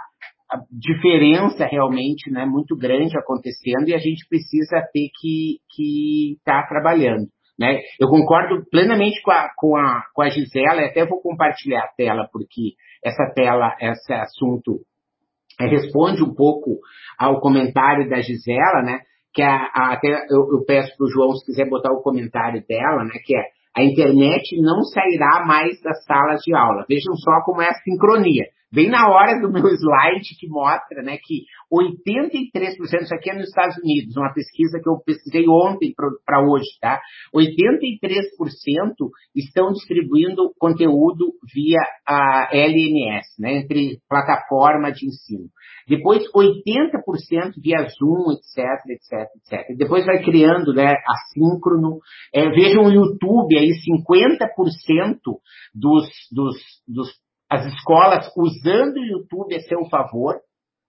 diferença 0.71 1.65
realmente 1.65 2.29
né, 2.29 2.45
muito 2.45 2.75
grande 2.75 3.17
acontecendo 3.17 3.87
e 3.87 3.93
a 3.93 3.97
gente 3.97 4.27
precisa 4.27 4.81
ter 4.93 5.09
que 5.15 6.33
estar 6.37 6.63
tá 6.63 6.67
trabalhando. 6.67 7.27
Né? 7.59 7.79
Eu 7.99 8.07
concordo 8.09 8.63
plenamente 8.69 9.21
com 9.21 9.31
a, 9.31 9.49
com, 9.55 9.77
a, 9.77 10.03
com 10.13 10.21
a 10.21 10.29
Gisela, 10.29 10.81
até 10.85 11.05
vou 11.05 11.21
compartilhar 11.21 11.83
a 11.83 11.93
tela, 11.95 12.27
porque 12.31 12.73
essa 13.03 13.31
tela, 13.33 13.75
esse 13.79 14.13
assunto 14.13 14.79
é, 15.59 15.67
responde 15.67 16.23
um 16.23 16.33
pouco 16.33 16.79
ao 17.17 17.39
comentário 17.39 18.09
da 18.09 18.19
Gisela, 18.19 18.81
né? 18.83 18.99
que 19.33 19.41
a, 19.41 19.69
a, 19.73 19.93
até 19.93 20.09
eu, 20.29 20.47
eu 20.51 20.65
peço 20.65 20.95
para 20.97 21.05
o 21.05 21.09
João, 21.09 21.33
se 21.33 21.45
quiser 21.45 21.69
botar 21.69 21.91
o 21.91 22.01
comentário 22.01 22.63
dela, 22.67 23.03
né, 23.05 23.13
que 23.23 23.35
é 23.35 23.43
a 23.75 23.83
internet 23.83 24.59
não 24.61 24.83
sairá 24.83 25.45
mais 25.45 25.79
das 25.81 26.03
salas 26.03 26.41
de 26.41 26.53
aula. 26.53 26.85
Vejam 26.89 27.15
só 27.15 27.41
como 27.45 27.61
é 27.61 27.69
a 27.69 27.73
sincronia 27.75 28.45
bem 28.71 28.89
na 28.89 29.09
hora 29.09 29.39
do 29.41 29.51
meu 29.51 29.67
slide 29.75 30.35
que 30.39 30.47
mostra 30.47 31.01
né, 31.03 31.17
que 31.21 31.45
83%, 31.71 33.03
isso 33.03 33.13
aqui 33.13 33.31
é 33.31 33.35
nos 33.35 33.49
Estados 33.49 33.77
Unidos, 33.77 34.15
uma 34.15 34.33
pesquisa 34.33 34.79
que 34.81 34.89
eu 34.89 34.99
pesquisei 35.05 35.45
ontem 35.47 35.93
para 36.25 36.41
hoje, 36.41 36.67
tá? 36.79 36.99
83% 37.35 37.49
estão 39.35 39.71
distribuindo 39.71 40.53
conteúdo 40.59 41.33
via 41.53 41.79
a 42.05 42.49
LMS, 42.51 43.27
né, 43.39 43.57
entre 43.57 43.99
plataforma 44.09 44.91
de 44.91 45.07
ensino. 45.07 45.49
Depois 45.87 46.23
80% 46.33 47.53
via 47.61 47.87
Zoom, 47.87 48.31
etc, 48.31 48.65
etc, 48.89 49.27
etc. 49.35 49.77
Depois 49.77 50.05
vai 50.05 50.23
criando, 50.23 50.73
né, 50.73 50.93
assíncrono. 51.07 51.99
É, 52.33 52.49
vejam 52.49 52.85
o 52.85 52.91
YouTube 52.91 53.57
aí, 53.57 53.71
50% 53.71 55.17
dos, 55.73 56.07
dos, 56.31 56.55
dos 56.87 57.09
as 57.51 57.65
escolas 57.65 58.31
usando 58.37 58.95
o 58.95 59.05
YouTube 59.05 59.53
a 59.53 59.59
seu 59.59 59.83
favor. 59.89 60.39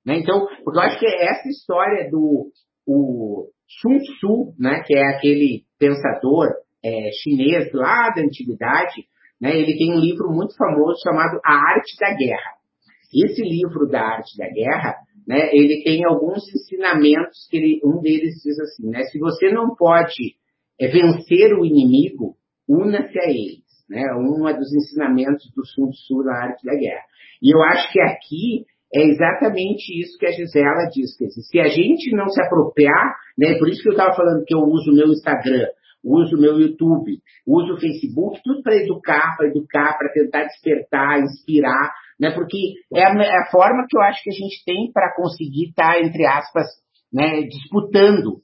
Né? 0.07 0.19
Então, 0.19 0.47
porque 0.65 0.79
eu 0.79 0.83
acho 0.83 1.01
que 1.01 1.07
essa 1.07 1.49
história 1.49 2.09
do 2.09 2.53
o 2.87 3.49
Sun 3.81 3.99
Tzu, 3.99 4.55
né, 4.59 4.83
que 4.87 4.95
é 4.95 5.03
aquele 5.09 5.65
pensador 5.79 6.49
é, 6.85 7.11
chinês 7.23 7.73
lá 7.73 8.11
da 8.11 8.23
antiguidade, 8.23 9.07
né, 9.41 9.57
ele 9.57 9.77
tem 9.77 9.93
um 9.93 10.01
livro 10.01 10.31
muito 10.31 10.57
famoso 10.57 11.01
chamado 11.03 11.41
A 11.45 11.53
Arte 11.53 11.97
da 11.99 12.15
Guerra. 12.15 12.53
Esse 13.13 13.43
livro 13.43 13.89
da 13.89 14.01
Arte 14.01 14.37
da 14.37 14.49
Guerra, 14.49 14.97
né, 15.27 15.51
ele 15.53 15.83
tem 15.85 16.05
alguns 16.05 16.43
ensinamentos 16.55 17.47
que 17.51 17.57
ele, 17.57 17.81
um 17.85 18.01
deles 18.01 18.35
diz 18.43 18.59
assim, 18.59 18.89
né, 18.89 19.03
se 19.05 19.19
você 19.19 19.51
não 19.51 19.75
pode 19.75 20.37
é, 20.81 20.89
vencer 20.89 21.55
o 21.55 21.65
inimigo, 21.65 22.37
una-se 22.69 23.19
a 23.19 23.31
eles. 23.31 23.62
Né? 23.93 24.03
Um 24.17 24.49
é 24.49 24.55
dos 24.55 24.73
ensinamentos 24.73 25.53
do 25.55 25.67
Sun 25.67 25.91
Tzu 25.91 26.25
na 26.25 26.33
arte 26.49 26.65
da 26.65 26.75
guerra. 26.75 27.05
E 27.43 27.55
eu 27.55 27.63
acho 27.63 27.93
que 27.93 28.01
aqui 28.01 28.65
é 28.95 29.03
exatamente 29.05 30.01
isso 30.01 30.17
que 30.19 30.25
a 30.25 30.31
Gisela 30.31 30.89
diz. 30.91 31.11
Dizer, 31.11 31.29
se 31.29 31.61
a 31.61 31.69
gente 31.69 32.17
não 32.17 32.27
se 32.29 32.43
apropriar, 32.43 33.15
né, 33.37 33.59
por 33.59 33.69
isso 33.69 33.83
que 33.83 33.89
eu 33.91 33.93
estava 33.93 34.15
falando 34.17 34.45
que 34.47 34.55
eu 34.55 34.61
uso 34.61 34.93
o 34.93 34.95
meu 34.95 35.09
Instagram, 35.09 35.67
uso 36.03 36.37
o 36.37 36.41
meu 36.41 36.59
YouTube, 36.59 37.19
uso 37.47 37.75
o 37.75 37.81
Facebook, 37.81 38.41
tudo 38.43 38.63
para 38.63 38.77
educar, 38.77 39.37
para 39.37 39.49
educar, 39.49 39.99
para 39.99 40.11
tentar 40.11 40.45
despertar, 40.45 41.21
inspirar, 41.21 41.93
né, 42.19 42.31
porque 42.31 42.57
é 42.95 43.05
a, 43.05 43.13
é 43.13 43.39
a, 43.43 43.51
forma 43.51 43.85
que 43.87 43.97
eu 43.97 44.01
acho 44.01 44.23
que 44.23 44.31
a 44.31 44.33
gente 44.33 44.65
tem 44.65 44.91
para 44.91 45.15
conseguir 45.15 45.69
estar, 45.69 45.97
tá, 45.97 46.01
entre 46.01 46.25
aspas, 46.25 46.65
né, 47.13 47.43
disputando 47.43 48.41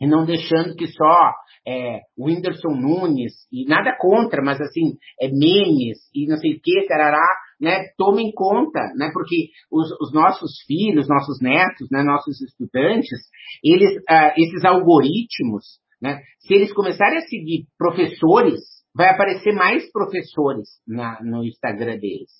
e 0.00 0.06
não 0.06 0.24
deixando 0.24 0.74
que 0.74 0.86
só 0.86 1.32
é, 1.66 2.00
o 2.16 2.26
Whindersson 2.26 2.74
Nunes, 2.74 3.32
e 3.50 3.66
nada 3.66 3.96
contra, 3.98 4.42
mas 4.42 4.60
assim, 4.60 4.96
é 5.20 5.28
memes 5.28 5.98
e 6.14 6.26
não 6.26 6.36
sei 6.36 6.54
o 6.54 6.60
que, 6.60 6.86
tarará, 6.86 7.26
né, 7.60 7.88
tomem 7.96 8.32
conta, 8.34 8.80
né, 8.96 9.10
porque 9.12 9.48
os, 9.70 9.90
os, 10.00 10.12
nossos 10.12 10.52
filhos, 10.66 11.08
nossos 11.08 11.40
netos, 11.40 11.88
né, 11.90 12.02
nossos 12.02 12.40
estudantes, 12.42 13.18
eles, 13.62 13.96
uh, 13.96 14.32
esses 14.36 14.64
algoritmos, 14.64 15.78
né, 16.02 16.20
se 16.40 16.54
eles 16.54 16.72
começarem 16.72 17.18
a 17.18 17.22
seguir 17.22 17.66
professores, 17.78 18.60
vai 18.94 19.08
aparecer 19.08 19.52
mais 19.52 19.90
professores 19.90 20.68
na, 20.86 21.20
no 21.22 21.44
Instagram 21.44 21.98
deles. 21.98 22.30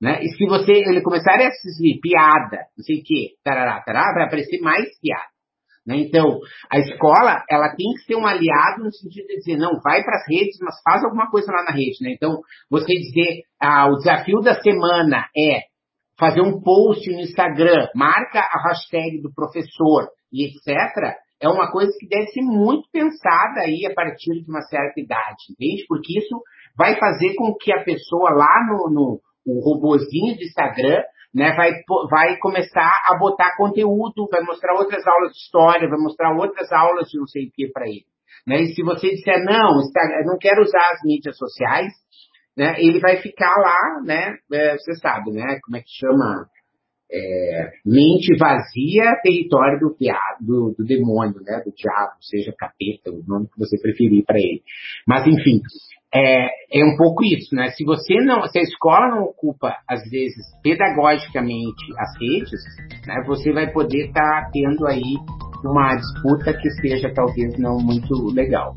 Né? 0.00 0.22
E 0.22 0.28
se 0.30 0.44
você 0.46 0.72
ele 0.72 1.00
começar 1.00 1.34
a 1.34 1.50
seguir 1.50 2.00
piada, 2.00 2.66
não 2.76 2.84
sei 2.84 2.96
o 2.96 3.02
que, 3.02 3.36
tarará, 3.42 3.80
tarará, 3.80 4.12
vai 4.12 4.24
aparecer 4.26 4.60
mais 4.60 4.86
piada. 5.00 5.33
Né? 5.86 5.98
Então, 5.98 6.38
a 6.70 6.78
escola, 6.78 7.44
ela 7.50 7.74
tem 7.76 7.92
que 7.92 8.04
ser 8.06 8.16
um 8.16 8.26
aliado 8.26 8.84
no 8.84 8.92
sentido 8.92 9.26
de 9.26 9.36
dizer, 9.36 9.56
não, 9.56 9.80
vai 9.82 10.02
para 10.02 10.16
as 10.16 10.26
redes, 10.28 10.58
mas 10.60 10.74
faz 10.82 11.04
alguma 11.04 11.30
coisa 11.30 11.52
lá 11.52 11.64
na 11.64 11.72
rede. 11.72 12.02
Né? 12.02 12.12
Então, 12.12 12.40
você 12.70 12.92
dizer, 12.92 13.42
ah, 13.60 13.88
o 13.88 13.96
desafio 13.96 14.40
da 14.40 14.60
semana 14.60 15.26
é 15.36 15.60
fazer 16.18 16.40
um 16.40 16.60
post 16.60 17.10
no 17.10 17.20
Instagram, 17.20 17.88
marca 17.94 18.40
a 18.40 18.68
hashtag 18.68 19.20
do 19.20 19.32
professor 19.34 20.08
e 20.32 20.46
etc., 20.46 21.18
é 21.40 21.48
uma 21.48 21.70
coisa 21.70 21.92
que 21.98 22.08
deve 22.08 22.28
ser 22.28 22.40
muito 22.40 22.88
pensada 22.90 23.60
aí 23.60 23.84
a 23.84 23.92
partir 23.92 24.32
de 24.42 24.48
uma 24.48 24.62
certa 24.62 24.98
idade, 24.98 25.50
entende? 25.50 25.84
Porque 25.86 26.18
isso 26.18 26.40
vai 26.78 26.98
fazer 26.98 27.34
com 27.34 27.54
que 27.54 27.72
a 27.72 27.82
pessoa 27.84 28.30
lá 28.30 28.66
no, 28.66 28.90
no 28.90 29.20
o 29.46 29.60
robozinho 29.60 30.36
do 30.36 30.42
Instagram 30.42 31.02
né, 31.34 31.52
vai, 31.54 31.72
vai 32.08 32.38
começar 32.38 32.92
a 33.06 33.18
botar 33.18 33.56
conteúdo, 33.56 34.28
vai 34.30 34.42
mostrar 34.42 34.74
outras 34.74 35.04
aulas 35.06 35.32
de 35.32 35.38
história, 35.38 35.88
vai 35.88 35.98
mostrar 35.98 36.32
outras 36.32 36.70
aulas 36.70 37.08
de 37.08 37.18
não 37.18 37.26
sei 37.26 37.46
o 37.46 37.50
que 37.50 37.72
para 37.72 37.86
ele. 37.86 38.04
Né? 38.46 38.62
E 38.62 38.74
se 38.74 38.82
você 38.82 39.08
disser, 39.10 39.44
não, 39.44 39.80
não 40.26 40.38
quero 40.38 40.62
usar 40.62 40.92
as 40.92 41.00
mídias 41.04 41.36
sociais, 41.36 41.92
né, 42.56 42.76
ele 42.78 43.00
vai 43.00 43.16
ficar 43.16 43.52
lá, 43.56 44.00
né, 44.04 44.36
é, 44.52 44.76
você 44.76 44.94
sabe, 44.94 45.32
né, 45.32 45.58
como 45.64 45.76
é 45.76 45.80
que 45.80 45.90
chama? 45.90 46.46
É, 47.16 47.70
mente 47.86 48.36
vazia, 48.36 49.20
território 49.22 49.78
do, 49.78 49.96
do, 50.40 50.74
do 50.76 50.84
demônio, 50.84 51.40
né, 51.42 51.62
do 51.64 51.72
diabo, 51.72 52.14
seja 52.20 52.52
capeta, 52.58 53.12
o 53.12 53.22
nome 53.24 53.46
que 53.46 53.58
você 53.58 53.80
preferir 53.80 54.24
para 54.24 54.38
ele. 54.38 54.62
Mas, 55.06 55.24
enfim, 55.24 55.60
é, 56.14 56.46
é 56.72 56.84
um 56.84 56.96
pouco 56.96 57.24
isso, 57.24 57.54
né? 57.54 57.70
Se 57.70 57.84
você 57.84 58.14
não, 58.20 58.46
se 58.46 58.58
a 58.58 58.62
escola 58.62 59.08
não 59.08 59.24
ocupa, 59.24 59.76
às 59.88 60.00
vezes, 60.08 60.44
pedagogicamente 60.62 61.84
as 61.98 62.20
redes, 62.20 62.60
né, 63.06 63.22
você 63.26 63.52
vai 63.52 63.72
poder 63.72 64.06
estar 64.06 64.44
tá 64.44 64.50
tendo 64.52 64.86
aí 64.86 65.16
uma 65.64 65.96
disputa 65.96 66.52
que 66.52 66.70
seja 66.70 67.12
talvez 67.12 67.58
não 67.58 67.78
muito 67.78 68.14
legal. 68.32 68.76